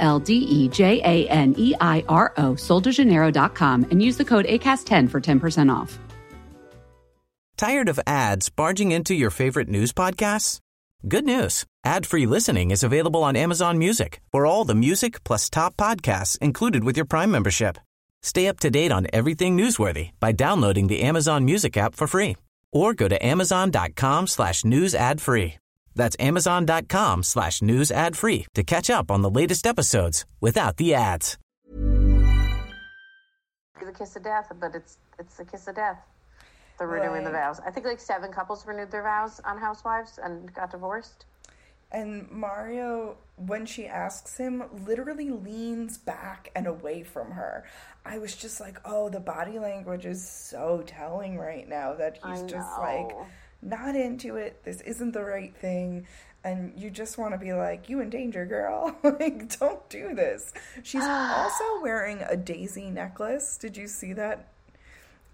L 0.00 0.18
D 0.18 0.34
E 0.34 0.68
J 0.68 1.00
A 1.04 1.28
N 1.28 1.54
E 1.56 1.74
I 1.80 2.04
R 2.08 2.32
O, 2.36 2.54
soldejaneiro.com, 2.54 3.86
and 3.90 4.02
use 4.02 4.16
the 4.16 4.24
code 4.24 4.46
ACAST10 4.46 5.08
for 5.08 5.20
10% 5.20 5.72
off. 5.72 5.98
Tired 7.56 7.90
of 7.90 8.00
ads 8.06 8.48
barging 8.48 8.90
into 8.90 9.14
your 9.14 9.30
favorite 9.30 9.68
news 9.68 9.92
podcasts? 9.92 10.60
Good 11.06 11.26
news. 11.26 11.66
Ad-free 11.84 12.26
listening 12.26 12.70
is 12.70 12.82
available 12.82 13.22
on 13.22 13.36
Amazon 13.36 13.78
Music 13.78 14.20
for 14.32 14.46
all 14.46 14.64
the 14.64 14.74
music 14.74 15.22
plus 15.24 15.48
top 15.50 15.76
podcasts 15.76 16.38
included 16.38 16.84
with 16.84 16.96
your 16.96 17.06
Prime 17.06 17.30
membership. 17.30 17.78
Stay 18.22 18.48
up 18.48 18.58
to 18.60 18.70
date 18.70 18.92
on 18.92 19.06
everything 19.12 19.56
newsworthy 19.56 20.10
by 20.20 20.32
downloading 20.32 20.86
the 20.88 21.02
Amazon 21.02 21.44
Music 21.44 21.76
app 21.76 21.94
for 21.94 22.06
free 22.06 22.36
or 22.72 22.94
go 22.94 23.08
to 23.08 23.26
amazon.com 23.26 24.26
slash 24.26 24.64
news 24.64 24.94
ad 24.94 25.20
free. 25.20 25.59
That's 25.94 26.16
amazon.com 26.18 27.22
slash 27.22 27.62
news 27.62 27.90
ad 27.90 28.16
free 28.16 28.46
to 28.54 28.62
catch 28.62 28.90
up 28.90 29.10
on 29.10 29.22
the 29.22 29.30
latest 29.30 29.66
episodes 29.66 30.24
without 30.40 30.76
the 30.76 30.94
ads. 30.94 31.36
the 33.80 33.92
kiss 33.92 34.14
of 34.16 34.22
death, 34.22 34.52
but 34.60 34.74
it's 34.74 34.98
it's 35.18 35.36
the 35.36 35.44
kiss 35.44 35.66
of 35.68 35.74
death. 35.74 35.98
The 36.78 36.86
renewing 36.86 37.24
the 37.24 37.30
vows. 37.30 37.60
I 37.66 37.70
think 37.70 37.86
like 37.86 38.00
seven 38.00 38.32
couples 38.32 38.66
renewed 38.66 38.90
their 38.90 39.02
vows 39.02 39.40
on 39.44 39.58
Housewives 39.58 40.18
and 40.22 40.52
got 40.54 40.70
divorced. 40.70 41.26
And 41.92 42.30
Mario, 42.30 43.16
when 43.36 43.66
she 43.66 43.86
asks 43.86 44.36
him, 44.36 44.62
literally 44.86 45.30
leans 45.30 45.98
back 45.98 46.50
and 46.54 46.66
away 46.66 47.02
from 47.02 47.32
her. 47.32 47.64
I 48.06 48.18
was 48.18 48.36
just 48.36 48.60
like, 48.60 48.78
oh, 48.84 49.08
the 49.08 49.18
body 49.20 49.58
language 49.58 50.06
is 50.06 50.26
so 50.26 50.84
telling 50.86 51.36
right 51.36 51.68
now 51.68 51.94
that 51.94 52.18
he's 52.24 52.42
I 52.42 52.46
just 52.46 52.78
like 52.78 53.08
know. 53.08 53.26
Not 53.62 53.94
into 53.94 54.36
it. 54.36 54.62
This 54.64 54.80
isn't 54.82 55.12
the 55.12 55.24
right 55.24 55.54
thing. 55.54 56.06
And 56.42 56.72
you 56.74 56.90
just 56.90 57.18
want 57.18 57.34
to 57.34 57.38
be 57.38 57.52
like, 57.52 57.88
you 57.88 58.00
in 58.00 58.08
danger, 58.08 58.46
girl. 58.46 58.96
like, 59.02 59.58
don't 59.58 59.86
do 59.90 60.14
this. 60.14 60.52
She's 60.82 61.04
also 61.04 61.64
wearing 61.82 62.22
a 62.28 62.36
daisy 62.36 62.90
necklace. 62.90 63.58
Did 63.58 63.76
you 63.76 63.86
see 63.86 64.14
that? 64.14 64.48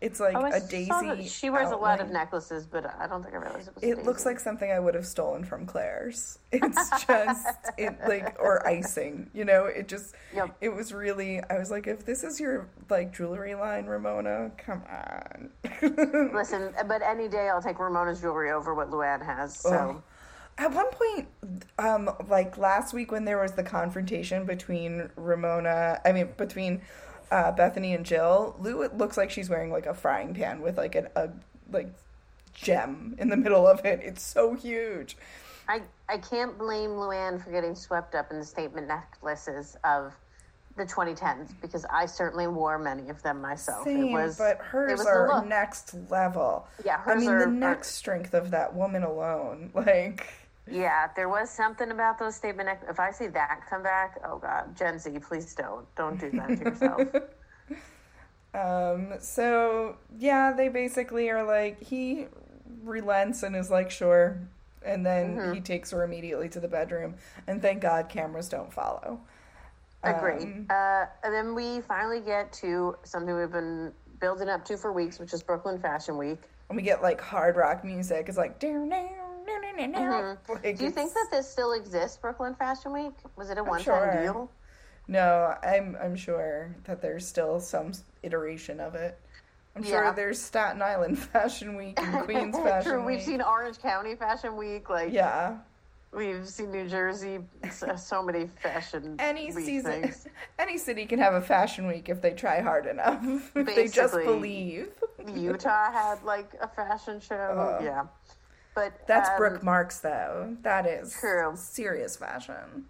It's 0.00 0.20
like 0.20 0.36
Oh, 0.36 0.44
a 0.44 0.60
daisy. 0.60 1.26
she 1.26 1.48
wears 1.48 1.70
a 1.70 1.76
lot 1.76 2.00
of 2.02 2.10
necklaces, 2.10 2.66
but 2.66 2.84
I 2.98 3.06
don't 3.06 3.22
think 3.22 3.34
I 3.34 3.38
realized 3.38 3.68
it 3.68 3.74
was. 3.74 3.82
It 3.82 4.04
looks 4.04 4.26
like 4.26 4.38
something 4.38 4.70
I 4.70 4.78
would 4.78 4.94
have 4.94 5.06
stolen 5.06 5.42
from 5.44 5.64
Claire's. 5.66 6.38
It's 6.52 6.90
just 7.06 7.56
it 7.78 7.96
like 8.06 8.36
or 8.38 8.66
icing, 8.66 9.30
you 9.32 9.44
know. 9.46 9.64
It 9.66 9.88
just 9.88 10.14
Yep. 10.34 10.56
it 10.60 10.68
was 10.68 10.92
really. 10.92 11.40
I 11.48 11.58
was 11.58 11.70
like, 11.70 11.86
if 11.86 12.04
this 12.04 12.24
is 12.24 12.38
your 12.38 12.66
like 12.90 13.14
jewelry 13.16 13.54
line, 13.54 13.86
Ramona, 13.86 14.50
come 14.58 14.82
on. 14.90 15.50
Listen, 16.34 16.74
but 16.86 17.00
any 17.02 17.28
day 17.28 17.48
I'll 17.48 17.62
take 17.62 17.78
Ramona's 17.78 18.20
jewelry 18.20 18.50
over 18.52 18.74
what 18.74 18.90
Luann 18.90 19.24
has. 19.24 19.58
So 19.58 20.02
At 20.58 20.72
one 20.72 20.90
point, 20.90 21.28
um, 21.78 22.10
like 22.28 22.56
last 22.58 22.94
week 22.94 23.12
when 23.12 23.24
there 23.24 23.38
was 23.40 23.52
the 23.52 23.62
confrontation 23.62 24.44
between 24.46 25.10
Ramona, 25.16 26.00
I 26.04 26.12
mean 26.12 26.28
between 26.36 26.80
uh, 27.30 27.52
Bethenny 27.52 27.94
and 27.94 28.04
Jill, 28.04 28.56
Lou 28.60 28.82
it 28.82 28.96
looks 28.96 29.16
like 29.16 29.30
she's 29.30 29.48
wearing 29.50 29.70
like 29.70 29.86
a 29.86 29.94
frying 29.94 30.34
pan 30.34 30.60
with 30.60 30.76
like 30.76 30.94
an 30.94 31.08
a 31.16 31.30
like 31.70 31.88
gem 32.54 33.16
in 33.18 33.28
the 33.28 33.36
middle 33.36 33.66
of 33.66 33.84
it. 33.84 34.00
It's 34.02 34.22
so 34.22 34.54
huge. 34.54 35.16
I 35.68 35.82
I 36.08 36.18
can't 36.18 36.56
blame 36.56 36.90
Luann 36.90 37.42
for 37.42 37.50
getting 37.50 37.74
swept 37.74 38.14
up 38.14 38.30
in 38.30 38.38
the 38.38 38.44
statement 38.44 38.86
necklaces 38.88 39.76
of 39.84 40.12
the 40.76 40.84
2010s 40.84 41.54
because 41.60 41.86
I 41.86 42.06
certainly 42.06 42.46
wore 42.46 42.78
many 42.78 43.08
of 43.08 43.22
them 43.22 43.40
myself. 43.40 43.84
Same, 43.84 44.08
it 44.08 44.12
was, 44.12 44.36
but 44.36 44.58
hers 44.58 44.98
was 44.98 45.06
are 45.06 45.44
next 45.44 45.94
level. 46.10 46.68
Yeah, 46.84 47.00
I 47.06 47.14
mean 47.16 47.30
are- 47.30 47.50
the 47.50 47.66
are- 47.66 47.82
strength 47.82 48.34
of 48.34 48.50
that 48.50 48.74
woman 48.74 49.02
alone. 49.02 49.70
Like, 49.74 50.28
Yeah, 50.70 51.08
there 51.14 51.28
was 51.28 51.48
something 51.50 51.90
about 51.90 52.18
those 52.18 52.34
statement. 52.34 52.68
If 52.88 52.98
I 52.98 53.10
see 53.12 53.28
that 53.28 53.60
come 53.70 53.82
back, 53.82 54.18
oh 54.24 54.38
god, 54.38 54.76
Gen 54.76 54.98
Z, 54.98 55.10
please 55.20 55.54
don't, 55.54 55.86
don't 55.94 56.18
do 56.18 56.30
that 56.32 56.48
to 56.58 56.64
yourself. 56.64 57.02
um, 58.54 59.12
so 59.20 59.96
yeah, 60.18 60.52
they 60.52 60.68
basically 60.68 61.28
are 61.30 61.44
like 61.44 61.82
he 61.82 62.26
relents 62.82 63.42
and 63.42 63.54
is 63.54 63.70
like, 63.70 63.90
sure, 63.90 64.38
and 64.84 65.04
then 65.04 65.36
Mm-hmm. 65.36 65.52
he 65.54 65.60
takes 65.60 65.90
her 65.90 66.02
immediately 66.04 66.48
to 66.48 66.60
the 66.60 66.68
bedroom, 66.68 67.14
and 67.46 67.60
thank 67.62 67.82
God 67.82 68.08
cameras 68.08 68.48
don't 68.48 68.72
follow. 68.72 69.20
Agree. 70.02 70.42
Um, 70.44 70.66
uh, 70.70 71.06
and 71.24 71.34
then 71.34 71.54
we 71.54 71.80
finally 71.80 72.20
get 72.20 72.52
to 72.54 72.96
something 73.02 73.36
we've 73.36 73.50
been 73.50 73.92
building 74.20 74.48
up 74.48 74.64
to 74.66 74.76
for 74.76 74.92
weeks, 74.92 75.18
which 75.18 75.32
is 75.32 75.42
Brooklyn 75.42 75.78
Fashion 75.80 76.16
Week. 76.16 76.38
and 76.68 76.76
we 76.76 76.82
get 76.82 77.02
like 77.02 77.20
hard 77.20 77.56
rock 77.56 77.84
music. 77.84 78.26
It's 78.28 78.38
like, 78.38 78.58
down, 78.60 78.88
down, 78.88 79.25
down. 79.46 80.36
Like, 80.38 80.46
Mm-hmm. 80.46 80.76
Do 80.76 80.84
you 80.84 80.90
think 80.90 81.12
that 81.14 81.28
this 81.30 81.50
still 81.50 81.72
exists, 81.72 82.16
Brooklyn 82.16 82.54
Fashion 82.54 82.92
Week? 82.92 83.12
Was 83.36 83.50
it 83.50 83.58
a 83.58 83.62
one-time 83.64 83.84
sure. 83.84 84.22
deal? 84.22 84.50
No, 85.08 85.54
I'm 85.62 85.96
I'm 86.02 86.16
sure 86.16 86.74
that 86.84 87.00
there's 87.00 87.26
still 87.26 87.60
some 87.60 87.92
iteration 88.22 88.80
of 88.80 88.94
it. 88.94 89.18
I'm 89.76 89.82
sure 89.84 90.10
there's 90.12 90.40
Staten 90.40 90.80
Island 90.82 91.18
Fashion 91.32 91.76
Week 91.76 92.00
and 92.00 92.24
Queens 92.24 92.56
Fashion 92.64 92.92
True. 92.92 93.04
We've 93.04 93.22
seen 93.22 93.42
Orange 93.42 93.78
County 93.78 94.14
Fashion 94.16 94.56
Week. 94.56 94.88
Like, 94.90 95.12
yeah, 95.12 95.58
we've 96.12 96.48
seen 96.48 96.72
New 96.72 96.88
Jersey. 96.88 97.38
So, 97.70 97.94
so 97.94 98.22
many 98.22 98.46
fashion 98.46 99.16
any 99.20 99.52
week 99.52 99.64
season, 99.66 100.02
things. 100.02 100.26
any 100.58 100.78
city 100.78 101.04
can 101.06 101.18
have 101.18 101.34
a 101.34 101.42
fashion 101.42 101.86
week 101.86 102.08
if 102.08 102.20
they 102.22 102.32
try 102.32 102.60
hard 102.60 102.86
enough. 102.86 103.22
if 103.54 103.66
they 103.76 103.86
just 103.88 104.14
believe. 104.14 104.88
Utah 105.34 105.92
had 105.92 106.22
like 106.24 106.50
a 106.60 106.68
fashion 106.68 107.20
show. 107.20 107.78
yeah, 107.82 108.04
but 108.76 108.92
That's 109.08 109.30
um, 109.30 109.36
Brooks 109.38 109.62
Marks, 109.64 109.98
though. 109.98 110.54
That 110.62 110.86
is 110.86 111.16
True. 111.18 111.52
serious 111.56 112.14
fashion. 112.14 112.84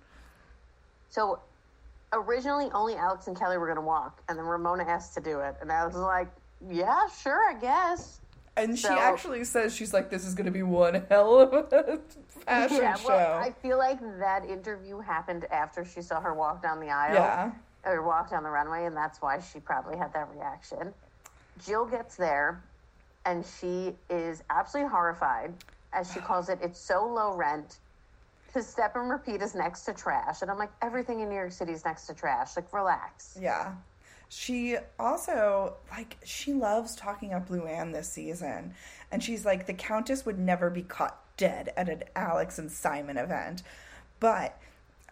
So 1.09 1.39
originally, 2.13 2.69
only 2.75 2.97
Alex 2.97 3.29
and 3.29 3.39
Kelly 3.39 3.57
were 3.57 3.67
going 3.67 3.77
to 3.77 3.83
walk, 3.83 4.21
and 4.29 4.37
then 4.37 4.45
Ramona 4.45 4.83
asked 4.83 5.15
to 5.15 5.21
do 5.21 5.39
it, 5.41 5.55
and 5.63 5.71
I 5.71 5.87
was 5.87 5.95
like, 5.95 6.29
"Yeah, 6.69 7.07
sure, 7.23 7.49
I 7.49 7.55
guess." 7.55 8.21
And 8.57 8.77
she 8.77 8.89
actually 8.89 9.45
says 9.45 9.75
she's 9.75 9.95
like, 9.95 10.11
"This 10.11 10.27
is 10.27 10.35
going 10.35 10.47
to 10.47 10.53
be 10.53 10.65
one 10.65 11.07
hell 11.09 11.39
of 11.39 11.53
a 11.55 12.01
fashion 12.45 12.79
yeah, 12.79 12.97
show." 12.97 13.09
well, 13.09 13.39
I 13.39 13.53
feel 13.63 13.79
like 13.79 14.01
that 14.19 14.45
interview 14.45 14.99
happened 14.99 15.47
after 15.53 15.85
she 15.85 16.03
saw 16.03 16.21
her 16.21 16.35
walk 16.35 16.63
down 16.63 16.81
the 16.81 16.91
aisle. 16.91 17.15
yeah, 17.15 17.53
or 17.85 18.03
walk 18.03 18.31
down 18.31 18.43
the 18.43 18.51
runway, 18.51 18.87
and 18.87 18.97
that's 18.97 19.23
why 19.23 19.39
she 19.39 19.61
probably 19.61 19.97
had 19.97 20.13
that 20.15 20.29
reaction. 20.35 20.93
Jill 21.65 21.87
gets 21.87 22.17
there, 22.17 22.61
and 23.25 23.45
she 23.61 23.95
is 24.11 24.43
absolutely 24.51 24.91
horrified, 24.91 25.55
as 25.93 26.13
she 26.13 26.21
calls 26.21 26.49
it. 26.49 26.59
It's 26.63 26.79
so 26.81 27.07
low 27.07 27.35
rent. 27.37 27.79
To 28.53 28.63
step 28.63 28.97
and 28.97 29.11
repeat 29.11 29.43
is 29.43 29.55
next 29.55 29.85
to 29.85 29.93
trash, 29.93 30.41
and 30.41 30.51
I'm 30.51 30.57
like, 30.57 30.71
everything 30.81 31.21
in 31.21 31.29
New 31.29 31.35
York 31.35 31.53
City 31.53 31.73
is 31.73 31.85
next 31.85 32.07
to 32.07 32.15
trash. 32.15 32.57
Like, 32.57 32.73
relax. 32.73 33.37
yeah. 33.41 33.75
She 34.29 34.77
also 34.99 35.75
like 35.93 36.17
she 36.25 36.53
loves 36.53 36.97
talking 36.97 37.33
up 37.33 37.49
Luann 37.49 37.93
this 37.93 38.09
season, 38.09 38.75
and 39.13 39.23
she's 39.23 39.45
like, 39.45 39.67
the 39.67 39.75
Countess 39.75 40.25
would 40.27 40.39
never 40.39 40.71
be 40.71 40.83
caught 40.83 41.21
dead 41.37 41.73
at 41.77 41.89
an 41.89 42.05
Alex 42.15 42.59
and 42.59 42.71
Simon 42.71 43.17
event, 43.19 43.63
but. 44.21 44.59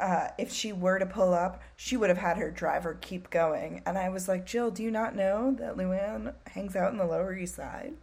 Uh, 0.01 0.27
if 0.39 0.51
she 0.51 0.73
were 0.73 0.99
to 0.99 1.07
pull 1.07 1.33
up, 1.33 1.63
she 1.77 1.97
would 1.97 2.09
have 2.09 2.19
had 2.19 2.37
her 2.37 2.51
driver 2.51 2.99
keep 3.01 3.31
going. 3.31 3.81
And 3.87 3.97
I 3.97 4.09
was 4.09 4.27
like, 4.27 4.45
Jill, 4.45 4.73
do 4.73 4.83
you 4.83 4.91
not 4.91 5.15
know 5.15 5.55
that 5.61 5.77
Luann 5.77 6.35
hangs 6.49 6.75
out 6.75 6.91
in 6.91 6.99
the 6.99 7.07
Lower 7.07 7.33
East 7.33 7.55
Side? 7.55 7.95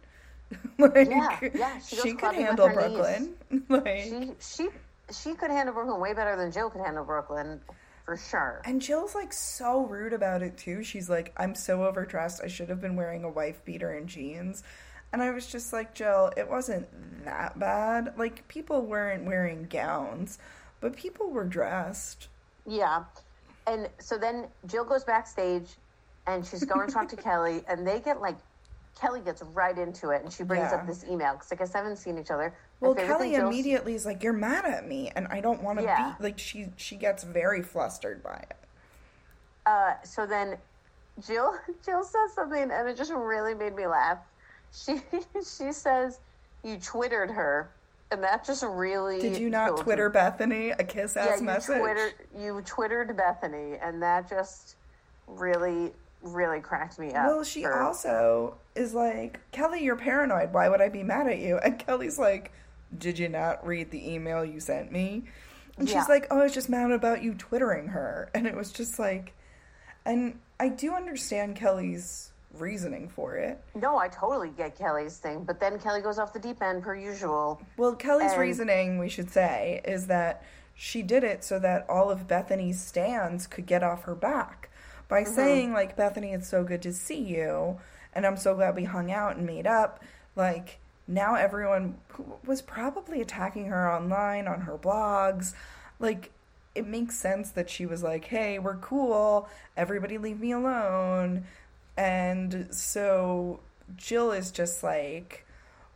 like, 0.78 1.08
Yeah, 1.08 1.38
yeah, 1.54 1.78
she 1.78 1.96
she 1.96 2.14
could 2.14 2.34
handle. 2.34 2.68
Brooklyn. 2.68 3.34
like, 3.68 4.04
She 4.04 4.32
she 4.40 4.68
she 5.12 5.34
could 5.34 5.50
handle 5.50 5.74
Brooklyn 5.74 6.00
way 6.00 6.14
better 6.14 6.36
than 6.36 6.52
Jill 6.52 6.70
could 6.70 6.80
handle 6.80 7.04
Brooklyn, 7.04 7.60
for 8.04 8.16
sure. 8.16 8.62
And 8.64 8.80
Jill's 8.80 9.14
like 9.14 9.32
so 9.32 9.84
rude 9.86 10.12
about 10.12 10.42
it 10.42 10.56
too. 10.56 10.82
She's 10.82 11.10
like, 11.10 11.32
I'm 11.36 11.54
so 11.54 11.84
overdressed. 11.84 12.42
I 12.42 12.48
should 12.48 12.68
have 12.68 12.80
been 12.80 12.96
wearing 12.96 13.24
a 13.24 13.30
wife 13.30 13.64
beater 13.64 13.92
and 13.92 14.08
jeans. 14.08 14.62
And 15.12 15.22
I 15.22 15.30
was 15.30 15.46
just 15.46 15.72
like, 15.72 15.94
Jill, 15.94 16.32
it 16.36 16.48
wasn't 16.48 16.88
that 17.24 17.58
bad. 17.58 18.14
Like, 18.16 18.48
people 18.48 18.80
weren't 18.86 19.26
wearing 19.26 19.66
gowns, 19.68 20.38
but 20.80 20.96
people 20.96 21.28
were 21.28 21.44
dressed. 21.44 22.28
Yeah. 22.66 23.04
And 23.66 23.90
so 23.98 24.16
then 24.16 24.46
Jill 24.66 24.84
goes 24.84 25.04
backstage 25.04 25.68
and 26.26 26.46
she's 26.46 26.64
going 26.64 26.86
to 26.86 26.92
talk 26.92 27.08
to 27.08 27.16
Kelly, 27.22 27.62
and 27.68 27.86
they 27.86 28.00
get 28.00 28.20
like, 28.20 28.36
Kelly 29.00 29.20
gets 29.20 29.42
right 29.42 29.76
into 29.76 30.10
it 30.10 30.22
and 30.22 30.32
she 30.32 30.42
brings 30.44 30.70
Yeah. 30.70 30.78
up 30.78 30.86
this 30.86 31.04
email 31.04 31.32
because 31.34 31.50
I 31.50 31.56
guess 31.56 31.74
I 31.74 31.78
haven't 31.78 31.96
seen 31.96 32.18
each 32.18 32.30
other. 32.30 32.54
Well, 32.80 32.94
Kelly 32.94 33.34
immediately 33.34 33.94
is 33.94 34.04
like, 34.06 34.22
"You're 34.22 34.32
mad 34.32 34.64
at 34.64 34.86
me, 34.86 35.10
and 35.14 35.26
I 35.28 35.40
don't 35.40 35.62
want 35.62 35.78
to 35.78 35.84
Yeah. 35.84 36.14
be." 36.18 36.22
Like 36.22 36.38
she 36.38 36.72
she 36.76 36.96
gets 36.96 37.22
very 37.22 37.62
flustered 37.62 38.22
by 38.22 38.36
it. 38.50 38.56
Uh, 39.66 39.94
so 40.04 40.26
then 40.26 40.58
Jill 41.20 41.54
Jill 41.84 42.04
says 42.04 42.32
something 42.34 42.70
and 42.70 42.88
it 42.88 42.96
just 42.96 43.12
really 43.12 43.54
made 43.54 43.74
me 43.74 43.86
laugh. 43.86 44.18
She 44.72 45.00
she 45.34 45.72
says 45.72 46.20
you 46.62 46.78
twittered 46.78 47.30
her, 47.30 47.70
and 48.10 48.22
that 48.22 48.44
just 48.44 48.62
really 48.62 49.20
Did 49.20 49.38
you 49.38 49.50
not 49.50 49.68
killed 49.68 49.78
me. 49.80 49.84
Twitter 49.84 50.10
Bethenny 50.10 50.74
a 50.78 50.84
kiss 50.84 51.16
Yeah, 51.16 51.26
ass 51.28 51.40
you 51.40 51.46
message? 51.46 51.78
twittered 51.78 52.14
you 52.36 52.60
twittered 52.64 53.16
Bethenny, 53.16 53.78
and 53.82 54.02
that 54.02 54.28
just 54.28 54.76
really 55.26 55.92
really 56.22 56.60
cracked 56.60 56.98
me 56.98 57.12
up. 57.12 57.26
Well, 57.26 57.44
she 57.44 57.62
for- 57.62 57.80
also 57.80 58.56
is 58.74 58.94
like, 58.94 59.40
Kelly, 59.52 59.82
you're 59.84 59.96
paranoid. 59.96 60.52
Why 60.52 60.68
would 60.68 60.80
I 60.80 60.88
be 60.88 61.02
mad 61.02 61.26
at 61.26 61.38
you? 61.38 61.58
And 61.58 61.78
Kelly's 61.78 62.18
like, 62.18 62.52
Did 62.96 63.18
you 63.18 63.28
not 63.28 63.66
read 63.66 63.90
the 63.90 64.10
email 64.12 64.44
you 64.44 64.60
sent 64.60 64.92
me? 64.92 65.24
And 65.78 65.88
Yeah. 65.88 66.00
she's 66.00 66.08
like, 66.08 66.26
Oh, 66.30 66.40
I 66.40 66.44
was 66.44 66.54
just 66.54 66.68
mad 66.68 66.90
about 66.90 67.22
you 67.22 67.34
twittering 67.34 67.88
her. 67.88 68.30
And 68.34 68.46
it 68.46 68.54
was 68.54 68.70
just 68.72 68.98
like, 68.98 69.34
and 70.04 70.38
I 70.60 70.68
do 70.68 70.92
understand 70.94 71.56
Kelly's 71.56 72.30
reasoning 72.58 73.08
for 73.08 73.36
it. 73.36 73.60
No, 73.74 73.96
I 73.98 74.08
totally 74.08 74.50
get 74.50 74.76
Kelly's 74.76 75.16
thing, 75.16 75.44
but 75.44 75.58
then 75.58 75.78
Kelly 75.78 76.02
goes 76.02 76.18
off 76.18 76.32
the 76.34 76.38
deep 76.38 76.60
end 76.62 76.82
per 76.82 76.94
usual. 76.94 77.60
Well, 77.78 77.94
Kelly's 77.94 78.32
And- 78.32 78.40
reasoning, 78.40 78.98
we 78.98 79.08
should 79.08 79.30
say, 79.30 79.80
is 79.84 80.06
that 80.08 80.42
she 80.74 81.02
did 81.02 81.24
it 81.24 81.44
so 81.44 81.58
that 81.60 81.88
all 81.88 82.10
of 82.10 82.26
Bethenny's 82.26 82.80
stands 82.80 83.46
could 83.46 83.66
get 83.66 83.82
off 83.82 84.02
her 84.04 84.14
back 84.14 84.68
by 85.12 85.24
Mm-hmm. 85.24 85.34
saying, 85.34 85.72
like, 85.74 85.94
Bethenny, 85.94 86.34
it's 86.34 86.48
so 86.48 86.64
good 86.64 86.80
to 86.82 86.92
see 86.92 87.20
you, 87.20 87.78
and 88.14 88.26
I'm 88.26 88.38
so 88.38 88.54
glad 88.54 88.74
we 88.74 88.84
hung 88.84 89.12
out 89.12 89.36
and 89.36 89.46
made 89.46 89.66
up. 89.66 90.02
Like, 90.34 90.78
now 91.06 91.34
everyone 91.34 91.98
was 92.46 92.62
probably 92.62 93.20
attacking 93.20 93.66
her 93.66 93.92
online, 93.92 94.48
on 94.48 94.62
her 94.62 94.78
blogs, 94.78 95.54
like, 96.00 96.30
it 96.74 96.86
makes 96.86 97.18
sense 97.18 97.50
that 97.50 97.68
she 97.68 97.84
was 97.84 98.02
like, 98.02 98.24
hey, 98.24 98.58
we're 98.58 98.76
cool, 98.76 99.50
everybody 99.76 100.16
leave 100.16 100.40
me 100.40 100.52
alone. 100.52 101.44
And 101.98 102.68
so 102.70 103.60
Jill 103.94 104.32
is 104.32 104.50
just 104.50 104.82
like, 104.82 105.44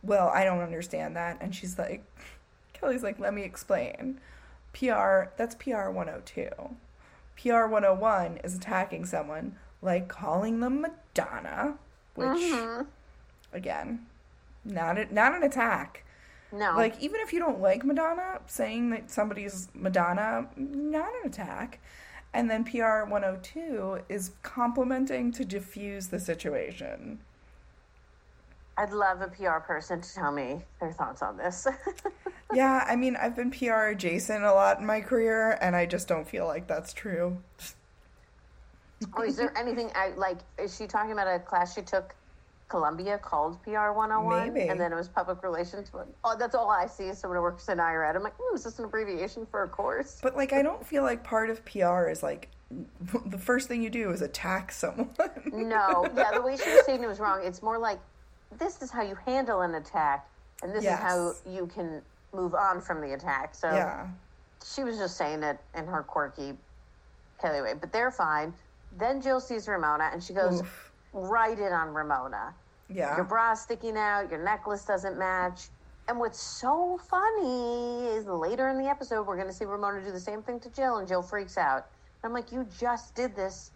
well, 0.03 0.27
I 0.27 0.43
don't 0.43 0.61
understand 0.61 1.15
that. 1.15 1.39
And 1.41 1.55
she's 1.55 1.79
like, 1.79 2.03
Kelly's 2.73 3.01
like, 3.01 3.19
let 3.19 3.33
me 3.33 3.41
explain. 3.41 4.19
PR, 4.73 5.29
that's 5.37 5.55
PR 5.55 5.89
102. 5.89 6.47
PR 7.41 7.67
101 7.67 8.39
is 8.43 8.55
attacking 8.55 9.05
someone, 9.05 9.55
like 9.81 10.07
calling 10.07 10.59
them 10.59 10.81
Madonna, 10.81 11.75
which, 12.15 12.27
mm-hmm. 12.27 12.83
again, 13.53 14.05
not, 14.65 14.97
a, 14.97 15.13
not 15.13 15.35
an 15.35 15.43
attack. 15.43 16.03
No, 16.51 16.75
Like, 16.75 16.99
even 17.01 17.19
if 17.21 17.33
you 17.33 17.39
don't 17.39 17.61
like 17.61 17.83
Madonna, 17.83 18.39
saying 18.47 18.89
that 18.91 19.11
somebody's 19.11 19.67
Madonna, 19.73 20.47
not 20.55 21.11
an 21.21 21.29
attack. 21.29 21.79
And 22.33 22.49
then 22.49 22.63
PR 22.63 23.03
102 23.03 23.99
is 24.09 24.31
complimenting 24.43 25.31
to 25.33 25.45
diffuse 25.45 26.07
the 26.07 26.19
situation. 26.19 27.19
I'd 28.77 28.91
love 28.91 29.21
a 29.21 29.27
PR 29.27 29.59
person 29.59 30.01
to 30.01 30.13
tell 30.13 30.31
me 30.31 30.61
their 30.79 30.91
thoughts 30.91 31.21
on 31.21 31.35
this. 31.37 31.67
Yeah, 32.53 32.85
I 32.87 32.95
mean, 32.95 33.15
I've 33.17 33.35
been 33.35 33.51
PR 33.51 33.87
adjacent 33.87 34.43
a 34.43 34.53
lot 34.53 34.79
in 34.79 34.85
my 34.85 35.01
career, 35.01 35.57
and 35.61 35.75
I 35.75 35.85
just 35.85 36.07
don't 36.07 36.27
feel 36.27 36.45
like 36.45 36.67
that's 36.67 36.93
true. 36.93 37.37
oh, 39.15 39.23
is 39.23 39.35
there 39.35 39.55
anything 39.57 39.91
I 39.95 40.09
like? 40.15 40.37
Is 40.57 40.75
she 40.75 40.87
talking 40.87 41.11
about 41.11 41.27
a 41.27 41.39
class 41.39 41.75
she 41.75 41.81
took? 41.81 42.15
Columbia 42.69 43.17
called 43.17 43.63
PR 43.63 43.91
101 43.93 44.53
Maybe. 44.53 44.67
and 44.67 44.77
then 44.77 44.91
it 44.91 44.95
was 44.95 45.07
public 45.07 45.41
relations. 45.41 45.89
Oh, 46.25 46.35
that's 46.37 46.53
all 46.53 46.69
I 46.69 46.85
see 46.85 47.05
is 47.05 47.17
someone 47.17 47.37
who 47.37 47.41
works 47.41 47.69
in 47.69 47.77
IRAD. 47.79 48.17
I'm 48.17 48.23
like, 48.23 48.33
hmm, 48.37 48.53
is 48.55 48.65
this 48.65 48.77
an 48.77 48.83
abbreviation 48.83 49.45
for 49.49 49.63
a 49.63 49.69
course? 49.69 50.19
But, 50.21 50.35
like, 50.35 50.51
I 50.51 50.61
don't 50.63 50.85
feel 50.85 51.03
like 51.03 51.23
part 51.23 51.49
of 51.49 51.63
PR 51.63 52.09
is 52.09 52.23
like 52.23 52.49
the 53.27 53.37
first 53.37 53.69
thing 53.69 53.81
you 53.81 53.89
do 53.89 54.11
is 54.11 54.21
attack 54.21 54.73
someone. 54.73 55.09
No, 55.45 56.09
yeah, 56.17 56.31
the 56.33 56.41
way 56.41 56.57
she 56.57 56.69
was 56.69 56.85
saying 56.85 57.01
it 57.01 57.07
was 57.07 57.21
wrong. 57.21 57.39
It's 57.41 57.63
more 57.63 57.77
like 57.77 57.99
this 58.59 58.81
is 58.81 58.91
how 58.91 59.01
you 59.03 59.15
handle 59.25 59.61
an 59.61 59.75
attack, 59.75 60.27
and 60.61 60.73
this 60.75 60.83
Yes. 60.83 60.99
is 60.99 61.05
how 61.05 61.33
you 61.49 61.67
can 61.67 62.01
move 62.33 62.53
on 62.55 62.81
from 62.81 63.01
the 63.01 63.13
attack. 63.13 63.55
So 63.55 63.69
yeah. 63.71 64.07
she 64.65 64.83
was 64.83 64.97
just 64.97 65.17
saying 65.17 65.43
it 65.43 65.57
in 65.75 65.85
her 65.85 66.03
quirky 66.03 66.53
Kelly 67.41 67.61
way, 67.61 67.73
but 67.79 67.91
they're 67.91 68.11
fine. 68.11 68.53
Then 68.97 69.21
Jill 69.21 69.39
sees 69.39 69.67
Ramona, 69.67 70.09
and 70.11 70.23
she 70.23 70.33
goes 70.33 70.61
Oof. 70.61 70.91
right 71.13 71.57
in 71.57 71.71
on 71.73 71.93
Ramona. 71.93 72.53
Yeah. 72.89 73.15
Your 73.15 73.25
bra 73.25 73.53
sticking 73.53 73.97
out, 73.97 74.31
your 74.31 74.43
necklace 74.43 74.85
doesn't 74.85 75.17
match. 75.17 75.67
And 76.07 76.19
what's 76.19 76.39
so 76.41 76.97
funny 77.09 78.05
is 78.07 78.25
later 78.25 78.69
in 78.69 78.77
the 78.77 78.87
episode, 78.87 79.27
we're 79.27 79.35
going 79.35 79.47
to 79.49 79.53
see 79.53 79.65
Ramona 79.65 80.01
do 80.01 80.11
the 80.11 80.19
same 80.19 80.41
thing 80.41 80.59
to 80.61 80.69
Jill, 80.69 80.97
and 80.97 81.07
Jill 81.07 81.21
freaks 81.21 81.57
out. 81.57 81.85
I'm 82.23 82.33
like, 82.33 82.51
you 82.51 82.65
just 82.79 83.13
did 83.13 83.35
this 83.35 83.71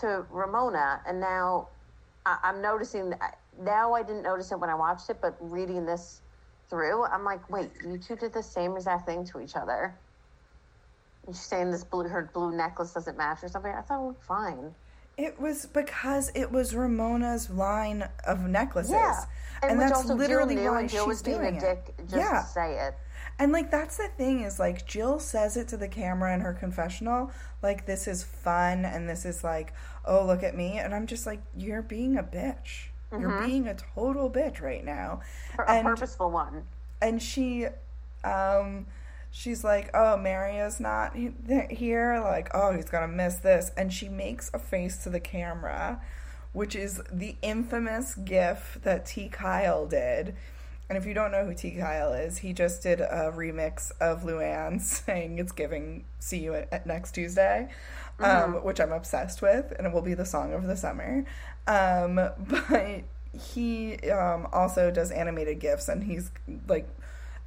to 0.00 0.24
Ramona, 0.30 1.00
and 1.06 1.18
now 1.20 1.68
I- 2.24 2.38
I'm 2.44 2.62
noticing. 2.62 3.10
that- 3.10 3.38
Now 3.60 3.92
I 3.92 4.02
didn't 4.02 4.22
notice 4.22 4.50
it 4.50 4.58
when 4.58 4.70
I 4.70 4.74
watched 4.74 5.10
it, 5.10 5.18
but 5.20 5.36
reading 5.40 5.84
this 5.84 6.21
through, 6.72 7.04
I'm 7.04 7.22
like, 7.22 7.50
wait, 7.50 7.68
you 7.84 7.98
two 7.98 8.16
did 8.16 8.32
the 8.32 8.42
same 8.42 8.76
exact 8.76 9.04
thing 9.04 9.26
to 9.26 9.40
each 9.40 9.56
other. 9.56 9.94
She's 11.26 11.38
saying 11.38 11.70
this 11.70 11.84
blue, 11.84 12.04
her 12.04 12.30
blue 12.32 12.56
necklace 12.56 12.94
doesn't 12.94 13.18
match 13.18 13.44
or 13.44 13.48
something. 13.48 13.70
I 13.70 13.82
thought 13.82 14.02
it 14.02 14.06
looked 14.06 14.24
fine. 14.24 14.74
It 15.18 15.38
was 15.38 15.66
because 15.66 16.32
it 16.34 16.50
was 16.50 16.74
Ramona's 16.74 17.50
line 17.50 18.08
of 18.26 18.40
necklaces. 18.40 18.92
Yeah. 18.92 19.20
And, 19.62 19.72
And, 19.72 19.80
that's 19.82 20.06
literally 20.06 20.54
Jill 20.54 20.64
knew, 20.64 20.70
why 20.70 20.86
Jill 20.86 21.04
she's 21.04 21.08
was 21.08 21.22
being 21.22 21.38
doing 21.38 21.54
a 21.54 21.58
it. 21.58 21.60
dick 21.60 21.94
just 22.08 22.16
yeah. 22.16 22.42
say 22.42 22.78
it. 22.86 22.94
And 23.38 23.52
like 23.52 23.70
that's 23.70 23.98
the 23.98 24.08
thing 24.08 24.40
is 24.42 24.58
like 24.58 24.86
Jill 24.86 25.18
says 25.18 25.58
it 25.58 25.68
to 25.68 25.76
the 25.76 25.88
camera 25.88 26.34
in 26.34 26.40
her 26.40 26.54
confessional, 26.54 27.30
like 27.62 27.84
this 27.84 28.08
is 28.08 28.24
fun 28.24 28.86
and 28.86 29.08
this 29.08 29.26
is 29.26 29.44
like, 29.44 29.74
oh 30.06 30.24
look 30.24 30.42
at 30.42 30.56
me, 30.56 30.78
and 30.78 30.94
I'm 30.94 31.06
just 31.06 31.26
like, 31.26 31.42
you're 31.54 31.82
being 31.82 32.16
a 32.16 32.22
bitch. 32.22 32.88
You're 33.18 33.42
being 33.46 33.68
a 33.68 33.74
total 33.94 34.30
bitch 34.30 34.60
right 34.60 34.84
now. 34.84 35.20
A 35.58 35.70
And- 35.70 35.86
purposeful 35.86 36.30
one. 36.30 36.64
and 37.00 37.20
she 37.22 37.66
um 38.24 38.86
she's 39.30 39.64
like 39.64 39.90
oh 39.94 40.16
mario's 40.16 40.78
not 40.80 41.14
here. 41.16 42.20
Like 42.22 42.50
oh 42.54 42.72
he's 42.72 42.88
gonna 42.90 43.08
miss 43.08 43.36
this. 43.36 43.70
And 43.76 43.92
she 43.92 44.08
makes 44.08 44.50
a 44.54 44.58
face 44.58 45.02
to 45.04 45.10
the 45.10 45.20
camera 45.20 46.00
which 46.52 46.76
is 46.76 47.00
the 47.10 47.34
infamous 47.40 48.14
gif 48.14 48.78
that 48.82 49.06
t. 49.06 49.28
Kyle 49.28 49.86
did. 49.86 50.34
And 50.90 50.98
if 50.98 51.06
you 51.06 51.14
don't 51.14 51.32
know 51.32 51.46
who 51.46 51.54
t. 51.54 51.70
Kyle 51.70 52.12
is 52.12 52.38
he 52.38 52.52
just 52.52 52.82
did 52.82 53.00
a 53.00 53.32
remix 53.34 53.90
of 54.00 54.22
luann 54.24 54.80
saying 54.82 55.38
it's 55.38 55.52
giving 55.52 56.04
see 56.18 56.38
you 56.38 56.54
at, 56.54 56.68
at 56.72 56.86
next 56.86 57.12
tuesday 57.12 57.68
um, 58.20 58.62
which 58.62 58.78
i'm 58.78 58.92
obsessed 58.92 59.40
with 59.40 59.72
and 59.78 59.86
it 59.86 59.92
will 59.92 60.02
be 60.02 60.12
the 60.14 60.26
song 60.26 60.52
of 60.52 60.64
the 60.64 60.76
summer 60.76 61.24
um, 61.66 62.14
but 62.70 63.02
he 63.32 63.96
um, 64.10 64.46
also 64.52 64.90
does 64.90 65.10
animated 65.10 65.58
gifs 65.58 65.88
and 65.88 66.04
he's 66.04 66.30
like 66.68 66.88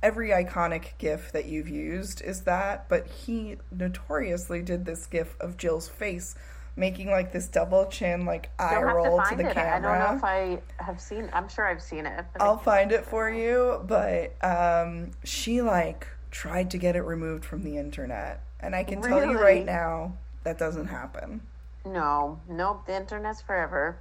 every 0.01 0.29
iconic 0.29 0.97
gif 0.97 1.31
that 1.31 1.45
you've 1.45 1.69
used 1.69 2.21
is 2.21 2.41
that 2.41 2.87
but 2.89 3.07
he 3.07 3.57
notoriously 3.71 4.61
did 4.61 4.85
this 4.85 5.05
gif 5.05 5.35
of 5.39 5.57
jill's 5.57 5.87
face 5.87 6.35
making 6.75 7.09
like 7.09 7.31
this 7.31 7.47
double 7.47 7.85
chin 7.85 8.25
like 8.25 8.49
eye 8.59 8.71
You'll 8.71 8.79
have 8.81 8.89
to 8.89 8.95
roll 8.95 9.21
to, 9.29 9.35
the 9.35 9.49
it. 9.49 9.53
camera 9.53 9.91
I 9.91 9.99
don't 9.99 10.11
know 10.11 10.17
if 10.17 10.23
I 10.23 10.83
have 10.83 10.99
seen. 10.99 11.29
I'm 11.33 11.47
sure 11.47 11.65
I've 11.65 11.81
seen 11.81 12.05
it. 12.05 12.25
I'll 12.39 12.57
find 12.57 12.91
it 12.91 13.05
for 13.05 13.29
you, 13.29 13.81
but 13.87 14.35
um, 14.43 15.11
she 15.23 15.61
like 15.61 16.07
tried 16.31 16.71
to 16.71 16.77
get 16.77 16.95
it 16.95 17.01
removed 17.01 17.45
from 17.45 17.63
the 17.63 17.77
internet, 17.77 18.43
and 18.59 18.75
I 18.75 18.83
can 18.83 19.01
tell 19.01 19.25
you 19.25 19.39
right 19.39 19.65
now 19.65 20.17
that 20.43 20.57
doesn't 20.57 20.87
happen. 20.87 21.41
No, 21.85 22.39
nope. 22.49 22.85
The 22.87 22.95
internet's 22.95 23.41
forever. 23.41 23.97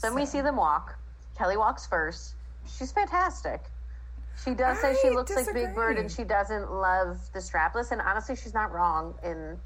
Then 0.00 0.14
we 0.14 0.24
see 0.24 0.40
them 0.40 0.56
walk. 0.56 0.96
Kelly 1.36 1.56
walks 1.56 1.86
first. 1.86 2.34
She's 2.66 2.92
fantastic. 2.92 3.60
She 4.44 4.54
does 4.54 4.78
say 4.80 4.94
she 5.02 5.08
I 5.08 5.12
looks 5.12 5.34
like 5.34 5.52
Big 5.52 5.74
Bird, 5.74 5.98
and 5.98 6.10
she 6.10 6.22
doesn't 6.22 6.70
love 6.72 7.18
the 7.32 7.40
strapless. 7.40 7.90
And 7.90 8.00
honestly, 8.00 8.36
she's 8.36 8.54
not 8.54 8.72
wrong 8.72 9.14
in 9.24 9.58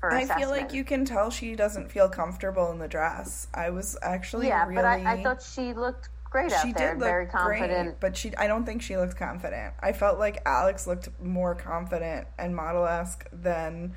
her 0.00 0.12
I 0.12 0.20
assessment. 0.20 0.40
feel 0.40 0.50
like 0.50 0.72
you 0.72 0.84
can 0.84 1.04
tell 1.04 1.30
she 1.30 1.56
doesn't 1.56 1.90
feel 1.90 2.08
comfortable 2.08 2.70
in 2.70 2.78
the 2.78 2.86
dress. 2.86 3.48
I 3.52 3.70
was 3.70 3.96
actually 4.02 4.46
Yeah, 4.48 4.62
really. 4.64 4.76
but 4.76 4.84
I, 4.84 5.14
I 5.14 5.22
thought 5.24 5.42
she 5.42 5.72
looked 5.72 6.10
great 6.30 6.52
out 6.52 6.62
she 6.64 6.72
there, 6.72 6.92
did 6.92 7.00
look 7.00 7.08
very 7.08 7.26
confident. 7.26 7.84
great, 7.88 8.00
but 8.00 8.16
she. 8.16 8.34
I 8.36 8.46
don't 8.46 8.64
think 8.64 8.82
she 8.82 8.96
looked 8.96 9.16
confident. 9.16 9.74
I 9.80 9.92
felt 9.92 10.20
like 10.20 10.40
Alex 10.46 10.86
looked 10.86 11.08
more 11.20 11.56
confident 11.56 12.28
and 12.38 12.54
model 12.54 12.86
esque 12.86 13.26
than 13.32 13.94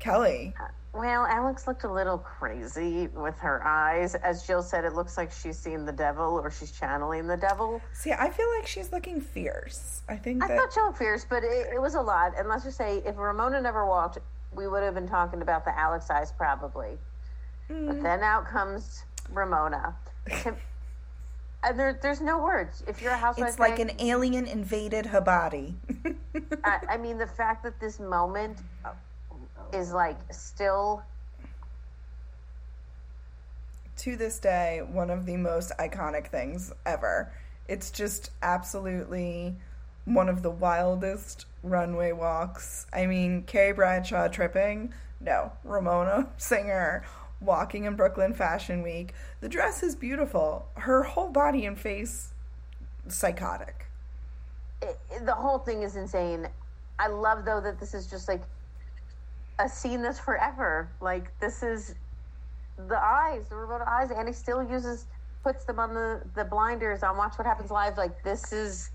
Kelly. 0.00 0.54
Well, 0.92 1.24
Alex 1.24 1.68
looked 1.68 1.84
a 1.84 1.92
little 1.92 2.18
crazy 2.18 3.06
with 3.08 3.38
her 3.38 3.64
eyes. 3.64 4.16
As 4.16 4.44
Jill 4.44 4.62
said, 4.62 4.84
it 4.84 4.92
looks 4.94 5.16
like 5.16 5.30
she's 5.30 5.56
seen 5.56 5.84
the 5.84 5.92
devil 5.92 6.40
or 6.42 6.50
she's 6.50 6.72
channeling 6.72 7.28
the 7.28 7.36
devil. 7.36 7.80
See, 7.92 8.10
I 8.10 8.28
feel 8.28 8.48
like 8.58 8.66
she's 8.66 8.90
looking 8.90 9.20
fierce. 9.20 10.02
I 10.08 10.16
think 10.16 10.42
I 10.42 10.48
that 10.48 10.58
thought 10.58 10.72
she 10.72 10.80
looked 10.80 10.98
fierce, 10.98 11.24
but 11.24 11.44
it, 11.44 11.68
it 11.74 11.80
was 11.80 11.94
a 11.94 12.00
lot. 12.00 12.32
And 12.36 12.48
let's 12.48 12.64
just 12.64 12.76
say, 12.76 13.02
if 13.06 13.16
Ramona 13.16 13.60
never 13.60 13.86
walked, 13.86 14.18
we 14.52 14.66
would 14.66 14.82
have 14.82 14.94
been 14.94 15.08
talking 15.08 15.42
about 15.42 15.64
the 15.64 15.78
Alex 15.78 16.10
eyes 16.10 16.32
probably. 16.32 16.98
Mm. 17.70 17.86
But 17.86 18.02
then 18.02 18.20
out 18.24 18.46
comes 18.46 19.04
Ramona. 19.30 19.94
And 21.62 21.78
there, 21.78 21.98
there's 22.00 22.22
no 22.22 22.42
words. 22.42 22.82
If 22.86 23.02
you're 23.02 23.12
a 23.12 23.18
housewife, 23.18 23.50
it's 23.50 23.58
like 23.58 23.78
an 23.78 23.90
alien 23.98 24.46
invaded 24.46 25.04
her 25.04 25.20
body. 25.20 25.74
I, 26.64 26.78
I 26.88 26.96
mean, 26.96 27.18
the 27.18 27.26
fact 27.26 27.62
that 27.64 27.78
this 27.78 28.00
moment 28.00 28.56
is 29.74 29.92
like 29.92 30.18
still 30.32 31.02
to 33.98 34.16
this 34.16 34.38
day 34.38 34.80
one 34.90 35.10
of 35.10 35.26
the 35.26 35.36
most 35.36 35.72
iconic 35.78 36.28
things 36.28 36.72
ever. 36.86 37.32
It's 37.68 37.90
just 37.90 38.30
absolutely 38.42 39.56
one 40.06 40.28
of 40.28 40.42
the 40.42 40.50
wildest 40.50 41.46
runway 41.62 42.12
walks. 42.12 42.86
I 42.92 43.06
mean, 43.06 43.42
Carrie 43.42 43.74
Bradshaw 43.74 44.28
tripping, 44.28 44.92
no. 45.20 45.52
Ramona 45.64 46.28
Singer 46.38 47.04
walking 47.40 47.84
in 47.84 47.94
Brooklyn 47.94 48.34
Fashion 48.34 48.82
Week. 48.82 49.14
The 49.40 49.48
dress 49.48 49.82
is 49.82 49.94
beautiful. 49.94 50.66
Her 50.74 51.02
whole 51.02 51.28
body 51.28 51.66
and 51.66 51.78
face 51.78 52.32
psychotic. 53.08 53.86
it, 54.82 54.98
the 55.24 55.34
whole 55.34 55.58
thing 55.58 55.82
is 55.82 55.96
insane. 55.96 56.48
I 56.98 57.08
love 57.08 57.44
though 57.44 57.60
that 57.60 57.78
this 57.80 57.94
is 57.94 58.06
just 58.06 58.28
like 58.28 58.42
a 59.60 59.68
scene 59.68 60.02
that's 60.02 60.18
forever. 60.18 60.88
Like 61.00 61.38
this 61.40 61.62
is 61.62 61.94
the 62.88 62.98
eyes, 62.98 63.48
the 63.48 63.56
remote 63.56 63.82
eyes. 63.86 64.10
Andy 64.10 64.32
still 64.32 64.62
uses 64.62 65.06
puts 65.42 65.64
them 65.64 65.78
on 65.78 65.94
the 65.94 66.22
the 66.34 66.44
blinders 66.44 67.02
on 67.02 67.16
Watch 67.16 67.38
What 67.38 67.46
Happens 67.46 67.70
Live. 67.70 67.96
Like 67.96 68.22
this 68.22 68.52
is 68.52 68.90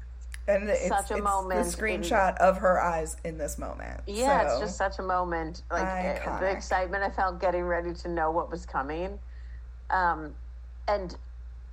And 0.48 0.70
it's, 0.70 0.88
Such 0.88 1.12
a 1.12 1.16
it's 1.16 1.24
moment 1.24 1.66
the 1.72 1.78
screenshot 1.78 2.38
of 2.38 2.58
her 2.58 2.80
eyes 2.82 3.18
in 3.24 3.38
this 3.38 3.58
moment. 3.58 4.02
yeah, 4.06 4.42
So- 4.48 4.52
it's 4.54 4.60
just 4.66 4.78
such 4.78 5.00
a 5.00 5.04
moment. 5.04 5.64
Like 5.72 5.84
eh, 5.88 6.20
Iconic. 6.20 6.40
the 6.40 6.52
excitement 6.52 7.04
I 7.04 7.10
felt 7.10 7.40
getting 7.40 7.64
ready 7.64 7.94
to 7.94 8.08
know 8.10 8.32
what 8.32 8.52
was 8.52 8.66
coming. 8.66 9.18
Um, 9.90 10.34
and 10.88 11.16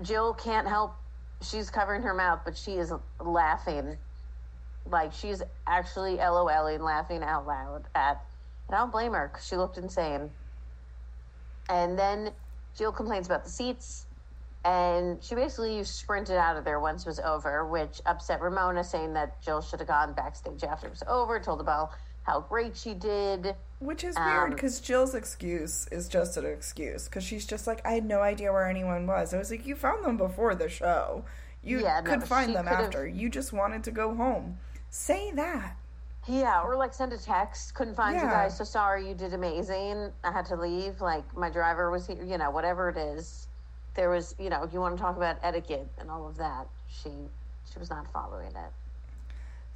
Jill 0.03 0.35
can't 0.35 0.67
help. 0.69 0.95
She's 1.43 1.71
covering 1.71 2.03
her 2.03 2.15
mouth, 2.15 2.41
but 2.45 2.57
she 2.57 2.73
is 2.73 2.93
laughing. 3.21 3.97
Like 4.91 5.13
she's 5.13 5.43
actually 5.67 6.17
LOLing, 6.17 6.81
laughing 6.81 7.23
out 7.23 7.47
loud 7.47 7.85
at. 7.95 8.23
And 8.73 8.79
I 8.79 8.81
don't 8.81 8.91
blame 8.91 9.13
her 9.13 9.29
because 9.31 9.47
she 9.47 9.55
looked 9.57 9.77
insane. 9.77 10.31
And 11.69 11.99
then 11.99 12.31
Jill 12.75 12.91
complains 12.91 13.27
about 13.27 13.45
the 13.45 13.51
seats, 13.51 14.07
and 14.65 15.23
she 15.23 15.35
basically 15.35 15.85
sprinted 15.85 16.37
out 16.37 16.57
of 16.57 16.65
there 16.65 16.81
once 16.81 17.03
it 17.03 17.09
was 17.09 17.21
over, 17.21 17.67
which 17.67 18.01
upset 18.07 18.41
Ramona, 18.41 18.83
saying 18.83 19.13
that 19.13 19.43
Jill 19.43 19.61
should 19.61 19.81
have 19.81 19.89
gone 19.89 20.15
backstage 20.15 20.65
after 20.65 20.87
it 20.87 20.91
was 20.91 21.03
over, 21.07 21.39
told 21.39 21.61
about 21.61 21.91
how 22.23 22.41
great 22.41 22.75
she 22.75 22.95
did. 22.95 23.55
Which 23.81 24.05
is 24.05 24.17
weird 24.17 24.45
Um, 24.45 24.51
because 24.51 24.81
Jill's 24.81 25.15
excuse 25.15 25.87
is 25.89 26.09
just 26.09 26.39
an 26.39 26.47
excuse 26.47 27.05
because 27.05 27.25
she's 27.25 27.45
just 27.45 27.67
like, 27.67 27.85
I 27.85 27.93
had 27.93 28.07
no 28.07 28.23
idea 28.23 28.53
where 28.53 28.67
anyone 28.67 29.07
was. 29.07 29.35
I 29.35 29.39
was 29.39 29.51
like, 29.51 29.67
you 29.67 29.77
found 29.77 30.03
them 30.03 30.17
before 30.17 30.55
the 30.55 30.71
show. 30.71 31.27
You 31.63 31.83
Yeah, 31.83 32.01
no, 32.01 32.11
could 32.11 32.25
find 32.25 32.55
them 32.55 32.69
after. 32.69 33.07
You 33.07 33.29
just 33.29 33.53
wanted 33.53 33.85
to 33.85 33.91
go 33.91 34.15
home. 34.15 34.59
Say 34.89 35.31
that. 35.33 35.77
Yeah, 36.29 36.63
or 36.63 36.77
like 36.77 36.95
send 36.95 37.13
a 37.13 37.19
text. 37.19 37.75
Couldn't 37.75 37.97
find 37.97 38.15
you 38.15 38.23
guys. 38.23 38.57
So 38.57 38.65
sorry, 38.65 39.09
you 39.09 39.15
did 39.15 39.35
amazing. 39.35 40.13
I 40.23 40.31
had 40.31 40.47
to 40.47 40.57
leave. 40.57 41.01
Like 41.01 41.25
my 41.37 41.51
driver 41.51 41.91
was 41.91 42.07
here. 42.07 42.23
You 42.25 42.39
know, 42.39 42.51
whatever 42.51 42.89
it 42.91 42.97
is. 42.97 43.49
There 43.95 44.09
was, 44.09 44.35
you 44.39 44.49
know, 44.49 44.67
you 44.73 44.81
want 44.81 44.97
to 44.97 45.03
talk 45.03 45.17
about 45.19 45.37
etiquette 45.43 45.87
and 45.99 46.11
all 46.11 46.27
of 46.27 46.37
that. 46.39 46.67
She, 46.89 47.11
she 47.71 47.79
was 47.79 47.91
not 47.91 48.11
following 48.11 48.47
it. 48.47 48.73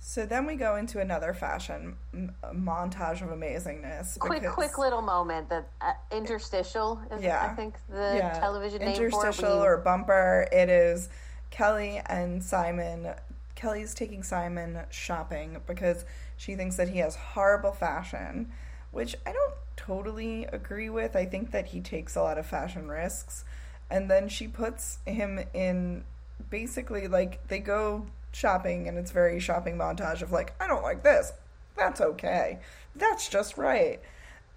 So 0.01 0.25
then 0.25 0.47
we 0.47 0.55
go 0.55 0.77
into 0.77 1.01
another 1.01 1.35
fashion 1.35 1.97
m- 2.15 2.35
montage 2.55 3.21
of 3.21 3.29
amazingness. 3.29 4.19
Quick, 4.19 4.47
quick 4.49 4.79
little 4.79 5.03
moment 5.03 5.51
that 5.51 5.69
uh, 5.83 5.93
interstitial 6.11 6.99
is, 7.13 7.23
Yeah. 7.23 7.47
I 7.51 7.55
think, 7.55 7.75
the 7.91 8.15
yeah, 8.17 8.39
television 8.39 8.81
name 8.81 8.97
for 8.97 9.03
it. 9.03 9.07
interstitial 9.07 9.63
or 9.63 9.77
bumper. 9.79 10.49
It 10.51 10.71
is 10.71 11.11
Kelly 11.51 12.01
and 12.07 12.43
Simon. 12.43 13.09
Kelly's 13.55 13.93
taking 13.95 14.23
Simon 14.23 14.79
shopping 14.91 15.59
because 15.67 16.05
she 16.37 16.55
thinks 16.55 16.77
that 16.77 16.89
he 16.89 16.99
has 16.99 17.17
horrible 17.17 17.73
fashion, 17.73 18.53
which 18.91 19.17
I 19.27 19.33
don't 19.33 19.55
totally 19.77 20.45
agree 20.45 20.91
with. 20.91 21.17
I 21.17 21.25
think 21.25 21.51
that 21.53 21.67
he 21.67 21.81
takes 21.81 22.17
a 22.17 22.23
lot 22.23 22.39
of 22.39 22.47
fashion 22.47 22.89
risks, 22.89 23.45
and 23.91 24.11
then 24.11 24.29
she 24.29 24.49
puts 24.49 24.99
him 25.07 25.41
in 25.55 26.05
basically 26.51 27.09
like 27.09 27.47
they 27.49 27.59
go 27.59 28.07
shopping 28.33 28.87
and 28.87 28.99
it's 28.99 29.11
very 29.11 29.41
shopping 29.41 29.79
montage 29.79 30.21
of 30.21 30.31
like 30.33 30.53
I 30.61 30.67
don't 30.67 30.83
like 30.83 31.03
this. 31.03 31.33
That's 31.77 32.01
okay. 32.01 32.59
That's 32.95 33.29
just 33.29 33.57
right 33.57 34.01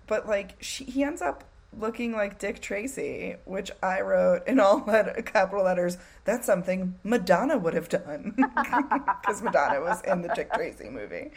but 0.09 0.27
like 0.27 0.55
she, 0.59 0.83
he 0.83 1.03
ends 1.03 1.21
up 1.21 1.45
looking 1.79 2.11
like 2.11 2.39
Dick 2.39 2.59
Tracy, 2.61 3.35
which 3.45 3.71
I 3.81 4.01
wrote 4.01 4.45
in 4.47 4.59
all 4.59 4.83
let- 4.87 5.25
capital 5.27 5.63
letters. 5.63 5.97
That's 6.25 6.45
something 6.45 6.95
Madonna 7.03 7.57
would 7.57 7.75
have 7.75 7.87
done 7.87 8.33
because 9.21 9.41
Madonna 9.41 9.79
was 9.79 10.01
in 10.01 10.21
the 10.23 10.29
Dick 10.29 10.51
Tracy 10.51 10.89
movie. 10.89 11.31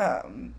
Um, 0.00 0.54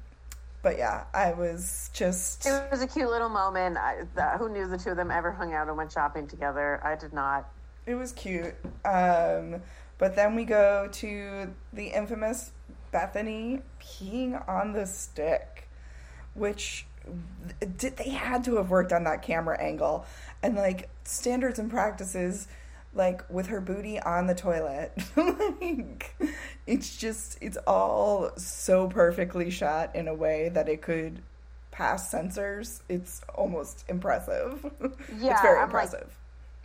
but 0.61 0.77
yeah, 0.77 1.05
I 1.13 1.33
was 1.33 1.89
just 1.93 2.45
It 2.45 2.69
was 2.71 2.81
a 2.81 2.87
cute 2.87 3.09
little 3.09 3.29
moment. 3.29 3.77
I, 3.77 4.03
the, 4.13 4.23
who 4.37 4.49
knew 4.49 4.67
the 4.67 4.77
two 4.77 4.91
of 4.91 4.97
them 4.97 5.09
ever 5.09 5.31
hung 5.31 5.53
out 5.53 5.67
and 5.67 5.75
went 5.75 5.91
shopping 5.91 6.27
together? 6.27 6.79
I 6.83 6.95
did 6.95 7.13
not. 7.13 7.49
it 7.87 7.95
was 7.95 8.11
cute. 8.11 8.53
Um, 8.85 9.61
but 9.97 10.15
then 10.15 10.35
we 10.35 10.45
go 10.45 10.87
to 10.91 11.53
the 11.73 11.87
infamous 11.87 12.51
Bethenny 12.93 13.61
peeing 13.81 14.47
on 14.47 14.73
the 14.73 14.85
stick, 14.85 15.67
which 16.35 16.85
did 17.77 17.97
they 17.97 18.09
had 18.09 18.43
to 18.43 18.57
have 18.57 18.69
worked 18.69 18.93
on 18.93 19.03
that 19.05 19.23
camera 19.23 19.59
angle 19.59 20.05
and 20.43 20.55
like 20.55 20.89
standards 21.03 21.57
and 21.57 21.71
practices 21.71 22.47
like 22.93 23.23
with 23.29 23.47
her 23.47 23.61
booty 23.61 23.99
on 23.99 24.27
the 24.27 24.35
toilet. 24.35 24.91
Like 25.61 26.15
it's 26.67 26.97
just 26.97 27.37
it's 27.41 27.57
all 27.67 28.31
so 28.37 28.87
perfectly 28.87 29.49
shot 29.51 29.95
in 29.95 30.07
a 30.07 30.13
way 30.13 30.49
that 30.49 30.67
it 30.69 30.81
could 30.81 31.21
pass 31.71 32.09
censors 32.09 32.81
it's 32.89 33.21
almost 33.35 33.85
impressive. 33.87 34.63
Yeah, 35.19 35.33
it's 35.33 35.41
very 35.41 35.55
I'm 35.59 35.71
like- 35.71 35.83
impressive. 35.85 36.15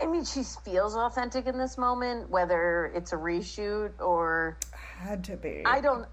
I 0.01 0.07
mean, 0.07 0.25
she 0.27 0.43
feels 0.65 0.95
authentic 0.95 1.47
in 1.47 1.57
this 1.57 1.79
moment, 1.79 2.29
whether 2.29 2.93
it's 2.95 3.13
a 3.15 3.17
reshoot 3.17 3.93
or 3.99 4.59
had 4.73 5.25
to 5.25 5.37
be. 5.39 5.63
I 5.65 5.81
don't. 5.81 6.07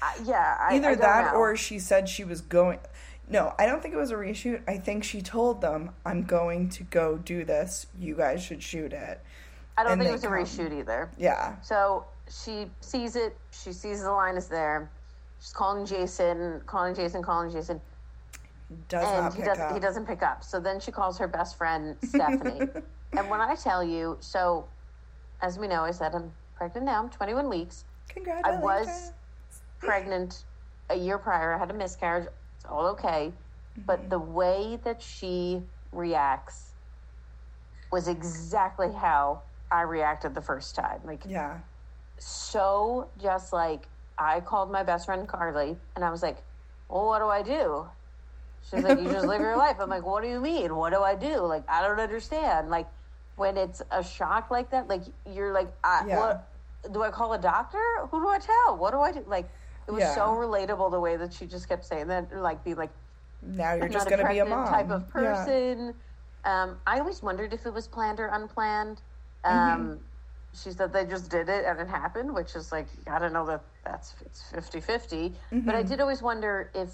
I, 0.00 0.14
yeah, 0.24 0.56
I, 0.58 0.76
either 0.76 0.88
I 0.90 0.94
that 0.94 1.32
know. 1.32 1.38
or 1.38 1.54
she 1.56 1.78
said 1.78 2.08
she 2.08 2.24
was 2.24 2.40
going 2.40 2.78
no 3.30 3.52
i 3.58 3.66
don't 3.66 3.82
think 3.82 3.92
it 3.92 3.98
was 3.98 4.10
a 4.10 4.14
reshoot. 4.14 4.62
I 4.68 4.78
think 4.78 5.04
she 5.04 5.20
told 5.22 5.60
them 5.60 5.90
i'm 6.06 6.22
going 6.22 6.68
to 6.70 6.84
go 6.84 7.16
do 7.18 7.44
this. 7.44 7.86
You 7.98 8.14
guys 8.14 8.42
should 8.42 8.62
shoot 8.62 8.92
it 8.92 9.20
I 9.78 9.84
don't 9.84 9.98
think 9.98 10.10
it 10.10 10.12
was 10.12 10.24
a 10.24 10.26
come. 10.26 10.36
reshoot 10.36 10.78
either. 10.78 11.10
yeah 11.18 11.60
So 11.62 12.04
she 12.30 12.66
sees 12.80 13.16
it. 13.16 13.36
She 13.50 13.72
sees 13.72 14.02
the 14.02 14.12
line 14.12 14.36
is 14.36 14.48
there. 14.48 14.90
She's 15.40 15.52
calling 15.52 15.86
Jason, 15.86 16.60
calling 16.66 16.94
Jason, 16.94 17.22
calling 17.22 17.50
Jason, 17.50 17.80
does 18.88 19.04
and 19.04 19.34
he 19.34 19.42
doesn't. 19.42 19.74
He 19.74 19.80
doesn't 19.80 20.06
pick 20.06 20.22
up. 20.22 20.42
So 20.42 20.60
then 20.60 20.80
she 20.80 20.90
calls 20.90 21.16
her 21.18 21.28
best 21.28 21.56
friend 21.56 21.96
Stephanie. 22.02 22.68
and 23.12 23.30
when 23.30 23.40
I 23.40 23.54
tell 23.54 23.84
you, 23.84 24.16
so 24.20 24.66
as 25.40 25.58
we 25.58 25.68
know, 25.68 25.82
I 25.82 25.92
said 25.92 26.14
I'm 26.14 26.32
pregnant 26.56 26.86
now. 26.86 27.02
I'm 27.02 27.08
21 27.08 27.48
weeks. 27.48 27.84
Congratulations. 28.08 28.62
I 28.62 28.64
was 28.64 29.12
pregnant 29.78 30.44
a 30.90 30.96
year 30.96 31.18
prior. 31.18 31.54
I 31.54 31.58
had 31.58 31.70
a 31.70 31.74
miscarriage. 31.74 32.26
It's 32.56 32.64
all 32.64 32.86
okay. 32.88 33.32
But 33.86 34.00
mm-hmm. 34.00 34.08
the 34.08 34.18
way 34.18 34.78
that 34.82 35.00
she 35.00 35.62
reacts 35.92 36.72
was 37.92 38.08
exactly 38.08 38.92
how 38.92 39.42
I 39.70 39.82
reacted 39.82 40.34
the 40.34 40.42
first 40.42 40.74
time. 40.74 41.00
Like 41.04 41.24
yeah 41.26 41.58
so 42.18 43.10
just 43.20 43.52
like 43.52 43.88
I 44.18 44.40
called 44.40 44.72
my 44.72 44.82
best 44.82 45.06
friend 45.06 45.28
Carly 45.28 45.76
and 45.94 46.04
I 46.04 46.10
was 46.10 46.22
like, 46.22 46.38
Well, 46.88 47.06
what 47.06 47.20
do 47.20 47.26
I 47.28 47.42
do? 47.42 47.86
She's 48.60 48.82
like, 48.82 48.98
You 48.98 49.08
just 49.08 49.26
live 49.26 49.40
your 49.40 49.56
life. 49.66 49.76
I'm 49.80 49.88
like, 49.88 50.04
What 50.04 50.22
do 50.22 50.28
you 50.28 50.40
mean? 50.40 50.74
What 50.74 50.92
do 50.92 51.00
I 51.02 51.14
do? 51.14 51.40
Like, 51.46 51.64
I 51.68 51.80
don't 51.82 52.00
understand. 52.00 52.70
Like 52.70 52.88
when 53.36 53.56
it's 53.56 53.82
a 53.92 54.02
shock 54.02 54.50
like 54.50 54.70
that, 54.72 54.88
like 54.88 55.02
you're 55.26 55.52
like, 55.52 55.68
I, 55.84 56.04
Yeah. 56.06 56.16
what 56.16 56.48
do 56.92 57.02
I 57.02 57.10
call 57.10 57.32
a 57.34 57.38
doctor? 57.38 57.78
Who 58.10 58.20
do 58.20 58.28
I 58.28 58.38
tell? 58.38 58.76
What 58.76 58.90
do 58.92 59.00
I 59.00 59.12
do? 59.12 59.22
Like 59.26 59.48
it 59.86 59.92
was 59.92 60.02
Yeah. 60.02 60.14
so 60.14 60.22
relatable 60.30 60.90
the 60.90 61.00
way 61.00 61.16
that 61.16 61.32
she 61.32 61.46
just 61.46 61.68
kept 61.68 61.84
saying 61.84 62.08
that, 62.08 62.34
like 62.36 62.64
be 62.64 62.74
like, 62.74 62.90
now 63.42 63.74
you're 63.74 63.88
just 63.88 64.10
not 64.10 64.18
gonna 64.18 64.28
be 64.32 64.40
a 64.40 64.44
mom 64.44 64.66
type 64.66 64.90
of 64.90 65.02
Yeah. 65.14 65.32
person. 65.34 65.94
Um, 66.44 66.78
I 66.86 66.98
always 66.98 67.22
wondered 67.22 67.52
if 67.52 67.64
it 67.64 67.72
was 67.72 67.86
planned 67.86 68.18
or 68.18 68.26
unplanned. 68.28 69.02
Um, 69.44 69.54
Mm-hmm. 69.54 69.94
She 70.54 70.72
said 70.72 70.92
they 70.92 71.04
just 71.04 71.30
did 71.30 71.48
it 71.48 71.66
and 71.66 71.78
it 71.78 71.86
happened, 71.88 72.34
which 72.34 72.56
is 72.56 72.72
like, 72.72 72.86
I 73.06 73.18
don't 73.20 73.32
know 73.32 73.46
that 73.46 73.60
that's 73.84 74.14
it's 74.24 74.42
50 74.50 74.80
50. 74.80 75.28
But 75.52 75.56
Mm-hmm. 75.58 75.70
I 75.70 75.82
did 75.82 76.00
always 76.00 76.20
wonder 76.22 76.70
if 76.74 76.88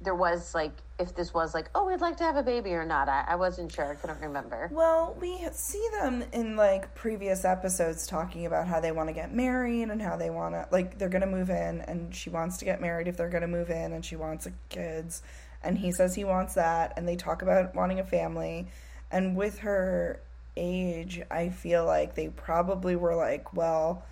there 0.00 0.14
was 0.14 0.54
like, 0.54 0.72
if 0.98 1.14
this 1.14 1.32
was 1.32 1.54
like, 1.54 1.70
oh, 1.74 1.86
we'd 1.86 2.00
like 2.00 2.16
to 2.18 2.24
have 2.24 2.36
a 2.36 2.42
baby 2.42 2.72
or 2.74 2.84
not. 2.84 3.08
I, 3.08 3.24
I 3.28 3.36
wasn't 3.36 3.72
sure. 3.72 3.86
I 3.90 3.94
couldn't 3.94 4.20
remember. 4.20 4.68
Well, 4.72 5.16
we 5.20 5.38
see 5.52 5.84
them 5.98 6.24
in 6.32 6.56
like 6.56 6.94
previous 6.94 7.44
episodes 7.44 8.06
talking 8.06 8.44
about 8.44 8.66
how 8.66 8.80
they 8.80 8.92
want 8.92 9.08
to 9.08 9.14
get 9.14 9.32
married 9.32 9.88
and 9.88 10.02
how 10.02 10.16
they 10.16 10.28
want 10.30 10.54
to 10.54 10.68
like 10.70 10.98
they're 10.98 11.08
going 11.08 11.22
to 11.22 11.26
move 11.28 11.50
in 11.50 11.80
and 11.82 12.14
she 12.14 12.28
wants 12.28 12.58
to 12.58 12.64
get 12.64 12.80
married 12.80 13.08
if 13.08 13.16
they're 13.16 13.30
going 13.30 13.42
to 13.42 13.48
move 13.48 13.70
in 13.70 13.92
and 13.92 14.04
she 14.04 14.16
wants 14.16 14.46
a 14.46 14.52
kids 14.68 15.22
and 15.62 15.78
he 15.78 15.90
says 15.90 16.14
he 16.14 16.24
wants 16.24 16.54
that 16.54 16.92
and 16.96 17.08
they 17.08 17.16
talk 17.16 17.40
about 17.40 17.74
wanting 17.74 17.98
a 17.98 18.04
family 18.04 18.68
and 19.10 19.36
with 19.36 19.60
her 19.60 20.20
age, 20.58 21.22
I 21.30 21.48
feel 21.48 21.84
like 21.84 22.14
they 22.14 22.28
probably 22.28 22.96
were 22.96 23.14
like, 23.14 23.54
well, 23.54 24.04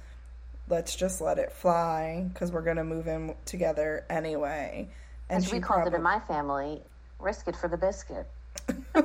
let's 0.68 0.96
just 0.96 1.20
let 1.20 1.38
it 1.38 1.52
fly 1.52 2.28
cuz 2.34 2.50
we're 2.50 2.62
going 2.62 2.76
to 2.76 2.84
move 2.84 3.08
in 3.08 3.34
together 3.44 4.04
anyway. 4.08 4.88
And 5.28 5.44
As 5.44 5.52
we 5.52 5.60
called 5.60 5.86
it 5.86 5.94
in 5.94 6.02
my 6.02 6.20
family, 6.20 6.82
risk 7.18 7.48
it 7.48 7.56
for 7.56 7.68
the 7.68 7.76
biscuit. 7.76 8.26
or 8.94 9.02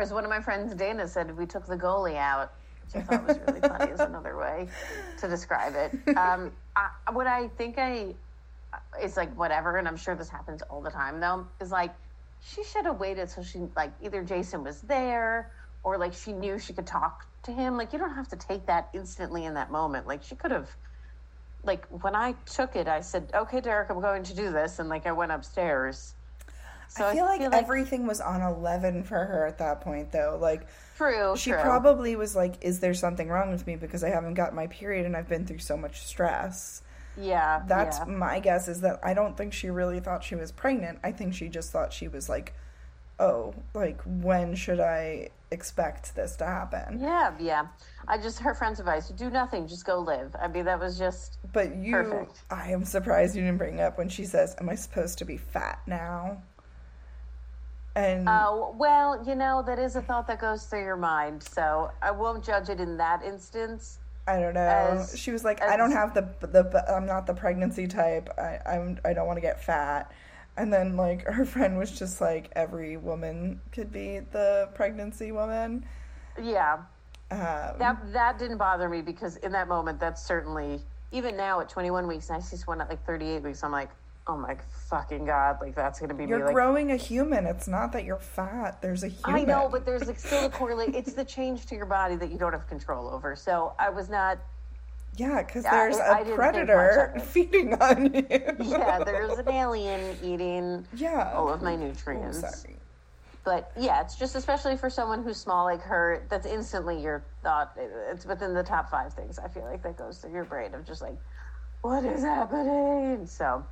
as 0.00 0.12
one 0.12 0.24
of 0.24 0.30
my 0.30 0.40
friends, 0.40 0.74
Dana, 0.74 1.06
said, 1.06 1.36
we 1.36 1.46
took 1.46 1.66
the 1.66 1.76
goalie 1.76 2.16
out, 2.16 2.52
which 2.86 2.96
I 2.96 3.06
thought 3.06 3.26
was 3.26 3.38
really 3.46 3.60
funny, 3.60 3.92
is 3.92 4.00
another 4.00 4.36
way 4.36 4.68
to 5.18 5.28
describe 5.28 5.74
it. 5.74 6.16
Um, 6.16 6.52
I, 6.74 6.90
what 7.12 7.26
I 7.26 7.48
think 7.48 7.78
I 7.78 8.14
is 9.02 9.16
like 9.16 9.34
whatever, 9.36 9.76
and 9.76 9.86
I'm 9.86 9.96
sure 9.96 10.14
this 10.14 10.28
happens 10.28 10.62
all 10.62 10.80
the 10.80 10.90
time 10.90 11.20
though, 11.20 11.46
is 11.60 11.70
like 11.70 11.92
she 12.44 12.64
should 12.64 12.84
have 12.86 12.98
waited 12.98 13.30
so 13.30 13.42
she 13.42 13.60
like 13.76 13.92
either 14.02 14.22
Jason 14.22 14.64
was 14.64 14.80
there 14.82 15.52
or 15.84 15.98
like 15.98 16.12
she 16.12 16.32
knew 16.32 16.58
she 16.58 16.72
could 16.72 16.86
talk 16.86 17.26
to 17.44 17.52
him. 17.52 17.76
Like 17.76 17.92
you 17.92 17.98
don't 17.98 18.14
have 18.14 18.28
to 18.28 18.36
take 18.36 18.66
that 18.66 18.88
instantly 18.92 19.44
in 19.44 19.54
that 19.54 19.70
moment. 19.70 20.06
Like 20.06 20.22
she 20.22 20.34
could 20.34 20.50
have 20.50 20.68
like 21.64 21.86
when 22.02 22.14
I 22.14 22.34
took 22.46 22.74
it, 22.76 22.88
I 22.88 23.00
said, 23.00 23.30
"Okay, 23.32 23.60
Derek, 23.60 23.90
I'm 23.90 24.00
going 24.00 24.24
to 24.24 24.34
do 24.34 24.50
this," 24.50 24.78
and 24.78 24.88
like 24.88 25.06
I 25.06 25.12
went 25.12 25.30
upstairs. 25.30 26.14
So 26.88 27.06
I 27.06 27.14
feel 27.14 27.24
like 27.24 27.40
everything 27.40 28.06
was 28.06 28.20
on 28.20 28.42
11 28.42 29.04
for 29.04 29.24
her 29.24 29.46
at 29.46 29.56
that 29.58 29.80
point, 29.80 30.12
though. 30.12 30.38
Like, 30.38 30.66
true. 30.98 31.34
she 31.36 31.50
true. 31.50 31.60
probably 31.60 32.16
was 32.16 32.36
like, 32.36 32.62
Is 32.62 32.80
there 32.80 32.92
something 32.92 33.30
wrong 33.30 33.50
with 33.50 33.66
me 33.66 33.76
because 33.76 34.04
I 34.04 34.10
haven't 34.10 34.34
got 34.34 34.54
my 34.54 34.66
period 34.66 35.06
and 35.06 35.16
I've 35.16 35.28
been 35.28 35.46
through 35.46 35.60
so 35.60 35.74
much 35.74 36.04
stress? 36.04 36.82
Yeah. 37.16 37.62
That's 37.66 37.98
yeah. 37.98 38.04
my 38.04 38.40
guess 38.40 38.68
is 38.68 38.80
that 38.82 39.00
I 39.02 39.14
don't 39.14 39.36
think 39.36 39.52
she 39.52 39.70
really 39.70 40.00
thought 40.00 40.24
she 40.24 40.34
was 40.34 40.52
pregnant. 40.52 40.98
I 41.04 41.12
think 41.12 41.34
she 41.34 41.48
just 41.48 41.70
thought 41.70 41.92
she 41.92 42.08
was 42.08 42.28
like, 42.28 42.54
Oh, 43.20 43.54
like, 43.74 44.00
when 44.02 44.54
should 44.54 44.80
I 44.80 45.28
expect 45.50 46.16
this 46.16 46.34
to 46.36 46.46
happen? 46.46 46.98
yeah, 46.98 47.32
yeah. 47.38 47.66
I 48.08 48.16
just 48.18 48.38
her 48.40 48.54
friend's 48.54 48.80
advice: 48.80 49.08
do 49.10 49.30
nothing, 49.30 49.68
just 49.68 49.84
go 49.84 49.98
live. 50.00 50.34
I 50.40 50.48
mean, 50.48 50.64
that 50.64 50.80
was 50.80 50.98
just 50.98 51.38
But 51.52 51.76
you, 51.76 51.92
Perfect. 51.92 52.42
I 52.50 52.72
am 52.72 52.84
surprised 52.84 53.36
you 53.36 53.42
didn't 53.42 53.58
bring 53.58 53.80
up 53.80 53.98
when 53.98 54.08
she 54.08 54.24
says, 54.24 54.56
Am 54.58 54.68
I 54.68 54.74
supposed 54.74 55.18
to 55.18 55.24
be 55.24 55.36
fat 55.36 55.80
now? 55.86 56.42
And 57.94 58.26
Oh, 58.26 58.74
well, 58.78 59.22
you 59.26 59.34
know, 59.34 59.62
that 59.66 59.78
is 59.78 59.96
a 59.96 60.00
thought 60.02 60.26
that 60.28 60.40
goes 60.40 60.64
through 60.64 60.82
your 60.82 60.96
mind. 60.96 61.42
So 61.42 61.90
I 62.00 62.10
won't 62.10 62.42
judge 62.42 62.70
it 62.70 62.80
in 62.80 62.96
that 62.96 63.22
instance. 63.22 63.98
I 64.26 64.38
don't 64.38 64.54
know. 64.54 64.60
as- 64.60 65.18
she 65.18 65.30
was 65.32 65.44
like, 65.44 65.60
I 65.62 65.76
don't 65.76 65.90
as- 65.90 65.96
have 65.96 66.14
the 66.14 66.22
the 66.46 66.84
I'm 66.88 67.06
not 67.06 67.26
the 67.26 67.34
pregnancy 67.34 67.86
type. 67.88 68.28
I 68.38 68.58
I'm 68.66 68.98
I 69.04 69.12
don't 69.12 69.26
want 69.26 69.36
to 69.38 69.40
get 69.40 69.62
fat. 69.62 70.12
And 70.56 70.72
then 70.72 70.96
like 70.96 71.26
her 71.26 71.44
friend 71.44 71.76
was 71.78 71.90
just 71.98 72.20
like, 72.20 72.50
every 72.54 72.96
woman 72.96 73.60
could 73.72 73.90
be 73.92 74.20
the 74.20 74.68
pregnancy 74.74 75.32
woman. 75.32 75.84
Yeah. 76.40 76.78
Um, 77.30 77.78
That 77.78 78.12
that 78.12 78.38
didn't 78.38 78.58
bother 78.58 78.88
me 78.88 79.00
because 79.02 79.36
in 79.38 79.52
that 79.52 79.66
moment, 79.68 79.98
that's 79.98 80.22
certainly 80.22 80.80
even 81.10 81.36
now 81.36 81.60
at 81.60 81.68
21 81.68 82.06
weeks, 82.06 82.28
and 82.28 82.36
I 82.36 82.40
see 82.40 82.56
someone 82.56 82.80
at 82.80 82.88
like 82.88 83.04
38 83.04 83.42
weeks. 83.42 83.62
I'm 83.64 83.72
like, 83.72 83.90
oh 84.26 84.36
my 84.36 84.56
fucking 84.88 85.24
god, 85.24 85.58
like 85.60 85.74
that's 85.74 86.00
gonna 86.00 86.14
be 86.14 86.24
you're 86.24 86.38
me. 86.38 86.44
Like, 86.44 86.54
growing 86.54 86.92
a 86.92 86.96
human. 86.96 87.46
It's 87.46 87.66
not 87.68 87.92
that 87.92 88.04
you're 88.04 88.18
fat. 88.18 88.80
There's 88.80 89.02
a 89.02 89.08
human. 89.08 89.40
I 89.40 89.44
know, 89.44 89.68
but 89.70 89.84
there's 89.84 90.06
like 90.06 90.18
still 90.18 90.46
a 90.46 90.50
correlate. 90.50 90.94
It's 90.94 91.12
the 91.14 91.24
change 91.24 91.66
to 91.66 91.74
your 91.74 91.86
body 91.86 92.16
that 92.16 92.30
you 92.30 92.38
don't 92.38 92.52
have 92.52 92.66
control 92.68 93.08
over. 93.08 93.34
So 93.36 93.72
I 93.78 93.90
was 93.90 94.08
not. 94.08 94.38
yeah, 95.16 95.42
because 95.42 95.64
there's 95.64 95.96
I- 95.98 96.18
I 96.18 96.20
a 96.20 96.34
predator 96.34 97.10
of 97.14 97.16
it. 97.16 97.22
feeding 97.26 97.74
on 97.74 98.14
you. 98.14 98.26
Yeah, 98.60 99.02
there's 99.04 99.38
an 99.38 99.48
alien 99.50 100.16
eating 100.22 100.86
yeah. 100.94 101.32
all 101.34 101.48
of 101.52 101.60
my 101.62 101.72
Oh, 101.74 101.76
nutrients. 101.76 102.40
sorry. 102.40 102.76
But 103.44 103.72
yeah, 103.76 104.00
it's 104.02 104.14
just 104.14 104.36
especially 104.36 104.76
for 104.76 104.88
someone 104.88 105.24
who's 105.24 105.36
small 105.36 105.64
like 105.64 105.82
her. 105.82 106.24
That's 106.30 106.46
instantly 106.46 107.02
your 107.02 107.24
thought. 107.42 107.76
It's 108.12 108.24
within 108.24 108.54
the 108.54 108.62
top 108.62 108.88
five 108.88 109.12
things 109.14 109.36
I 109.40 109.48
feel 109.48 109.64
like 109.64 109.82
that 109.82 109.96
goes 109.96 110.18
through 110.18 110.32
your 110.32 110.44
brain 110.44 110.72
of 110.74 110.86
just 110.86 111.02
like, 111.02 111.16
what 111.80 112.04
is 112.04 112.22
happening? 112.22 113.26
So 113.26 113.66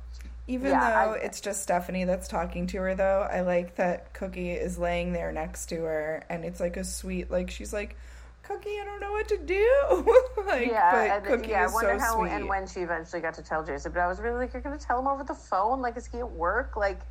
Even 0.47 0.71
Yeah, 0.71 1.05
though 1.05 1.13
I- 1.13 1.17
it's 1.17 1.39
just 1.39 1.61
Stephanie 1.61 2.03
that's 2.03 2.27
talking 2.27 2.67
to 2.67 2.77
her, 2.79 2.95
though, 2.95 3.27
I 3.31 3.41
like 3.41 3.75
that 3.75 4.13
Cookie 4.13 4.51
is 4.51 4.77
laying 4.77 5.13
there 5.13 5.31
next 5.31 5.67
to 5.67 5.83
her, 5.83 6.23
and 6.29 6.43
it's 6.43 6.59
like 6.59 6.77
a 6.77 6.83
sweet, 6.83 7.29
like 7.29 7.49
she's 7.51 7.71
like, 7.71 7.95
"Cookie, 8.43 8.79
I 8.79 8.83
don't 8.83 8.99
know 8.99 9.11
what 9.11 9.27
to 9.29 9.37
do." 9.37 10.15
like, 10.47 10.67
yeah, 10.67 10.91
but 10.91 11.17
and, 11.17 11.25
Cookie 11.25 11.49
yeah. 11.51 11.61
I 11.61 11.65
is 11.65 11.73
wonder 11.73 11.99
so 11.99 12.03
how 12.05 12.15
sweet. 12.19 12.31
and 12.31 12.49
when 12.49 12.67
she 12.67 12.79
eventually 12.81 13.21
got 13.21 13.35
to 13.35 13.43
tell 13.43 13.63
Jason. 13.63 13.91
But 13.91 14.01
I 14.01 14.07
was 14.07 14.19
really 14.19 14.39
like, 14.39 14.53
you're 14.53 14.61
gonna 14.63 14.77
tell 14.77 14.99
him 14.99 15.07
over 15.07 15.23
the 15.23 15.35
phone? 15.35 15.81
Like, 15.81 15.95
is 15.95 16.07
he 16.07 16.19
at 16.19 16.31
work? 16.31 16.75
Like, 16.75 17.01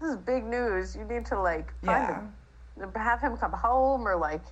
this 0.00 0.10
is 0.10 0.16
big 0.16 0.44
news. 0.44 0.94
You 0.94 1.04
need 1.04 1.24
to 1.26 1.40
like 1.40 1.72
yeah, 1.82 2.20
him, 2.76 2.92
have 2.94 3.20
him 3.20 3.36
come 3.38 3.52
home, 3.52 4.06
or 4.06 4.14
like 4.16 4.42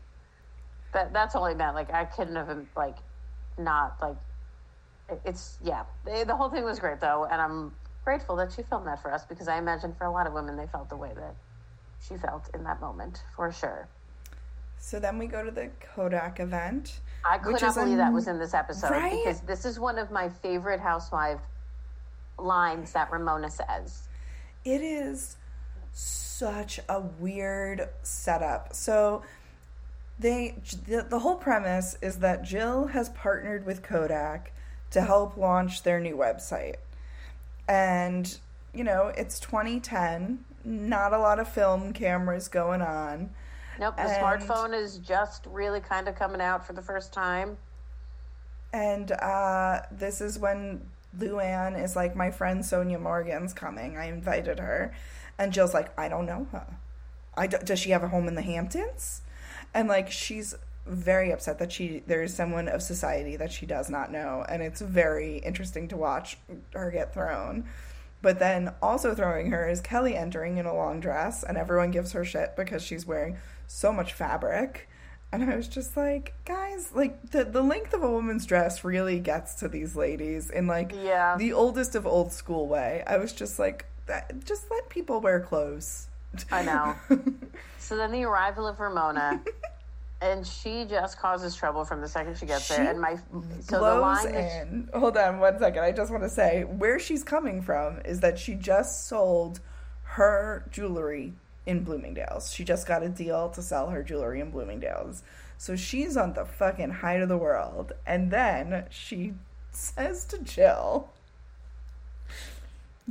that. 0.95 1.13
That's 1.13 1.37
only 1.37 1.53
I 1.53 1.55
meant. 1.55 1.75
Like, 1.75 1.93
I 1.93 2.07
couldn't 2.07 2.35
have 2.37 2.49
um, 2.49 2.67
like 2.77 2.97
not 3.59 3.97
like 4.01 4.17
it's 5.25 5.59
yeah. 5.63 5.85
The 6.05 6.35
whole 6.35 6.49
thing 6.49 6.65
was 6.65 6.79
great 6.81 6.99
though, 7.01 7.27
and 7.31 7.41
I'm 7.41 7.73
grateful 8.07 8.37
that 8.37 8.53
she 8.53 8.63
filmed 8.63 8.87
that 8.87 9.03
for 9.03 9.13
us 9.13 9.25
because 9.27 9.49
I 9.49 9.59
imagine 9.59 9.93
for 9.99 10.05
a 10.05 10.11
lot 10.13 10.29
of 10.29 10.33
women 10.33 10.57
they 10.57 10.69
felt 10.69 10.89
the 10.89 10.97
way 10.97 11.11
that 11.17 11.35
she 12.01 12.15
felt 12.17 12.49
in 12.55 12.63
that 12.63 12.81
moment 12.81 13.23
for 13.35 13.51
sure. 13.51 13.89
so 14.79 15.01
then 15.01 15.19
we 15.19 15.27
go 15.27 15.43
to 15.45 15.51
the 15.51 15.69
Kodak 15.95 16.39
event. 16.39 17.01
I 17.29 17.39
could 17.39 17.55
Which 17.55 17.63
not 17.63 17.75
believe 17.75 17.95
a- 17.95 17.97
that 17.97 18.13
was 18.13 18.29
in 18.29 18.39
this 18.39 18.55
episode 18.55 18.91
Right? 18.91 19.11
because 19.25 19.41
this 19.41 19.65
is 19.65 19.81
one 19.81 19.99
of 19.99 20.13
my 20.13 20.29
favorite 20.29 20.79
housewife 20.81 21.41
lines 22.39 22.93
that 22.93 23.11
Ramona 23.11 23.51
says. 23.51 24.07
It 24.65 24.83
is 24.83 25.37
such 25.93 26.79
a 26.89 27.01
weird 27.01 27.89
setup. 28.05 28.73
So 28.75 29.23
they 30.19 30.55
the, 30.87 31.03
the 31.09 31.19
whole 31.19 31.37
premise 31.37 31.97
is 32.01 32.21
that 32.21 32.45
Jill 32.45 32.89
has 32.89 33.09
partnered 33.09 33.67
with 33.67 33.83
Kodak 33.83 34.53
to 34.93 35.01
help 35.03 35.37
launch 35.37 35.83
their 35.83 35.99
new 35.99 36.17
website. 36.17 36.77
And 37.69 38.39
you 38.75 38.85
know, 38.85 39.13
it's 39.17 39.41
2010, 39.41 40.45
not 40.65 41.13
a 41.15 41.19
lot 41.19 41.39
of 41.39 41.49
film 41.49 41.93
cameras 41.95 42.49
going 42.49 42.83
on. 42.83 43.31
Nope, 43.79 43.97
the 43.97 44.03
And- 44.03 44.23
smartphone 44.43 44.75
is 44.75 44.99
just 44.99 45.47
really 45.47 45.81
kind 45.81 46.09
of 46.09 46.15
coming 46.15 46.41
out 46.41 46.67
for 46.67 46.73
the 46.75 46.83
first 46.83 47.13
time. 47.13 47.57
And 48.73 49.13
uh, 49.13 49.83
this 49.91 50.21
is 50.21 50.39
when 50.39 50.83
Luann 51.19 51.83
is 51.83 51.97
like, 51.97 52.15
My 52.15 52.31
friend 52.31 52.61
Sonja 52.63 53.01
Morgan's 53.01 53.55
coming. 53.55 53.97
I 53.97 54.07
invited 54.09 54.59
her. 54.59 54.93
And 55.39 55.53
Jill's 55.53 55.73
like, 55.75 55.99
I 55.99 56.09
don't 56.09 56.27
know 56.27 56.47
her. 56.53 56.67
I 57.37 57.47
d- 57.47 57.59
does 57.65 57.79
she 57.79 57.91
have 57.91 58.03
a 58.03 58.09
home 58.09 58.29
in 58.29 58.35
the 58.35 58.43
Hamptons? 58.43 59.23
And 59.73 59.89
like, 59.89 60.11
she's 60.11 60.55
very 60.87 61.31
upset 61.33 61.59
that 61.59 61.73
she 61.73 62.03
there 62.07 62.23
is 62.23 62.33
someone 62.35 62.69
of 62.69 62.83
society 62.83 63.37
that 63.37 63.53
she 63.53 63.67
does 63.67 63.91
not 63.91 64.11
know. 64.13 64.45
And 64.49 64.63
it's 64.63 64.81
very 64.81 65.39
interesting 65.39 65.89
to 65.89 65.97
watch 65.97 66.39
her 66.75 66.91
get 66.91 67.13
thrown. 67.15 67.65
But 68.23 68.39
then 68.39 68.73
also 68.83 69.15
throwing 69.15 69.51
her 69.51 69.69
is 69.69 69.81
Kelly 69.81 70.17
entering 70.17 70.57
in 70.59 70.67
a 70.67 70.75
long 70.75 71.01
dress, 71.01 71.43
and 71.45 71.57
everyone 71.59 71.91
gives 71.91 72.13
her 72.13 72.25
shit 72.25 72.57
because 72.57 72.83
she's 72.83 73.07
wearing 73.07 73.37
so 73.67 73.93
much 73.93 74.15
fabric. 74.15 74.89
And 75.33 75.43
I 75.51 75.55
was 75.57 75.69
just 75.69 75.97
like, 75.97 76.33
guys, 76.45 76.93
like 76.95 77.31
the 77.31 77.45
the 77.45 77.63
length 77.63 77.93
of 77.93 78.03
a 78.03 78.11
woman's 78.11 78.47
dress 78.47 78.85
really 78.85 79.19
gets 79.21 79.55
to 79.57 79.69
these 79.69 79.95
ladies 79.97 80.51
in 80.51 80.67
like 80.67 80.93
Yeah. 80.95 81.37
the 81.37 81.53
oldest 81.53 81.95
of 81.95 82.07
old 82.07 82.33
school 82.33 82.69
way. 82.69 83.03
I 83.07 83.19
was 83.19 83.33
just 83.33 83.59
like, 83.59 83.85
that, 84.07 84.45
just 84.45 84.71
let 84.71 84.89
people 84.89 85.21
wear 85.21 85.41
clothes. 85.41 86.07
I 86.51 86.63
know. 86.63 86.95
so 87.79 87.97
then 87.97 88.13
the 88.13 88.25
arrival 88.25 88.67
of 88.67 88.79
Ramona, 88.81 89.43
and 90.21 90.47
she 90.47 90.87
just 90.87 91.19
causes 91.19 91.55
trouble 91.55 91.85
from 91.85 92.01
the 92.01 92.09
second 92.09 92.39
she 92.39 92.47
gets 92.47 92.67
She 92.67 92.75
there. 92.75 92.91
And 92.91 93.01
my 93.01 93.19
so 93.61 93.85
the 93.85 93.95
line 93.97 94.35
in. 94.35 94.89
Hold 94.95 95.17
on 95.17 95.39
one 95.41 95.59
second. 95.59 95.83
I 95.83 95.93
just 95.93 96.11
want 96.11 96.23
to 96.23 96.31
say 96.31 96.65
where 96.65 96.99
she's 96.99 97.23
coming 97.23 97.61
from 97.61 98.01
is 98.05 98.21
that 98.21 98.39
she 98.39 98.55
just 98.55 99.09
sold 99.09 99.61
her 100.03 100.65
jewelry 100.71 101.35
in 101.67 101.85
Bloomingdale's. 101.85 102.53
She 102.53 102.65
just 102.65 102.87
got 102.87 103.03
a 103.03 103.09
deal 103.09 103.51
to 103.51 103.63
sell 103.63 103.91
her 103.91 104.03
jewelry 104.03 104.41
in 104.41 104.51
Bloomingdale's. 104.51 105.23
So 105.59 105.77
she's 105.77 106.17
on 106.17 106.33
the 106.33 106.45
fucking 106.45 106.91
height 106.91 107.21
of 107.21 107.29
the 107.29 107.37
world. 107.37 107.93
And 108.07 108.31
then 108.31 108.87
she 108.91 109.35
says 109.71 110.25
to 110.27 110.39
Jill, 110.39 111.11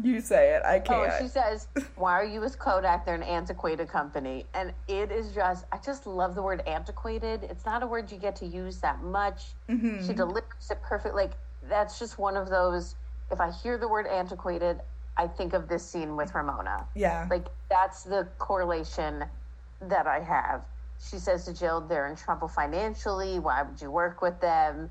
You 0.01 0.19
say 0.19 0.55
it. 0.55 0.63
I 0.65 0.77
Oh, 0.77 0.81
can't. 0.81 1.11
Oh, 1.13 1.17
she 1.21 1.27
says, 1.29 1.67
"Why 1.95 2.13
are 2.13 2.25
you 2.25 2.41
with 2.41 2.59
Kodak? 2.59 3.05
They're 3.05 3.15
an 3.15 3.23
antiquated 3.23 3.87
company." 3.87 4.45
And 4.53 4.73
it 4.87 5.11
is 5.11 5.31
just, 5.33 5.65
I 5.71 5.77
just 5.77 6.05
love 6.05 6.35
the 6.35 6.41
word 6.41 6.61
antiquated. 6.67 7.43
It's 7.43 7.65
not 7.65 7.81
a 7.81 7.87
word 7.87 8.11
you 8.11 8.17
get 8.17 8.35
to 8.37 8.45
use 8.45 8.79
that 8.81 9.01
much. 9.01 9.53
Mm-hmm. 9.69 10.05
She 10.05 10.13
delivers 10.13 10.69
it 10.69 10.81
perfect. 10.81 11.15
Like 11.15 11.31
that's 11.69 11.97
just 11.97 12.19
one 12.19 12.35
of 12.35 12.49
those. 12.49 12.95
If 13.31 13.39
I 13.39 13.51
hear 13.51 13.77
the 13.77 13.87
word 13.87 14.05
antiquated, 14.07 14.81
I 15.17 15.27
think 15.27 15.53
of 15.53 15.67
this 15.69 15.85
scene 15.85 16.15
with 16.17 16.35
Ramona. 16.35 16.85
yeah. 16.93 17.27
Like 17.29 17.47
that's 17.69 18.03
the 18.03 18.27
correlation 18.37 19.23
that 19.81 20.07
I 20.07 20.19
have. 20.19 20.65
She 21.09 21.17
says 21.19 21.45
to 21.45 21.53
Jill, 21.53 21.79
"They're 21.81 22.07
in 22.07 22.17
trouble 22.17 22.49
financially. 22.49 23.39
Why 23.39 23.63
would 23.63 23.81
you 23.81 23.91
work 23.91 24.21
with 24.21 24.41
them?" 24.41 24.89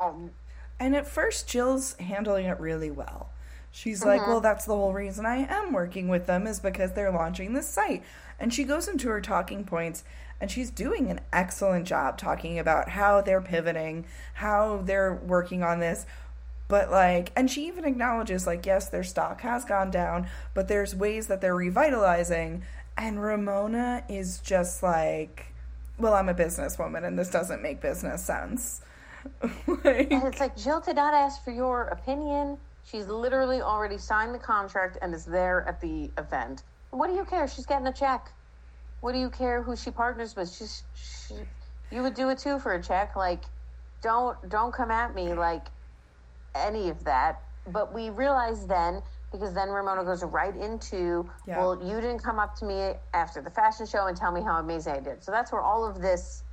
Um, 0.00 0.30
And 0.78 0.94
at 0.94 1.06
first, 1.06 1.48
Jill's 1.48 1.94
handling 1.94 2.44
it 2.44 2.60
really 2.60 2.90
well. 2.90 3.30
She's 3.70 4.04
like, 4.04 4.22
mm-hmm. 4.22 4.30
well, 4.30 4.40
that's 4.40 4.64
the 4.64 4.74
whole 4.74 4.92
reason 4.92 5.26
I 5.26 5.46
am 5.48 5.72
working 5.72 6.08
with 6.08 6.26
them 6.26 6.46
is 6.46 6.60
because 6.60 6.92
they're 6.92 7.10
launching 7.10 7.52
this 7.52 7.68
site. 7.68 8.02
And 8.38 8.52
she 8.52 8.64
goes 8.64 8.88
into 8.88 9.08
her 9.08 9.20
talking 9.20 9.64
points 9.64 10.02
and 10.40 10.50
she's 10.50 10.70
doing 10.70 11.10
an 11.10 11.20
excellent 11.32 11.86
job 11.86 12.18
talking 12.18 12.58
about 12.58 12.90
how 12.90 13.20
they're 13.20 13.40
pivoting, 13.40 14.06
how 14.34 14.82
they're 14.84 15.14
working 15.14 15.62
on 15.62 15.80
this. 15.80 16.06
But 16.68 16.90
like, 16.90 17.32
and 17.36 17.50
she 17.50 17.66
even 17.68 17.84
acknowledges, 17.84 18.46
like, 18.46 18.66
yes, 18.66 18.88
their 18.88 19.04
stock 19.04 19.40
has 19.42 19.64
gone 19.64 19.90
down, 19.90 20.26
but 20.52 20.68
there's 20.68 20.94
ways 20.94 21.28
that 21.28 21.40
they're 21.40 21.54
revitalizing. 21.54 22.64
And 22.98 23.22
Ramona 23.22 24.04
is 24.08 24.40
just 24.40 24.82
like, 24.82 25.52
well, 25.98 26.14
I'm 26.14 26.28
a 26.28 26.34
businesswoman 26.34 27.04
and 27.04 27.18
this 27.18 27.30
doesn't 27.30 27.62
make 27.62 27.80
business 27.80 28.24
sense. 28.24 28.80
like, 29.66 30.10
And 30.10 30.24
it's 30.24 30.40
like 30.40 30.56
Jill 30.56 30.80
did 30.80 30.96
not 30.96 31.14
ask 31.14 31.42
for 31.44 31.50
your 31.50 31.84
opinion. 31.84 32.58
She's 32.86 33.08
literally 33.08 33.60
already 33.60 33.98
signed 33.98 34.32
the 34.34 34.38
contract 34.38 34.98
and 35.02 35.12
is 35.12 35.24
there 35.24 35.66
at 35.68 35.80
the 35.80 36.10
event. 36.18 36.62
What 36.90 37.08
do 37.08 37.14
you 37.16 37.24
care? 37.24 37.48
She's 37.48 37.66
getting 37.66 37.86
a 37.88 37.92
check. 37.92 38.32
What 39.00 39.12
do 39.12 39.18
you 39.18 39.28
care 39.28 39.62
who 39.62 39.74
she 39.76 39.90
partners 39.90 40.36
with? 40.36 40.52
She's 40.54 40.84
she, 40.94 41.34
you 41.90 42.02
would 42.02 42.14
do 42.14 42.28
it 42.28 42.38
too 42.38 42.58
for 42.60 42.74
a 42.74 42.82
check. 42.82 43.16
Like, 43.16 43.42
don't 44.02 44.36
don't 44.48 44.72
come 44.72 44.90
at 44.92 45.14
me 45.14 45.34
like 45.34 45.66
any 46.54 46.88
of 46.88 47.02
that. 47.04 47.42
But 47.66 47.92
we 47.92 48.10
realize 48.10 48.66
then 48.66 49.02
because 49.32 49.52
then 49.52 49.68
Ramona 49.68 50.04
goes 50.04 50.22
right 50.22 50.54
into, 50.56 51.28
Yeah. 51.46 51.58
well, 51.58 51.82
you 51.84 52.00
didn't 52.00 52.20
come 52.20 52.38
up 52.38 52.54
to 52.56 52.64
me 52.64 52.92
after 53.12 53.42
the 53.42 53.50
fashion 53.50 53.84
show 53.84 54.06
and 54.06 54.16
tell 54.16 54.30
me 54.30 54.40
how 54.42 54.58
amazing 54.60 54.94
I 54.94 55.00
did. 55.00 55.24
So 55.24 55.32
that's 55.32 55.50
where 55.52 55.60
all 55.60 55.84
of 55.84 56.00
this 56.00 56.44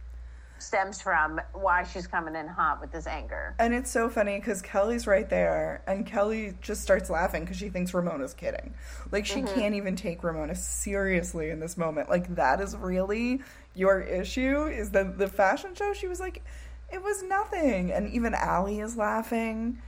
stems 0.64 1.01
from. 1.01 1.39
Why 1.53 1.84
she's 1.84 2.07
coming 2.07 2.36
in 2.36 2.47
hot 2.47 2.82
with 2.82 2.91
this 2.91 3.05
anger. 3.05 3.55
And 3.59 3.74
it's 3.74 3.91
so 3.91 4.09
funny 4.09 4.39
because 4.39 4.61
Kelly's 4.61 5.05
right 5.05 5.30
there, 5.30 5.84
and 5.86 6.05
Kelly 6.05 6.53
just 6.61 6.82
starts 6.82 7.09
laughing 7.09 7.43
because 7.43 7.57
she 7.57 7.70
thinks 7.70 7.93
Ramona's 7.93 8.34
kidding. 8.34 8.74
Like, 9.11 9.26
she 9.26 9.43
can't 9.43 9.76
even 9.76 9.95
take 9.95 10.24
Ramona 10.24 10.55
seriously 10.55 11.49
in 11.49 11.59
this 11.59 11.78
moment. 11.78 12.09
Like, 12.09 12.36
that 12.36 12.61
is 12.61 12.76
really 12.76 13.41
your 13.76 14.01
issue 14.01 14.66
is 14.66 14.91
that 14.91 15.18
the 15.18 15.28
fashion 15.28 15.76
show, 15.76 15.93
she 15.93 16.07
was 16.07 16.20
like, 16.20 16.43
it 16.91 17.01
was 17.01 17.24
nothing. 17.24 17.91
And 17.91 18.14
even 18.14 18.34
Allie 18.34 18.80
is 18.80 18.95
laughing. 18.95 19.82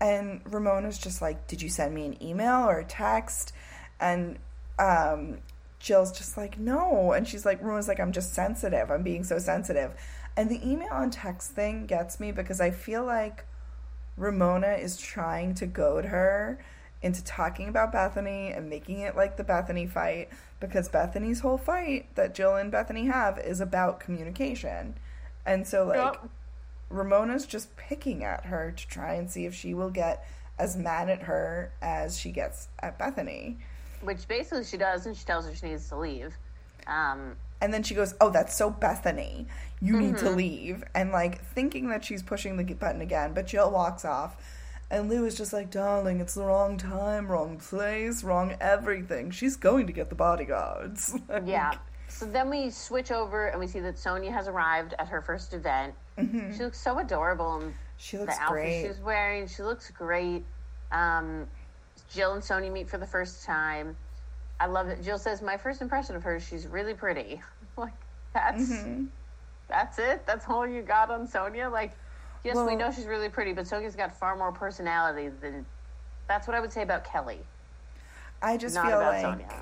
And 0.00 0.40
Ramona's 0.44 0.98
just 0.98 1.22
like, 1.22 1.46
did 1.46 1.62
you 1.62 1.68
send 1.68 1.94
me 1.94 2.04
an 2.06 2.22
email 2.22 2.68
or 2.68 2.80
a 2.80 2.84
text? 2.84 3.52
And 4.00 4.38
um, 4.78 5.38
Jill's 5.84 6.12
just 6.12 6.38
like, 6.38 6.58
no. 6.58 7.12
And 7.12 7.28
she's 7.28 7.44
like, 7.44 7.60
Ramona's 7.60 7.88
like, 7.88 8.00
I'm 8.00 8.10
just 8.10 8.32
sensitive. 8.32 8.90
I'm 8.90 9.02
being 9.02 9.22
so 9.22 9.38
sensitive. 9.38 9.92
And 10.34 10.48
the 10.50 10.66
email 10.66 10.94
and 10.94 11.12
text 11.12 11.50
thing 11.50 11.84
gets 11.84 12.18
me 12.18 12.32
because 12.32 12.58
I 12.58 12.70
feel 12.70 13.04
like 13.04 13.44
Ramona 14.16 14.72
is 14.80 14.96
trying 14.96 15.54
to 15.56 15.66
goad 15.66 16.06
her 16.06 16.58
into 17.02 17.22
talking 17.22 17.68
about 17.68 17.92
Bethenny 17.92 18.56
and 18.56 18.70
making 18.70 19.00
it 19.00 19.14
like 19.14 19.36
the 19.36 19.44
Bethenny 19.44 19.86
fight 19.86 20.30
because 20.58 20.88
Bethenny's 20.88 21.40
whole 21.40 21.58
fight 21.58 22.06
that 22.14 22.34
Jill 22.34 22.56
and 22.56 22.72
Bethenny 22.72 23.12
have 23.12 23.38
is 23.38 23.60
about 23.60 24.00
communication. 24.00 24.94
And 25.44 25.66
so, 25.66 25.84
like, 25.84 26.14
Yep. 26.14 26.30
Ramona's 26.88 27.44
just 27.44 27.76
picking 27.76 28.24
at 28.24 28.46
her 28.46 28.72
to 28.74 28.88
try 28.88 29.14
and 29.14 29.30
see 29.30 29.44
if 29.44 29.54
she 29.54 29.74
will 29.74 29.90
get 29.90 30.26
as 30.58 30.78
mad 30.78 31.10
at 31.10 31.24
her 31.24 31.72
as 31.82 32.18
she 32.18 32.30
gets 32.32 32.68
at 32.78 32.98
Bethenny. 32.98 33.58
Which 34.04 34.26
basically 34.28 34.64
she 34.64 34.76
does, 34.76 35.06
and 35.06 35.16
she 35.16 35.24
tells 35.24 35.46
her 35.46 35.54
she 35.54 35.66
needs 35.66 35.88
to 35.88 35.96
leave. 35.96 36.36
Um, 36.86 37.36
And 37.60 37.72
then 37.72 37.82
she 37.82 37.94
goes, 37.94 38.14
Oh, 38.20 38.30
that's 38.30 38.54
so 38.54 38.70
Bethenny. 38.70 39.46
You 39.80 39.98
need 40.00 40.18
to 40.18 40.30
leave. 40.30 40.84
And 40.94 41.12
like 41.12 41.42
thinking 41.44 41.88
that 41.88 42.04
she's 42.04 42.22
pushing 42.22 42.56
the 42.56 42.64
button 42.74 43.00
again, 43.00 43.32
but 43.34 43.46
Jill 43.46 43.70
walks 43.70 44.04
off. 44.04 44.36
And 44.90 45.08
Lou 45.08 45.24
is 45.24 45.34
just 45.36 45.52
like, 45.52 45.70
Darling, 45.70 46.20
it's 46.20 46.34
the 46.34 46.44
wrong 46.44 46.76
time, 46.76 47.26
wrong 47.26 47.56
place, 47.58 48.22
wrong 48.22 48.54
everything. 48.60 49.30
She's 49.30 49.56
going 49.56 49.86
to 49.86 49.92
get 49.92 50.08
the 50.10 50.14
bodyguards. 50.14 51.16
Like, 51.28 51.44
yeah. 51.46 51.72
So 52.08 52.26
then 52.26 52.48
we 52.50 52.70
switch 52.70 53.10
over 53.10 53.48
and 53.48 53.58
we 53.58 53.66
see 53.66 53.80
that 53.80 53.96
Sonja 53.96 54.30
has 54.30 54.46
arrived 54.46 54.94
at 54.98 55.08
her 55.08 55.20
first 55.22 55.52
event. 55.54 55.94
She 56.18 56.62
looks 56.62 56.78
so 56.78 56.98
adorable 57.00 57.56
And 57.60 57.74
She 57.96 58.18
looks 58.18 58.36
the 58.36 58.42
outfit 58.42 58.54
great. 58.54 58.86
she's 58.86 59.00
wearing. 59.00 59.48
She 59.48 59.62
looks 59.62 59.90
great. 59.90 60.44
Um, 60.92 61.48
Jill 62.14 62.32
and 62.34 62.42
Sonja 62.42 62.72
meet 62.72 62.88
for 62.88 62.98
the 62.98 63.06
first 63.06 63.44
time. 63.44 63.96
I 64.60 64.66
love 64.66 64.88
it. 64.88 65.02
Jill 65.02 65.18
says, 65.18 65.42
"My 65.42 65.56
first 65.56 65.82
impression 65.82 66.14
of 66.14 66.22
her, 66.22 66.38
she's 66.38 66.66
really 66.66 66.94
pretty." 66.94 67.42
like 67.76 67.92
that's 68.32 68.70
Mm-hmm. 68.70 69.04
that's 69.68 69.98
it. 69.98 70.24
That's 70.26 70.46
all 70.48 70.66
you 70.66 70.82
got 70.82 71.10
on 71.10 71.26
Sonja. 71.26 71.70
Like, 71.70 71.92
yes, 72.44 72.56
we 72.56 72.76
know 72.76 72.90
she's 72.92 73.06
really 73.06 73.28
pretty, 73.28 73.52
but 73.52 73.64
Sonja's 73.64 73.96
got 73.96 74.16
far 74.16 74.36
more 74.36 74.52
personality 74.52 75.28
than. 75.40 75.66
That's 76.28 76.46
what 76.46 76.56
I 76.56 76.60
would 76.60 76.72
say 76.72 76.82
about 76.82 77.04
Kelly, 77.04 77.40
I 78.40 78.56
just 78.56 78.74
not 78.76 78.86
feel 78.86 78.98
like 78.98 79.24
Sonja. 79.24 79.52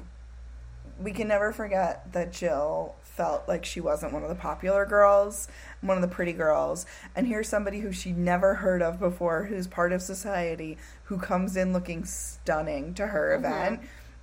we 1.01 1.11
can 1.13 1.27
never 1.27 1.51
forget 1.53 2.13
that 2.13 2.33
Jill 2.33 2.95
felt 3.15 3.47
like 3.47 3.65
she 3.65 3.81
wasn't 3.81 4.13
one 4.13 4.23
of 4.23 4.29
the 4.29 4.35
popular 4.35 4.87
girls, 4.87 5.49
one 5.81 5.97
of 5.97 6.03
the 6.03 6.09
pretty 6.09 6.33
girls. 6.33 6.87
And 7.15 7.27
here's 7.27 7.49
somebody 7.49 7.81
who 7.81 7.93
she 7.93 8.13
never 8.13 8.55
heard 8.55 8.83
of 8.83 8.99
before, 8.99 9.45
who's 9.45 9.67
part 9.67 9.93
of 9.93 10.01
society, 10.01 10.79
who 11.05 11.19
comes 11.19 11.57
in 11.57 11.73
looking 11.73 12.05
stunning 12.05 12.95
to 12.95 13.07
her 13.07 13.35
event 13.35 13.81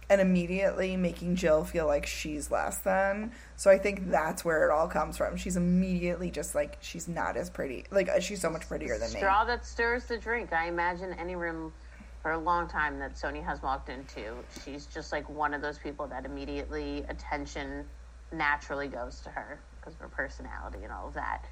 and 0.10 0.20
immediately 0.20 0.98
making 0.98 1.36
Jill 1.36 1.64
feel 1.64 1.86
like 1.86 2.08
she's 2.08 2.50
less 2.50 2.80
than. 2.80 3.32
So 3.56 3.70
I 3.70 3.78
think 3.78 4.10
that's 4.10 4.44
where 4.44 4.68
it 4.68 4.72
all 4.72 4.88
comes 4.88 5.18
from. 5.18 5.38
She's 5.38 5.56
immediately 5.56 6.32
just 6.32 6.56
like, 6.56 6.78
she's 6.82 7.08
not 7.08 7.38
as 7.38 7.52
pretty. 7.52 7.86
Like, 7.92 8.10
uh, 8.10 8.20
she's 8.20 8.42
so 8.42 8.50
much 8.50 8.68
prettier 8.68 8.98
than 8.98 9.14
me. 9.14 9.20
Straw 9.20 9.44
that 9.46 9.66
stirs 9.66 10.06
the 10.06 10.18
drink. 10.18 10.52
I 10.52 10.68
imagine 10.68 11.14
any 11.14 11.36
room 11.36 11.72
for 12.24 12.32
a 12.32 12.40
long 12.40 12.68
time 12.68 12.98
that 13.00 13.14
Sonja 13.14 13.46
has 13.46 13.62
walked 13.62 13.90
into. 13.90 14.34
She's 14.66 14.88
just 14.88 15.12
like 15.12 15.30
one 15.30 15.54
of 15.54 15.62
those 15.62 15.78
people 15.78 16.08
that 16.08 16.26
immediately 16.26 17.06
attention 17.08 17.86
naturally 18.32 18.88
goes 18.88 19.20
to 19.22 19.30
her 19.30 19.60
because 19.80 19.94
of 19.94 20.00
her 20.00 20.08
personality 20.08 20.80
and 20.84 20.92
all 20.92 21.08
of 21.08 21.14
that. 21.14 21.46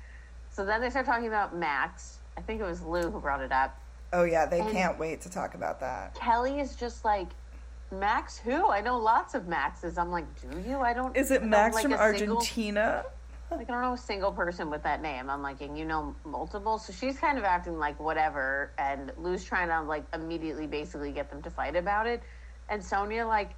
So 0.52 0.66
then 0.66 0.82
they 0.82 0.90
start 0.90 1.06
talking 1.06 1.28
about 1.28 1.56
Max. 1.56 2.20
I 2.38 2.42
think 2.42 2.62
it 2.62 2.66
was 2.66 2.82
Lou 2.82 3.10
who 3.10 3.20
brought 3.20 3.42
it 3.42 3.52
up. 3.52 3.80
Oh 4.14 4.24
yeah, 4.24 4.46
they 4.46 4.60
can't 4.60 4.98
wait 4.98 5.22
to 5.22 5.30
talk 5.30 5.54
about 5.54 5.80
that. 5.82 6.16
Kelly 6.16 6.60
is 6.60 6.76
just 6.76 7.04
like 7.04 7.28
Max. 7.92 8.38
Who 8.38 8.70
I 8.70 8.82
know 8.82 8.98
lots 8.98 9.34
of 9.34 9.48
Maxes. 9.48 9.98
I'm 9.98 10.12
like, 10.12 10.26
do 10.42 10.60
you? 10.68 10.80
I 10.80 10.94
don't. 10.94 11.16
Is 11.16 11.32
it 11.32 11.44
Max 11.44 11.76
like, 11.76 11.84
from 11.84 11.94
a 11.94 12.18
single- 12.18 12.38
Argentina? 12.38 13.06
like 13.52 13.70
I 13.70 13.74
don't 13.74 13.82
know 13.82 13.94
a 13.94 13.98
single 13.98 14.32
person 14.32 14.70
with 14.70 14.84
that 14.84 15.02
name. 15.02 15.30
I'm 15.30 15.42
like, 15.42 15.62
and 15.62 15.78
you 15.78 15.86
know 15.86 16.16
multiple. 16.26 16.78
So 16.78 16.94
she's 16.94 17.18
kind 17.18 17.38
of 17.38 17.44
acting 17.44 17.78
like 17.78 18.00
whatever, 18.00 18.72
and 18.78 19.12
Lou's 19.18 19.44
trying 19.44 19.70
to 19.70 19.82
like 19.82 20.06
immediately 20.14 20.68
basically 20.68 21.12
get 21.12 21.30
them 21.30 21.42
to 21.44 21.50
fight 21.50 21.76
about 21.76 22.08
it. 22.08 22.22
And 22.70 22.82
Sonja, 22.82 23.26
like, 23.26 23.52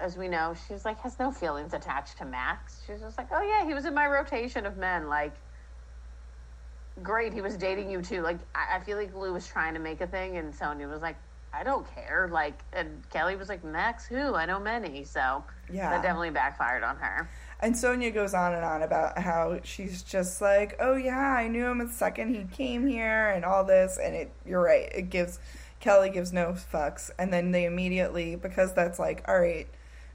as 0.00 0.16
we 0.16 0.28
know, 0.28 0.54
she's 0.68 0.84
like 0.84 1.00
has 1.00 1.18
no 1.18 1.30
feelings 1.30 1.72
attached 1.74 2.18
to 2.18 2.24
Max. 2.24 2.82
She's 2.86 3.00
just 3.00 3.16
like, 3.18 3.28
oh 3.32 3.42
yeah, 3.42 3.66
he 3.66 3.74
was 3.74 3.84
in 3.86 3.94
my 3.94 4.06
rotation 4.06 4.66
of 4.66 4.76
men. 4.76 5.08
Like, 5.08 5.34
great, 7.02 7.32
he 7.32 7.40
was 7.40 7.56
dating 7.56 7.90
you 7.90 8.02
too. 8.02 8.22
Like, 8.22 8.38
I, 8.54 8.76
I 8.76 8.80
feel 8.80 8.96
like 8.96 9.14
Lou 9.14 9.32
was 9.32 9.46
trying 9.46 9.74
to 9.74 9.80
make 9.80 10.00
a 10.00 10.06
thing, 10.06 10.36
and 10.36 10.52
Sonja 10.52 10.90
was 10.90 11.02
like. 11.02 11.16
I 11.52 11.62
don't 11.62 11.86
care. 11.94 12.28
Like, 12.30 12.60
and 12.74 13.02
Kelly 13.08 13.34
was 13.34 13.48
like, 13.48 13.64
Max, 13.64 14.04
who? 14.04 14.34
I 14.34 14.44
know 14.44 14.58
many. 14.58 15.04
So 15.04 15.42
Yeah. 15.72 15.88
that 15.88 16.02
definitely 16.02 16.28
backfired 16.28 16.82
on 16.82 16.96
her. 16.96 17.30
And 17.60 17.74
Sonja 17.74 18.12
goes 18.12 18.34
on 18.34 18.52
and 18.52 18.62
on 18.62 18.82
about 18.82 19.16
how 19.16 19.60
she's 19.62 20.02
just 20.02 20.42
like, 20.42 20.76
oh 20.80 20.96
yeah, 20.96 21.16
I 21.18 21.48
knew 21.48 21.64
him 21.64 21.78
the 21.78 21.88
second 21.88 22.34
he 22.34 22.44
came 22.54 22.86
here 22.86 23.30
and 23.30 23.42
all 23.42 23.64
this. 23.64 23.96
And 23.96 24.14
it, 24.14 24.32
you're 24.44 24.60
right, 24.60 24.90
it 24.94 25.08
gives 25.08 25.38
Kelly 25.80 26.10
gives 26.10 26.30
no 26.30 26.48
fucks. 26.52 27.10
And 27.18 27.32
then 27.32 27.52
they 27.52 27.64
immediately, 27.64 28.36
because 28.36 28.74
that's 28.74 28.98
like, 28.98 29.24
all 29.26 29.40
right, 29.40 29.66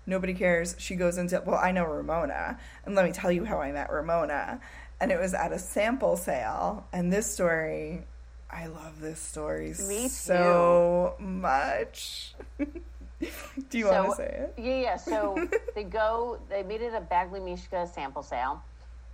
nobody 0.06 0.34
cares. 0.34 0.76
She 0.78 0.96
goes 0.96 1.18
into, 1.18 1.42
well, 1.46 1.60
I 1.62 1.72
know 1.72 1.86
Ramona, 1.86 2.60
and 2.86 2.96
let 2.96 3.06
me 3.06 3.12
tell 3.12 3.32
you 3.32 3.46
how 3.46 3.60
I 3.62 3.72
met 3.72 3.92
Ramona. 3.92 4.60
And 5.00 5.12
it 5.12 5.20
was 5.20 5.34
at 5.34 5.52
a 5.52 5.60
sample 5.60 6.16
sale. 6.16 6.86
And 6.94 7.12
this 7.12 7.26
story, 7.26 8.04
I 8.50 8.68
love 8.68 9.00
this 9.00 9.20
story 9.20 9.74
Me 9.88 10.08
so 10.08 11.16
much. 11.20 12.36
Do 13.70 13.78
you 13.78 13.88
want 13.88 14.10
to 14.12 14.16
say 14.16 14.48
it? 14.48 14.62
Yeah, 14.62 14.82
yeah. 14.82 14.96
So 14.98 15.48
they 15.76 15.84
go, 15.84 16.40
they 16.50 16.64
meet 16.64 16.82
at 16.82 16.94
a 16.94 17.06
Badgley 17.06 17.40
Mischka 17.40 17.92
sample 17.94 18.24
sale. 18.24 18.62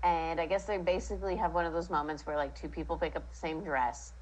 And 0.04 0.40
I 0.40 0.46
guess 0.46 0.66
they 0.66 0.78
basically 0.78 1.36
have 1.36 1.54
one 1.54 1.66
of 1.66 1.74
those 1.74 1.90
moments 1.90 2.26
where 2.26 2.38
like 2.38 2.60
two 2.60 2.70
people 2.70 2.98
pick 2.98 3.16
up 3.16 3.30
the 3.30 3.38
same 3.38 3.64
dress. 3.64 4.14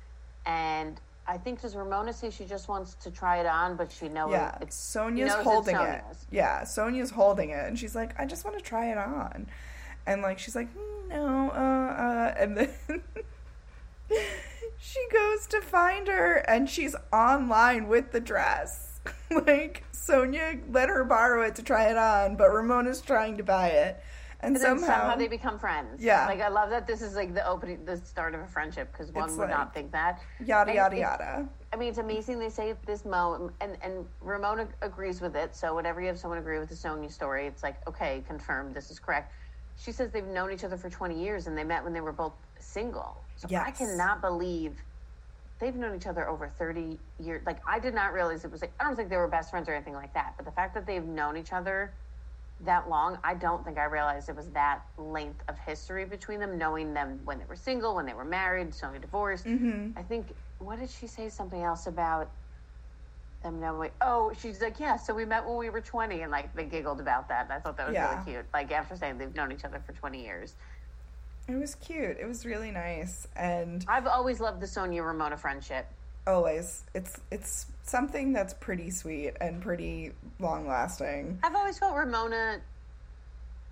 And 0.46 1.00
I 1.28 1.38
think, 1.38 1.62
does 1.62 1.76
Ramona 1.76 2.14
say 2.14 2.30
she 2.30 2.46
just 2.46 2.68
wants 2.68 2.94
to 2.96 3.10
try 3.10 3.38
it 3.40 3.46
on, 3.48 3.76
but 3.76 3.92
she 3.92 4.08
knows 4.10 4.32
Yeah, 4.32 4.58
it's 4.62 4.78
Sonja's 4.78 5.20
knows 5.20 5.36
it's 5.36 5.44
holding 5.44 5.76
it. 5.76 6.04
Yeah, 6.30 6.62
Sonja's 6.62 7.10
holding 7.10 7.50
it, 7.50 7.66
and 7.66 7.78
she's 7.78 7.96
like, 7.96 8.20
"I 8.20 8.26
just 8.26 8.46
want 8.46 8.58
to 8.58 8.64
try 8.64 8.92
it 8.92 8.98
on," 8.98 9.48
and 10.06 10.22
like 10.22 10.38
she's 10.38 10.56
like, 10.56 10.68
"Mm, 10.76 11.10
"No," 11.10 11.50
uh, 11.50 12.02
uh, 12.02 12.36
and 12.38 12.58
then 12.58 12.70
she 14.78 15.08
goes 15.12 15.48
to 15.48 15.62
find 15.62 16.08
her, 16.08 16.36
and 16.48 16.70
she's 16.70 16.96
online 17.12 17.88
with 17.88 18.12
the 18.12 18.20
dress. 18.20 19.00
like 19.32 19.84
Sonja 19.92 20.62
let 20.72 20.90
her 20.90 21.04
borrow 21.04 21.42
it 21.42 21.56
to 21.56 21.64
try 21.64 21.90
it 21.90 21.98
on, 21.98 22.36
but 22.36 22.54
Ramona's 22.54 23.02
trying 23.02 23.38
to 23.38 23.44
buy 23.44 23.70
it, 23.70 24.04
and 24.46 24.58
somehow, 24.58 24.86
somehow 24.88 25.16
they 25.16 25.28
become 25.28 25.58
friends. 25.60 26.02
Yeah. 26.04 26.26
Like 26.28 26.42
I 26.42 26.48
love 26.50 26.70
that 26.70 26.86
this 26.88 27.02
is 27.02 27.16
like 27.16 27.34
the 27.34 27.46
opening, 27.48 27.84
the 27.86 27.98
start 27.98 28.34
of 28.36 28.42
a 28.42 28.48
friendship 28.48 28.92
because 28.92 29.12
one 29.12 29.26
It's 29.30 29.38
would 29.38 29.50
like- 29.50 29.58
not 29.58 29.74
think 29.74 29.92
that. 29.92 30.22
yada 30.44 30.70
And 30.72 30.78
yada 30.78 30.98
yada. 30.98 31.50
I 31.74 31.78
mean, 31.78 31.90
it's 31.90 31.98
amazing 31.98 32.40
they 32.40 32.50
say 32.50 32.74
this 32.86 33.04
mo, 33.06 33.52
and 33.62 33.78
and 33.82 34.06
Ramona 34.22 34.68
agrees 34.82 35.20
with 35.22 35.36
it. 35.36 35.56
So 35.56 35.76
whenever 35.76 36.00
you 36.02 36.08
have 36.08 36.18
someone 36.20 36.40
agree 36.40 36.60
with 36.60 36.70
the 36.70 36.76
Sonja 36.76 37.12
story, 37.12 37.48
it's 37.48 37.64
like 37.64 37.86
okay, 37.88 38.24
confirmed, 38.28 38.74
this 38.74 38.90
is 38.92 39.00
correct. 39.00 39.34
She 39.78 39.92
says 39.92 40.10
they've 40.12 40.24
known 40.26 40.52
each 40.52 40.64
other 40.64 40.78
for 40.78 40.90
twenty 40.90 41.22
years, 41.22 41.48
and 41.48 41.58
they 41.58 41.66
met 41.66 41.84
when 41.84 41.92
they 41.92 42.02
were 42.02 42.14
both 42.14 42.34
single. 42.60 43.18
So 43.36 43.48
I 43.58 43.72
cannot 43.72 44.22
believe 44.22 44.74
they've 45.60 45.76
known 45.76 45.96
each 45.96 46.08
other 46.08 46.30
over 46.30 46.48
thirty 46.48 46.98
years. 47.20 47.42
Like 47.46 47.60
I 47.68 47.80
did 47.80 47.94
not 47.94 48.14
realize 48.14 48.46
it 48.46 48.52
was 48.52 48.62
like 48.62 48.72
I 48.80 48.86
don't 48.86 48.96
think 48.96 49.10
they 49.10 49.18
were 49.18 49.28
best 49.28 49.50
friends 49.50 49.68
or 49.68 49.74
anything 49.74 49.94
like 49.96 50.14
that. 50.14 50.34
But 50.38 50.46
the 50.46 50.52
fact 50.52 50.74
that 50.76 50.86
they've 50.86 51.04
known 51.04 51.36
each 51.36 51.52
other 51.52 51.92
that 52.62 52.90
long, 52.90 53.18
I 53.24 53.34
don't 53.34 53.64
think 53.66 53.78
I 53.78 53.84
realized 53.86 54.30
it 54.30 54.36
was 54.36 54.50
that 54.52 54.82
length 54.98 55.44
of 55.50 55.58
history 55.60 56.06
between 56.06 56.40
them, 56.40 56.58
knowing 56.58 56.94
them 56.94 57.20
when 57.26 57.38
they 57.38 57.46
were 57.46 57.56
single, 57.56 57.96
when 57.96 58.06
they 58.06 58.14
were 58.14 58.24
married, 58.26 58.72
Sonja 58.72 59.02
divorced. 59.02 59.46
Mm-hmm. 59.46 59.98
I 59.98 60.04
think, 60.04 60.28
what 60.60 60.80
did 60.80 60.90
she 60.90 61.08
say? 61.08 61.28
Something 61.30 61.62
else 61.62 61.88
about 61.88 62.30
them 63.44 63.60
knowing. 63.60 63.92
Oh, 64.02 64.32
she's 64.42 64.62
like, 64.62 64.80
yeah, 64.80 64.96
so 64.96 65.14
we 65.14 65.26
met 65.26 65.46
when 65.46 65.58
we 65.58 65.70
were 65.70 65.82
20, 65.82 66.22
and 66.22 66.32
like 66.32 66.56
they 66.56 66.64
giggled 66.64 67.00
about 67.02 67.28
that. 67.28 67.44
And 67.44 67.54
I 67.54 67.60
thought 67.60 67.78
that 67.78 67.88
was 67.88 67.94
Yeah. 67.94 68.14
really 68.14 68.32
cute. 68.32 68.46
Like 68.54 68.72
after 68.72 68.96
saying 68.96 69.18
they've 69.18 69.36
known 69.36 69.52
each 69.52 69.66
other 69.66 69.80
for 69.86 69.92
20 69.92 70.24
years. 70.24 70.56
It 71.48 71.56
was 71.56 71.76
cute. 71.76 72.18
It 72.20 72.26
was 72.26 72.44
really 72.46 72.72
nice, 72.72 73.28
and 73.36 73.86
I've 73.88 74.08
always 74.08 74.40
loved 74.40 74.62
the 74.62 74.66
Sonja 74.66 75.06
Ramona 75.06 75.38
friendship. 75.38 75.86
always 76.26 76.84
it's 76.96 77.22
it's 77.30 77.68
something 77.86 78.34
that's 78.34 78.54
pretty 78.54 78.90
sweet 78.90 79.34
and 79.40 79.62
pretty 79.62 80.12
long 80.40 80.68
lasting. 80.68 81.40
I've 81.44 81.56
always 81.56 81.78
felt 81.80 81.96
Ramona 81.96 82.60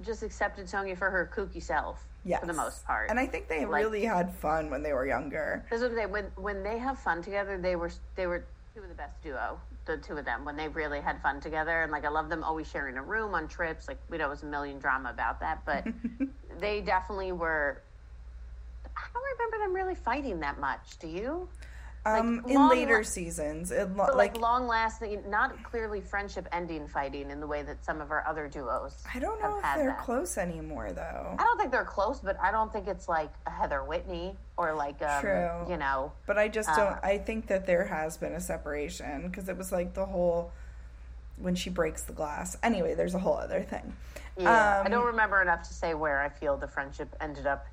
just 0.05 0.24
accepted 0.24 0.68
Sonja 0.68 0.97
for 0.97 1.09
her 1.09 1.30
kooky 1.36 1.61
self 1.61 2.05
Yes. 2.26 2.39
for 2.39 2.45
the 2.45 2.53
most 2.53 2.86
part. 2.86 3.09
And 3.09 3.20
I 3.20 3.26
think 3.26 3.47
they 3.47 3.66
Like- 3.66 3.84
really 3.84 4.05
had 4.05 4.34
fun 4.36 4.70
when 4.70 4.82
they 4.84 4.93
were 4.93 5.05
younger. 5.05 5.66
That's 5.70 5.82
what 5.82 5.95
they 5.95 6.05
when 6.05 6.26
when 6.36 6.64
they 6.64 6.78
have 6.78 6.97
fun 6.99 7.22
together, 7.22 7.57
they 7.57 7.76
were 7.76 7.91
they 8.16 8.28
were 8.28 8.45
two 8.74 8.82
of 8.82 8.89
the 8.89 8.95
best 8.95 9.22
duo. 9.22 9.59
The 9.86 9.97
two 9.97 10.18
of 10.18 10.24
them 10.26 10.45
when 10.45 10.55
they 10.55 10.70
really 10.70 11.01
had 11.01 11.22
fun 11.22 11.41
together, 11.41 11.84
and 11.84 11.91
like 11.91 12.05
I 12.05 12.09
love 12.09 12.30
them 12.30 12.43
always 12.43 12.68
sharing 12.70 12.97
a 12.97 13.03
room 13.03 13.36
on 13.36 13.47
trips. 13.47 13.88
Like 13.88 13.97
we 14.09 14.18
know 14.18 14.28
it 14.28 14.30
was 14.30 14.43
a 14.43 14.47
million 14.47 14.80
drama 14.80 15.09
about 15.09 15.39
that, 15.41 15.66
but 15.66 15.86
they 16.59 16.82
definitely 16.82 17.32
were. 17.34 17.82
I 18.95 19.01
don't 19.14 19.24
remember 19.38 19.57
them 19.66 19.74
really 19.76 19.95
fighting 19.95 20.39
that 20.41 20.59
much. 20.59 20.97
Do 20.99 21.07
you? 21.07 21.49
Um, 22.05 22.43
in 22.47 22.55
long 22.55 22.69
later 22.69 22.97
la- 22.97 23.03
seasons, 23.03 23.71
it 23.71 23.95
lo- 23.95 24.07
like, 24.07 24.33
like 24.33 24.37
long 24.37 24.67
lasting, 24.67 25.23
not 25.29 25.63
clearly 25.63 26.01
friendship 26.01 26.47
ending 26.51 26.85
fighting 26.87 27.31
in 27.31 27.39
the 27.39 27.47
way 27.47 27.63
that 27.63 27.83
some 27.85 28.01
of 28.01 28.11
our 28.11 28.27
other 28.27 28.49
duos. 28.49 29.01
I 29.15 29.19
don't 29.19 29.39
have 29.41 29.51
know 29.51 29.57
if 29.59 29.63
they're 29.75 29.85
that. 29.91 29.99
close 30.01 30.37
anymore 30.37 30.91
though. 30.91 31.35
I 31.39 31.43
don't 31.43 31.57
think 31.57 31.71
they're 31.71 31.85
close, 31.85 32.19
but 32.19 32.37
I 32.41 32.51
don't 32.51 32.73
think 32.73 32.89
it's 32.89 33.07
like 33.07 33.31
a 33.45 33.49
Heather 33.49 33.83
Whitney 33.85 34.35
or 34.57 34.73
like 34.73 35.01
um, 35.01 35.21
True. 35.21 35.65
you 35.69 35.77
know. 35.77 36.11
But 36.25 36.37
I 36.37 36.49
just 36.49 36.67
Uh. 36.69 36.75
don't. 36.75 36.99
I 37.03 37.19
think 37.19 37.47
that 37.47 37.65
there 37.65 37.85
has 37.85 38.17
been 38.17 38.33
a 38.33 38.41
separation 38.41 39.29
because 39.29 39.47
it 39.47 39.57
was 39.57 39.71
like 39.71 39.93
the 39.93 40.05
whole 40.05 40.51
when 41.37 41.55
she 41.55 41.69
breaks 41.69 42.03
the 42.03 42.13
glass. 42.13 42.57
Anyway, 42.63 42.95
there's 42.95 43.15
a 43.15 43.19
whole 43.19 43.37
other 43.37 43.61
thing. 43.63 43.93
Yeah, 44.37 44.81
I 44.81 44.85
Um, 44.85 44.91
don't 44.91 45.05
remember 45.05 45.41
enough 45.41 45.63
to 45.69 45.73
say 45.73 45.93
where 45.93 46.21
I 46.21 46.27
feel 46.29 46.57
the 46.57 46.67
friendship 46.67 47.15
ended 47.21 47.47
up. 47.47 47.65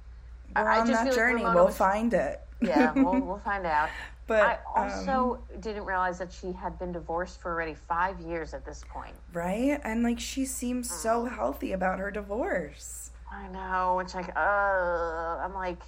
We're 0.55 0.69
I 0.69 0.81
on 0.81 0.87
just 0.87 1.01
that 1.01 1.07
like 1.09 1.15
journey. 1.17 1.43
Ramona 1.43 1.57
we'll 1.57 1.69
find 1.73 2.15
it. 2.15 2.41
Yeah, 2.61 2.93
we'll, 2.93 3.21
we'll 3.27 3.39
find 3.39 3.65
out. 3.67 3.89
But, 4.31 4.63
I 4.77 4.85
um, 4.85 4.93
also 4.93 5.43
didn't 5.59 5.85
realize 5.85 6.21
that 6.21 6.33
she 6.33 6.53
had 6.53 6.79
been 6.79 6.93
divorced 6.93 7.41
for 7.41 7.51
already 7.53 7.75
five 7.75 8.21
years 8.21 8.55
at 8.55 8.65
this 8.65 8.85
point. 8.89 9.17
right? 9.33 9.81
And 9.83 10.05
like 10.05 10.21
she 10.21 10.45
seems 10.45 10.89
so 10.89 11.25
healthy 11.25 11.73
about 11.73 11.99
her 11.99 12.13
divorce. 12.13 13.11
I 13.33 13.49
know. 13.49 13.99
It's 13.99 14.15
like, 14.15 14.29
uh, 14.37 14.39
I'm 14.39 15.53
like, 15.53 15.83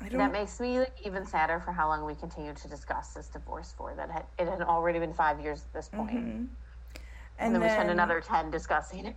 I 0.00 0.08
don't. 0.08 0.18
that 0.18 0.30
makes 0.30 0.60
me 0.60 0.78
like, 0.78 0.94
even 1.04 1.26
sadder 1.26 1.58
for 1.58 1.72
how 1.72 1.88
long 1.88 2.04
we 2.06 2.14
continue 2.14 2.54
to 2.54 2.68
discuss 2.68 3.14
this 3.14 3.26
divorce 3.26 3.74
for. 3.76 3.94
That 3.96 4.28
it 4.38 4.48
had 4.48 4.62
already 4.62 5.00
been 5.00 5.12
five 5.12 5.40
years 5.40 5.62
at 5.62 5.72
this 5.72 5.88
point. 5.88 6.10
and, 6.12 6.48
And 7.40 7.52
then 7.52 7.62
we 7.62 7.68
spent 7.68 7.90
another 7.90 8.20
10 8.20 8.52
discussing 8.52 9.06
it. 9.06 9.16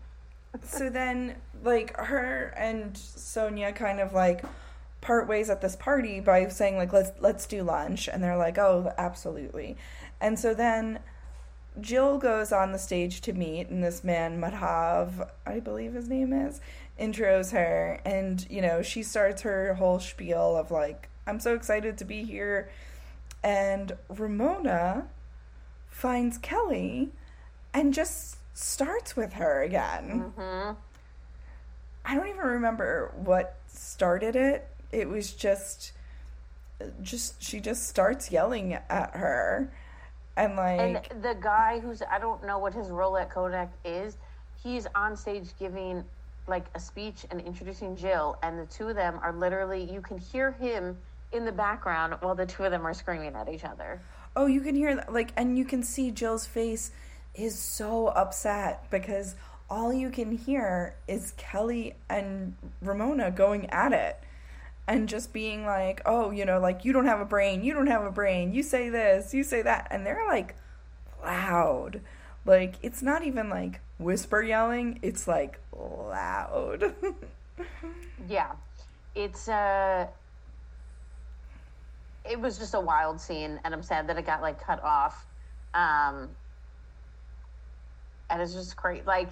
so 0.63 0.89
then 0.89 1.35
like 1.63 1.95
her 1.97 2.51
and 2.57 2.93
Sonja 2.93 3.75
kind 3.75 3.99
of 3.99 4.13
like 4.13 4.43
part 5.03 5.27
ways 5.27 5.49
at 5.49 5.61
this 5.61 5.75
party 5.75 6.19
by 6.19 6.47
saying 6.47 6.77
like 6.77 6.91
let's 6.93 7.11
let's 7.19 7.45
do 7.45 7.61
lunch 7.61 8.07
and 8.07 8.23
they're 8.23 8.37
like 8.37 8.57
oh 8.57 8.91
absolutely 8.97 9.77
and 10.19 10.39
so 10.39 10.53
then 10.53 10.99
Jill 11.81 12.17
goes 12.17 12.51
on 12.51 12.71
the 12.71 12.79
stage 12.79 13.19
to 13.21 13.33
meet 13.33 13.67
and 13.67 13.83
this 13.83 14.03
man 14.03 14.39
Madhav 14.39 15.29
I 15.45 15.59
believe 15.59 15.93
his 15.93 16.07
name 16.07 16.31
is 16.31 16.61
intros 16.99 17.51
her 17.51 17.99
and 18.05 18.49
you 18.49 18.61
know 18.61 18.81
she 18.81 19.03
starts 19.03 19.41
her 19.41 19.73
whole 19.73 19.99
spiel 19.99 20.55
of 20.55 20.71
like 20.71 21.09
I'm 21.27 21.39
so 21.39 21.53
excited 21.53 21.97
to 21.97 22.05
be 22.05 22.23
here 22.23 22.69
and 23.43 23.91
Ramona 24.07 25.07
finds 25.89 26.37
Kelly 26.37 27.11
and 27.73 27.93
just 27.93 28.37
starts 28.53 29.15
with 29.15 29.33
her 29.33 29.63
again. 29.63 30.31
Mm-hmm. 30.37 30.71
I 32.05 32.15
don't 32.15 32.27
even 32.27 32.39
remember 32.39 33.11
what 33.15 33.57
started 33.67 34.35
it. 34.35 34.67
It 34.93 35.09
was 35.09 35.33
just 35.33 35.93
just 37.01 37.41
she 37.41 37.59
just 37.59 37.87
starts 37.87 38.31
yelling 38.31 38.73
at 38.73 39.15
her 39.15 39.71
and 40.35 40.55
like 40.55 40.79
And 40.79 41.23
the 41.23 41.35
guy 41.39 41.79
who's 41.79 42.01
I 42.09 42.19
don't 42.19 42.43
know 42.45 42.59
what 42.59 42.73
his 42.73 42.89
role 42.89 43.17
at 43.17 43.29
Kodak 43.29 43.71
is, 43.85 44.17
he's 44.61 44.87
on 44.95 45.15
stage 45.15 45.49
giving 45.59 46.03
like 46.47 46.65
a 46.75 46.79
speech 46.79 47.25
and 47.31 47.39
introducing 47.41 47.95
Jill, 47.95 48.37
and 48.43 48.59
the 48.59 48.65
two 48.65 48.89
of 48.89 48.95
them 48.95 49.19
are 49.21 49.33
literally 49.33 49.83
you 49.83 50.01
can 50.01 50.17
hear 50.17 50.51
him 50.51 50.97
in 51.31 51.45
the 51.45 51.51
background 51.51 52.15
while 52.19 52.35
the 52.35 52.45
two 52.45 52.63
of 52.63 52.71
them 52.71 52.85
are 52.85 52.93
screaming 52.93 53.35
at 53.35 53.49
each 53.49 53.65
other. 53.65 54.01
Oh, 54.35 54.45
you 54.45 54.61
can 54.61 54.75
hear. 54.75 55.03
Like, 55.09 55.31
and 55.35 55.57
you 55.57 55.65
can 55.65 55.83
see 55.83 56.11
Jill's 56.11 56.45
face 56.45 56.91
is 57.35 57.57
so 57.57 58.07
upset 58.07 58.89
because 58.91 59.35
all 59.69 59.93
you 59.93 60.09
can 60.09 60.31
hear 60.31 60.95
is 61.07 61.33
Kelly 61.37 61.95
and 62.09 62.55
Ramona 62.81 63.31
going 63.31 63.69
at 63.69 63.93
it 63.93 64.19
and 64.87 65.07
just 65.07 65.31
being 65.31 65.65
like, 65.65 66.01
oh, 66.05 66.31
you 66.31 66.45
know, 66.45 66.59
like, 66.59 66.83
you 66.83 66.91
don't 66.93 67.05
have 67.05 67.21
a 67.21 67.25
brain, 67.25 67.63
you 67.63 67.73
don't 67.73 67.87
have 67.87 68.03
a 68.03 68.11
brain, 68.11 68.53
you 68.53 68.63
say 68.63 68.89
this, 68.89 69.33
you 69.33 69.43
say 69.43 69.61
that. 69.61 69.87
And 69.89 70.05
they're 70.05 70.25
like 70.27 70.55
loud. 71.23 72.01
Like, 72.45 72.75
it's 72.81 73.01
not 73.01 73.23
even 73.23 73.49
like 73.49 73.79
whisper 73.97 74.41
yelling, 74.41 74.99
it's 75.01 75.27
like 75.27 75.59
loud. 75.71 76.93
yeah. 78.29 78.51
It's, 79.15 79.47
uh, 79.47 80.07
it 82.29 82.39
was 82.39 82.57
just 82.57 82.73
a 82.73 82.79
wild 82.79 83.19
scene, 83.19 83.59
and 83.63 83.73
I'm 83.73 83.83
sad 83.83 84.07
that 84.07 84.17
it 84.17 84.25
got 84.25 84.41
like 84.41 84.61
cut 84.61 84.83
off. 84.83 85.25
Um, 85.73 86.29
and 88.29 88.41
it's 88.41 88.53
just 88.53 88.75
great. 88.75 89.05
Like, 89.05 89.29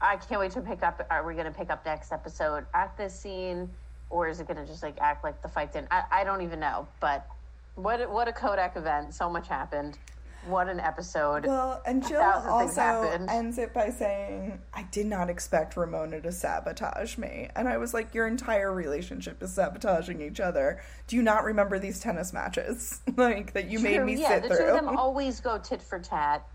I 0.00 0.16
can't 0.16 0.40
wait 0.40 0.52
to 0.52 0.60
pick 0.60 0.82
up. 0.82 1.04
Are 1.10 1.26
we 1.26 1.34
to 1.34 1.50
pick 1.50 1.70
up 1.70 1.84
next 1.84 2.12
episode 2.12 2.66
at 2.74 2.96
this 2.96 3.18
scene, 3.18 3.70
or 4.10 4.28
is 4.28 4.40
it 4.40 4.46
going 4.46 4.58
to 4.58 4.66
just 4.66 4.82
like 4.82 4.98
act 5.00 5.24
like 5.24 5.42
the 5.42 5.48
fight 5.48 5.72
didn't? 5.72 5.88
I, 5.90 6.04
I 6.10 6.24
don't 6.24 6.42
even 6.42 6.60
know. 6.60 6.88
But 7.00 7.26
what 7.74 8.10
what 8.10 8.28
a 8.28 8.32
Kodak 8.32 8.76
event! 8.76 9.14
So 9.14 9.28
much 9.28 9.48
happened. 9.48 9.98
What 10.46 10.68
an 10.68 10.78
episode. 10.78 11.44
Well, 11.44 11.82
and 11.84 12.06
Jill 12.06 12.22
also 12.22 13.02
ends 13.28 13.58
it 13.58 13.74
by 13.74 13.90
saying, 13.90 14.60
I 14.72 14.84
did 14.92 15.06
not 15.06 15.28
expect 15.28 15.76
Ramona 15.76 16.20
to 16.20 16.30
sabotage 16.30 17.18
me. 17.18 17.48
And 17.56 17.66
I 17.66 17.78
was 17.78 17.92
like, 17.92 18.14
Your 18.14 18.28
entire 18.28 18.72
relationship 18.72 19.42
is 19.42 19.52
sabotaging 19.52 20.22
each 20.22 20.38
other. 20.38 20.80
Do 21.08 21.16
you 21.16 21.22
not 21.22 21.42
remember 21.42 21.80
these 21.80 21.98
tennis 21.98 22.32
matches? 22.32 23.00
like 23.16 23.54
that 23.54 23.68
you 23.68 23.80
True, 23.80 23.90
made 23.90 24.04
me 24.04 24.20
yeah, 24.20 24.28
sit 24.28 24.42
the 24.42 24.48
through? 24.50 24.58
two 24.58 24.64
of 24.64 24.84
them 24.84 24.96
always 24.96 25.40
go 25.40 25.58
tit 25.58 25.82
for 25.82 25.98
tat. 25.98 26.46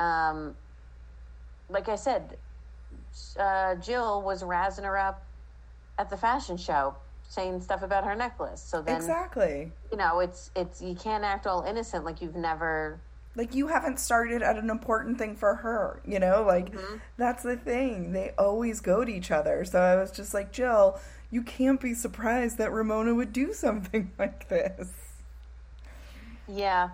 Um, 0.00 0.56
like 1.68 1.88
I 1.88 1.96
said, 1.96 2.36
uh, 3.38 3.76
Jill 3.76 4.22
was 4.22 4.42
razzing 4.42 4.84
her 4.84 4.98
up 4.98 5.25
at 5.98 6.10
the 6.10 6.16
fashion 6.16 6.56
show 6.56 6.94
saying 7.28 7.60
stuff 7.60 7.82
about 7.82 8.04
her 8.04 8.14
necklace. 8.14 8.62
So 8.62 8.82
then 8.82 8.96
Exactly. 8.96 9.72
You 9.90 9.98
know, 9.98 10.20
it's 10.20 10.50
it's 10.54 10.80
you 10.80 10.94
can't 10.94 11.24
act 11.24 11.46
all 11.46 11.62
innocent 11.62 12.04
like 12.04 12.20
you've 12.20 12.36
never 12.36 13.00
like 13.34 13.54
you 13.54 13.66
haven't 13.66 14.00
started 14.00 14.42
at 14.42 14.56
an 14.56 14.70
important 14.70 15.18
thing 15.18 15.36
for 15.36 15.56
her 15.56 16.00
you 16.06 16.18
know? 16.18 16.42
Like 16.46 16.72
mm-hmm. 16.72 16.96
that's 17.16 17.42
the 17.42 17.56
thing. 17.56 18.12
They 18.12 18.32
always 18.38 18.80
go 18.80 19.04
to 19.04 19.12
each 19.12 19.30
other. 19.30 19.64
So 19.64 19.80
i 19.80 19.96
was 19.96 20.10
just 20.10 20.34
like 20.34 20.52
jill 20.52 20.98
you 21.30 21.42
can't 21.42 21.80
be 21.80 21.92
surprised 21.92 22.58
that 22.58 22.72
ramona 22.72 23.12
would 23.14 23.32
do 23.32 23.52
something 23.52 24.12
like 24.18 24.48
this. 24.48 24.92
Yeah. 26.48 26.90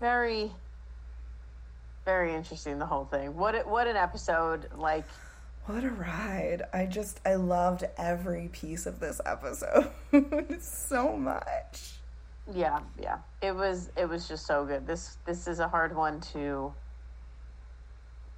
Very 0.00 0.50
very 2.04 2.34
interesting 2.34 2.78
the 2.78 2.86
whole 2.86 3.04
thing. 3.04 3.36
What 3.36 3.66
what 3.66 3.86
an 3.86 3.96
episode. 3.96 4.68
Like 4.76 5.04
what 5.66 5.84
a 5.84 5.90
ride 5.90 6.62
i 6.72 6.86
just 6.86 7.20
i 7.26 7.34
loved 7.34 7.84
every 7.98 8.48
piece 8.52 8.86
of 8.86 9.00
this 9.00 9.20
episode 9.26 9.90
so 10.60 11.16
much 11.16 11.96
yeah, 12.52 12.80
yeah. 13.00 13.18
It 13.42 13.54
was 13.54 13.90
it 13.96 14.08
was 14.08 14.28
just 14.28 14.46
so 14.46 14.64
good. 14.64 14.86
This 14.86 15.18
this 15.26 15.48
is 15.48 15.58
a 15.58 15.68
hard 15.68 15.94
one 15.94 16.20
to 16.32 16.72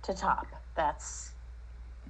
to 0.02 0.14
top. 0.14 0.46
That's 0.74 1.32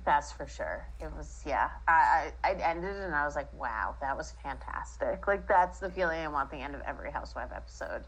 that's 0.04 0.32
for 0.32 0.46
sure. 0.46 0.86
It 1.00 1.10
was 1.16 1.42
yeah. 1.44 1.70
I, 1.88 2.32
I 2.44 2.50
I 2.50 2.52
ended 2.54 2.96
and 2.96 3.14
I 3.14 3.24
was 3.24 3.34
like, 3.34 3.52
wow, 3.58 3.96
that 4.00 4.16
was 4.16 4.32
fantastic. 4.42 5.26
Like 5.26 5.48
that's 5.48 5.80
the 5.80 5.90
feeling 5.90 6.20
I 6.20 6.28
want 6.28 6.50
the 6.50 6.58
end 6.58 6.74
of 6.74 6.82
every 6.86 7.10
housewife 7.10 7.50
episode. 7.54 8.04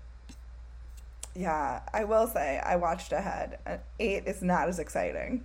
Yeah, 1.34 1.80
I 1.94 2.04
will 2.04 2.26
say 2.26 2.60
I 2.64 2.76
watched 2.76 3.12
ahead. 3.12 3.58
Uh, 3.64 3.76
eight 4.00 4.26
is 4.26 4.42
not 4.42 4.68
as 4.68 4.80
exciting. 4.80 5.44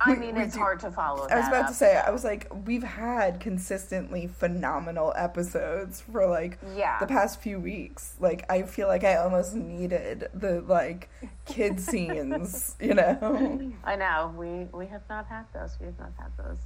I 0.00 0.14
mean, 0.14 0.36
it's 0.36 0.54
do, 0.54 0.60
hard 0.60 0.78
to 0.80 0.90
follow. 0.90 1.26
I 1.28 1.36
was 1.36 1.48
about 1.48 1.64
up, 1.64 1.68
to 1.68 1.74
say, 1.74 1.94
so. 1.94 2.08
I 2.08 2.10
was 2.10 2.22
like, 2.22 2.46
we've 2.64 2.84
had 2.84 3.40
consistently 3.40 4.28
phenomenal 4.28 5.12
episodes 5.16 6.00
for 6.00 6.28
like 6.28 6.58
yeah. 6.76 7.00
the 7.00 7.06
past 7.06 7.40
few 7.40 7.58
weeks. 7.58 8.14
Like, 8.20 8.46
I 8.50 8.62
feel 8.62 8.86
like 8.86 9.02
I 9.02 9.16
almost 9.16 9.54
needed 9.54 10.28
the 10.32 10.60
like 10.60 11.08
kid 11.44 11.80
scenes. 11.88 12.76
You 12.80 12.94
know. 12.94 13.72
I 13.84 13.96
know 13.96 14.32
we 14.36 14.68
we 14.76 14.86
have 14.86 15.02
not 15.10 15.26
had 15.26 15.46
those. 15.52 15.76
We 15.80 15.86
have 15.86 15.98
not 15.98 16.12
had 16.18 16.30
those. 16.36 16.58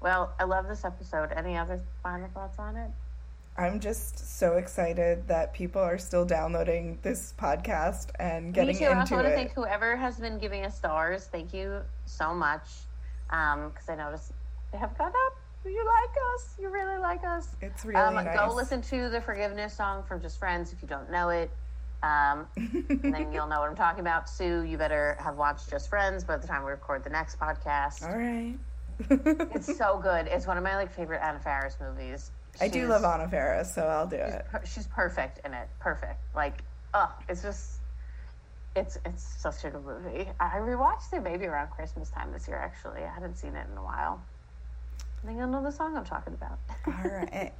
Well, 0.00 0.34
I 0.40 0.44
love 0.44 0.66
this 0.68 0.84
episode. 0.84 1.30
Any 1.36 1.56
other 1.56 1.80
final 2.02 2.28
thoughts 2.28 2.58
on 2.58 2.76
it? 2.76 2.90
I'm 3.58 3.80
just 3.80 4.38
so 4.38 4.52
excited 4.52 5.26
that 5.26 5.52
people 5.52 5.82
are 5.82 5.98
still 5.98 6.24
downloading 6.24 7.00
this 7.02 7.34
podcast 7.36 8.10
and 8.20 8.54
getting 8.54 8.68
Me 8.68 8.78
too. 8.78 8.84
into 8.84 8.96
I 8.96 9.00
also 9.00 9.16
want 9.16 9.26
to 9.26 9.34
thank 9.34 9.52
whoever 9.52 9.96
has 9.96 10.20
been 10.20 10.38
giving 10.38 10.64
us 10.64 10.76
stars. 10.76 11.28
Thank 11.32 11.52
you 11.52 11.80
so 12.06 12.32
much. 12.32 12.62
Because 13.26 13.88
um, 13.88 13.90
I 13.90 13.96
noticed 13.96 14.32
they 14.70 14.78
have 14.78 14.96
gone 14.96 15.08
up. 15.08 15.36
You 15.64 15.84
like 15.84 16.16
us. 16.34 16.54
You 16.60 16.68
really 16.68 16.98
like 16.98 17.24
us. 17.24 17.56
It's 17.60 17.84
really 17.84 18.00
um, 18.00 18.14
nice. 18.14 18.38
Go 18.38 18.54
listen 18.54 18.80
to 18.82 19.10
the 19.10 19.20
forgiveness 19.20 19.76
song 19.76 20.04
from 20.04 20.22
Just 20.22 20.38
Friends 20.38 20.72
if 20.72 20.80
you 20.80 20.86
don't 20.86 21.10
know 21.10 21.30
it. 21.30 21.50
Um, 22.04 22.46
and 22.56 23.12
then 23.12 23.32
you'll 23.32 23.48
know 23.48 23.58
what 23.58 23.68
I'm 23.68 23.76
talking 23.76 24.00
about. 24.00 24.30
Sue, 24.30 24.62
you 24.62 24.78
better 24.78 25.16
have 25.18 25.36
watched 25.36 25.68
Just 25.68 25.90
Friends 25.90 26.22
by 26.22 26.36
the 26.36 26.46
time 26.46 26.62
we 26.62 26.70
record 26.70 27.02
the 27.02 27.10
next 27.10 27.40
podcast. 27.40 28.08
All 28.08 28.16
right. 28.16 28.54
it's 29.52 29.76
so 29.76 29.98
good. 30.00 30.28
It's 30.28 30.46
one 30.46 30.56
of 30.56 30.62
my 30.62 30.76
like 30.76 30.92
favorite 30.92 31.20
Anna 31.24 31.40
Faris 31.40 31.76
movies. 31.80 32.30
I 32.60 32.68
do 32.68 32.86
love 32.86 33.04
Anna 33.04 33.28
Faris, 33.28 33.74
so 33.74 33.82
I'll 33.82 34.06
do 34.06 34.20
she's 34.24 34.34
it. 34.34 34.46
Per, 34.50 34.62
she's 34.64 34.86
perfect 34.86 35.40
in 35.44 35.54
it. 35.54 35.68
Perfect. 35.80 36.20
Like, 36.34 36.62
oh, 36.94 37.12
it's 37.28 37.42
just, 37.42 37.80
it's 38.76 38.98
it's 39.04 39.22
such 39.40 39.64
a 39.64 39.70
good 39.70 39.84
movie. 39.84 40.28
I 40.40 40.58
rewatched 40.58 41.12
it 41.12 41.22
maybe 41.22 41.46
around 41.46 41.70
Christmas 41.70 42.10
time 42.10 42.32
this 42.32 42.48
year. 42.48 42.56
Actually, 42.56 43.02
I 43.02 43.12
hadn't 43.12 43.36
seen 43.36 43.54
it 43.54 43.66
in 43.70 43.76
a 43.76 43.82
while. 43.82 44.20
I 45.22 45.26
think 45.26 45.40
I 45.40 45.46
know 45.46 45.62
the 45.62 45.72
song 45.72 45.96
I'm 45.96 46.04
talking 46.04 46.34
about. 46.34 46.58
All 46.86 47.10
right. 47.10 47.52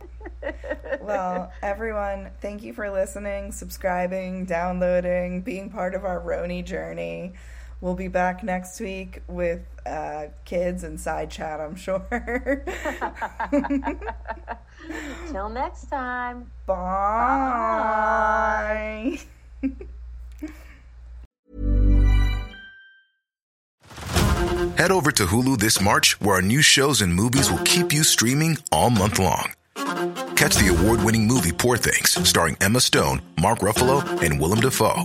well, 1.00 1.52
everyone, 1.60 2.30
thank 2.40 2.62
you 2.62 2.72
for 2.72 2.88
listening, 2.88 3.50
subscribing, 3.50 4.44
downloading, 4.44 5.40
being 5.40 5.68
part 5.68 5.94
of 5.94 6.04
our 6.04 6.20
RHONY 6.20 6.64
journey. 6.64 7.32
We'll 7.80 7.94
be 7.94 8.08
back 8.08 8.42
next 8.42 8.80
week 8.80 9.22
with 9.28 9.60
uh, 9.86 10.26
kids 10.44 10.82
and 10.82 10.98
side 10.98 11.30
chat, 11.30 11.60
I'm 11.60 11.76
sure. 11.76 12.04
Till 15.30 15.48
next 15.48 15.86
time. 15.86 16.50
Bye. 16.66 16.76
Bye. 19.62 19.70
Head 24.76 24.90
over 24.90 25.12
to 25.12 25.26
Hulu 25.26 25.58
this 25.58 25.80
March, 25.80 26.20
where 26.20 26.36
our 26.36 26.42
new 26.42 26.62
shows 26.62 27.00
and 27.00 27.14
movies 27.14 27.50
will 27.50 27.62
keep 27.64 27.92
you 27.92 28.02
streaming 28.02 28.58
all 28.72 28.90
month 28.90 29.18
long. 29.18 29.52
Catch 30.34 30.56
the 30.56 30.68
award 30.76 31.02
winning 31.02 31.26
movie 31.26 31.52
Poor 31.52 31.76
Things, 31.76 32.10
starring 32.28 32.56
Emma 32.60 32.80
Stone, 32.80 33.22
Mark 33.40 33.60
Ruffalo, 33.60 34.04
and 34.22 34.40
Willem 34.40 34.60
Dafoe. 34.60 35.04